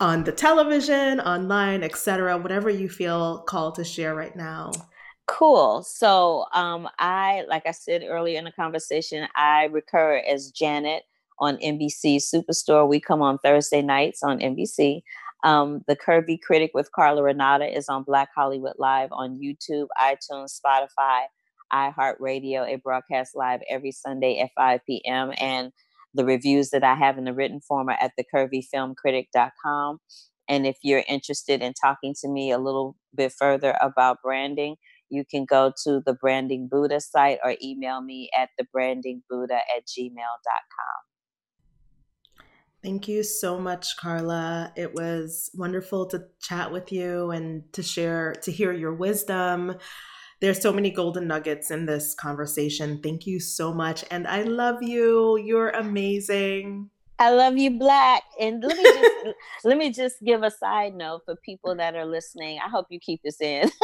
on 0.00 0.24
the 0.24 0.32
television, 0.32 1.20
online, 1.20 1.84
etc., 1.84 2.36
whatever 2.36 2.68
you 2.68 2.88
feel 2.88 3.44
called 3.46 3.76
to 3.76 3.84
share 3.84 4.16
right 4.16 4.34
now? 4.34 4.72
Cool. 5.30 5.84
So, 5.84 6.46
um, 6.54 6.88
I, 6.98 7.44
like 7.48 7.62
I 7.64 7.70
said 7.70 8.02
earlier 8.04 8.36
in 8.36 8.44
the 8.44 8.50
conversation, 8.50 9.28
I 9.36 9.66
recur 9.66 10.16
as 10.28 10.50
Janet 10.50 11.04
on 11.38 11.56
NBC 11.58 12.16
Superstore. 12.16 12.88
We 12.88 12.98
come 12.98 13.22
on 13.22 13.38
Thursday 13.38 13.80
nights 13.80 14.24
on 14.24 14.40
NBC. 14.40 15.02
Um, 15.44 15.82
the 15.86 15.94
Curvy 15.94 16.36
Critic 16.42 16.72
with 16.74 16.90
Carla 16.90 17.22
Renata 17.22 17.64
is 17.64 17.88
on 17.88 18.02
Black 18.02 18.30
Hollywood 18.34 18.74
Live 18.76 19.10
on 19.12 19.38
YouTube, 19.38 19.86
iTunes, 20.02 20.60
Spotify, 20.60 21.26
iHeartRadio. 21.72 22.68
It 22.68 22.82
broadcasts 22.82 23.36
live 23.36 23.60
every 23.70 23.92
Sunday 23.92 24.40
at 24.40 24.50
5 24.56 24.80
p.m. 24.84 25.32
And 25.38 25.70
the 26.12 26.24
reviews 26.24 26.70
that 26.70 26.82
I 26.82 26.96
have 26.96 27.18
in 27.18 27.24
the 27.24 27.32
written 27.32 27.60
form 27.60 27.88
are 27.88 27.96
at 28.00 28.12
thecurvyfilmcritic.com. 28.18 30.00
And 30.48 30.66
if 30.66 30.78
you're 30.82 31.04
interested 31.08 31.62
in 31.62 31.72
talking 31.72 32.16
to 32.20 32.28
me 32.28 32.50
a 32.50 32.58
little 32.58 32.96
bit 33.14 33.32
further 33.32 33.78
about 33.80 34.22
branding, 34.24 34.74
you 35.10 35.24
can 35.24 35.44
go 35.44 35.72
to 35.84 36.00
the 36.06 36.14
Branding 36.14 36.68
Buddha 36.70 37.00
site 37.00 37.38
or 37.44 37.56
email 37.62 38.00
me 38.00 38.30
at 38.38 38.50
thebrandingbuddha 38.58 39.58
at 39.76 39.86
gmail.com. 39.86 41.00
Thank 42.82 43.08
you 43.08 43.22
so 43.22 43.58
much, 43.58 43.96
Carla. 43.98 44.72
It 44.74 44.94
was 44.94 45.50
wonderful 45.54 46.06
to 46.06 46.24
chat 46.40 46.72
with 46.72 46.90
you 46.90 47.30
and 47.30 47.70
to 47.74 47.82
share, 47.82 48.32
to 48.42 48.50
hear 48.50 48.72
your 48.72 48.94
wisdom. 48.94 49.76
There's 50.40 50.62
so 50.62 50.72
many 50.72 50.90
golden 50.90 51.26
nuggets 51.26 51.70
in 51.70 51.84
this 51.84 52.14
conversation. 52.14 53.02
Thank 53.02 53.26
you 53.26 53.38
so 53.38 53.74
much. 53.74 54.02
And 54.10 54.26
I 54.26 54.44
love 54.44 54.82
you. 54.82 55.36
You're 55.36 55.68
amazing. 55.70 56.88
I 57.18 57.32
love 57.32 57.58
you, 57.58 57.78
Black. 57.78 58.22
And 58.40 58.64
let 58.64 58.78
me 58.78 58.82
just 58.82 59.36
let 59.64 59.76
me 59.76 59.92
just 59.92 60.16
give 60.24 60.42
a 60.42 60.50
side 60.50 60.94
note 60.94 61.20
for 61.26 61.36
people 61.36 61.76
that 61.76 61.94
are 61.94 62.06
listening. 62.06 62.58
I 62.64 62.70
hope 62.70 62.86
you 62.88 62.98
keep 62.98 63.20
this 63.22 63.42
in. 63.42 63.70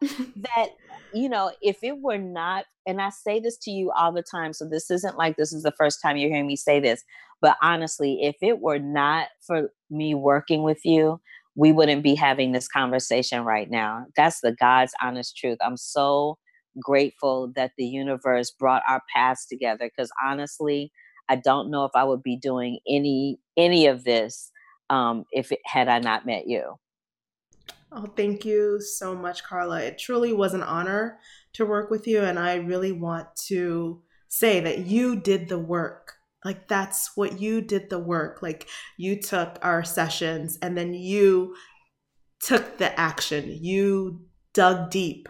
that 0.36 0.68
you 1.14 1.28
know, 1.28 1.52
if 1.62 1.82
it 1.82 1.98
were 1.98 2.18
not, 2.18 2.64
and 2.86 3.00
I 3.00 3.10
say 3.10 3.40
this 3.40 3.56
to 3.58 3.70
you 3.70 3.90
all 3.92 4.12
the 4.12 4.22
time, 4.22 4.52
so 4.52 4.68
this 4.68 4.90
isn't 4.90 5.16
like 5.16 5.36
this 5.36 5.52
is 5.52 5.62
the 5.62 5.72
first 5.78 6.00
time 6.02 6.16
you're 6.16 6.30
hearing 6.30 6.46
me 6.46 6.56
say 6.56 6.80
this, 6.80 7.02
but 7.40 7.56
honestly, 7.62 8.20
if 8.22 8.36
it 8.42 8.60
were 8.60 8.78
not 8.78 9.28
for 9.46 9.70
me 9.90 10.14
working 10.14 10.62
with 10.62 10.84
you, 10.84 11.20
we 11.54 11.72
wouldn't 11.72 12.02
be 12.02 12.14
having 12.14 12.52
this 12.52 12.68
conversation 12.68 13.44
right 13.44 13.70
now. 13.70 14.04
That's 14.16 14.40
the 14.40 14.52
God's 14.52 14.92
honest 15.00 15.36
truth. 15.36 15.58
I'm 15.62 15.76
so 15.76 16.38
grateful 16.80 17.52
that 17.56 17.72
the 17.78 17.86
universe 17.86 18.50
brought 18.50 18.82
our 18.88 19.02
paths 19.14 19.46
together 19.46 19.90
because 19.96 20.10
honestly, 20.24 20.92
I 21.28 21.36
don't 21.36 21.70
know 21.70 21.84
if 21.84 21.92
I 21.94 22.04
would 22.04 22.22
be 22.22 22.36
doing 22.36 22.78
any 22.88 23.38
any 23.56 23.86
of 23.86 24.04
this 24.04 24.50
um, 24.90 25.24
if 25.32 25.50
it 25.50 25.60
had 25.64 25.88
I 25.88 25.98
not 25.98 26.26
met 26.26 26.46
you. 26.46 26.74
Oh, 27.92 28.06
thank 28.16 28.44
you 28.44 28.80
so 28.80 29.14
much, 29.14 29.44
Carla. 29.44 29.80
It 29.80 29.98
truly 29.98 30.32
was 30.32 30.54
an 30.54 30.62
honor 30.62 31.18
to 31.54 31.64
work 31.64 31.90
with 31.90 32.06
you, 32.06 32.22
and 32.22 32.38
I 32.38 32.56
really 32.56 32.92
want 32.92 33.34
to 33.46 34.02
say 34.28 34.60
that 34.60 34.80
you 34.80 35.16
did 35.16 35.48
the 35.48 35.58
work 35.58 36.16
like 36.46 36.68
that's 36.68 37.16
what 37.16 37.40
you 37.40 37.60
did 37.60 37.90
the 37.90 37.98
work. 37.98 38.40
Like 38.40 38.68
you 38.96 39.20
took 39.20 39.58
our 39.62 39.82
sessions 39.82 40.58
and 40.62 40.78
then 40.78 40.94
you 40.94 41.56
took 42.40 42.78
the 42.78 42.98
action. 42.98 43.50
You 43.50 44.20
dug 44.52 44.90
deep. 44.90 45.28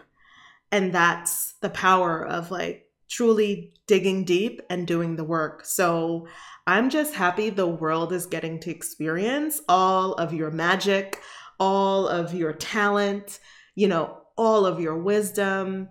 And 0.71 0.93
that's 0.93 1.53
the 1.61 1.71
power 1.71 2.23
of 2.23 2.51
like 2.51 2.91
truly 3.09 3.73
digging 3.87 4.25
deep 4.25 4.61
and 4.69 4.85
doing 4.85 5.15
the 5.15 5.23
work. 5.23 5.65
So 5.65 6.27
I'm 6.67 6.91
just 6.91 7.15
happy 7.15 7.49
the 7.49 7.65
world 7.65 8.13
is 8.13 8.27
getting 8.27 8.59
to 8.59 8.69
experience 8.69 9.59
all 9.67 10.13
of 10.13 10.35
your 10.35 10.51
magic, 10.51 11.19
all 11.59 12.07
of 12.07 12.33
your 12.33 12.53
talent, 12.53 13.39
you 13.75 13.87
know, 13.87 14.17
all 14.37 14.65
of 14.65 14.79
your 14.79 14.97
wisdom, 14.97 15.89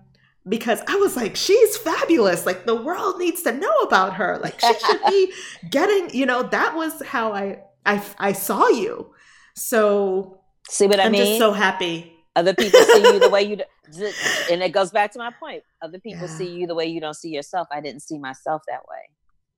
because 0.48 0.80
I 0.86 0.96
was 0.96 1.16
like, 1.16 1.36
she's 1.36 1.76
fabulous. 1.76 2.46
Like 2.46 2.66
the 2.66 2.74
world 2.74 3.18
needs 3.18 3.42
to 3.42 3.52
know 3.52 3.74
about 3.80 4.14
her. 4.14 4.38
Like 4.38 4.60
she 4.60 4.72
should 4.78 5.00
be 5.08 5.32
getting, 5.70 6.16
you 6.16 6.26
know, 6.26 6.44
that 6.44 6.76
was 6.76 7.02
how 7.02 7.32
I 7.32 7.58
I 7.84 8.02
I 8.18 8.32
saw 8.32 8.68
you. 8.68 9.12
So 9.54 10.40
see 10.68 10.86
what 10.86 11.00
I 11.00 11.04
I'm 11.04 11.12
mean? 11.12 11.24
just 11.24 11.38
so 11.38 11.52
happy. 11.52 12.12
Other 12.36 12.54
people 12.54 12.78
see 12.80 13.02
you 13.02 13.18
the 13.18 13.30
way 13.30 13.42
you, 13.42 13.56
do, 13.56 13.64
and 14.52 14.62
it 14.62 14.70
goes 14.70 14.90
back 14.90 15.10
to 15.12 15.18
my 15.18 15.30
point. 15.30 15.62
Other 15.80 15.98
people 15.98 16.28
yeah. 16.28 16.36
see 16.36 16.50
you 16.50 16.66
the 16.66 16.74
way 16.74 16.84
you 16.84 17.00
don't 17.00 17.14
see 17.14 17.30
yourself. 17.30 17.66
I 17.72 17.80
didn't 17.80 18.02
see 18.02 18.18
myself 18.18 18.62
that 18.68 18.82
way. 18.88 19.08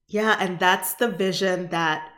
Yeah, 0.06 0.36
and 0.38 0.60
that's 0.60 0.94
the 0.94 1.08
vision 1.08 1.68
that 1.68 2.08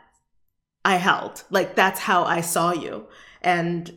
I 0.85 0.95
held. 0.95 1.43
Like 1.49 1.75
that's 1.75 1.99
how 1.99 2.23
I 2.25 2.41
saw 2.41 2.73
you, 2.73 3.07
and 3.41 3.93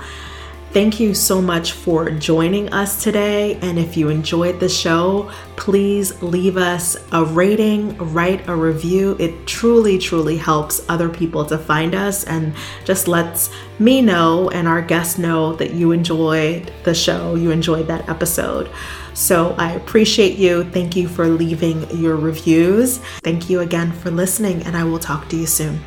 Thank 0.73 0.99
you 0.99 1.15
so 1.15 1.41
much 1.41 1.73
for 1.73 2.11
joining 2.11 2.73
us 2.73 3.03
today. 3.03 3.55
And 3.63 3.79
if 3.79 3.97
you 3.97 4.09
enjoyed 4.09 4.59
the 4.59 4.69
show, 4.69 5.31
please 5.57 6.21
leave 6.21 6.57
us 6.57 6.97
a 7.13 7.25
rating, 7.25 7.97
write 8.13 8.49
a 8.49 8.57
review. 8.57 9.17
It 9.21 9.47
truly, 9.47 9.99
truly 9.99 10.37
helps 10.37 10.85
other 10.89 11.09
people 11.09 11.45
to 11.47 11.57
find 11.57 11.95
us 11.95 12.25
and 12.25 12.55
just 12.85 13.07
lets 13.07 13.51
me 13.79 14.03
know 14.03 14.51
and 14.51 14.67
our 14.67 14.83
guests 14.83 15.17
know 15.17 15.55
that 15.55 15.75
you 15.75 15.93
enjoyed 15.93 16.73
the 16.83 16.95
show, 16.95 17.37
you 17.37 17.53
enjoyed 17.53 17.87
that 17.87 18.09
episode. 18.09 18.69
So 19.15 19.55
I 19.59 19.73
appreciate 19.73 20.39
you. 20.39 20.65
Thank 20.65 20.97
you 20.97 21.07
for 21.09 21.29
leaving 21.29 21.89
your 21.97 22.17
reviews. 22.17 22.99
Thank 23.23 23.49
you 23.49 23.61
again 23.61 23.93
for 23.93 24.11
listening, 24.11 24.63
and 24.65 24.77
I 24.77 24.85
will 24.85 24.99
talk 24.99 25.29
to 25.31 25.37
you 25.37 25.47
soon. 25.47 25.81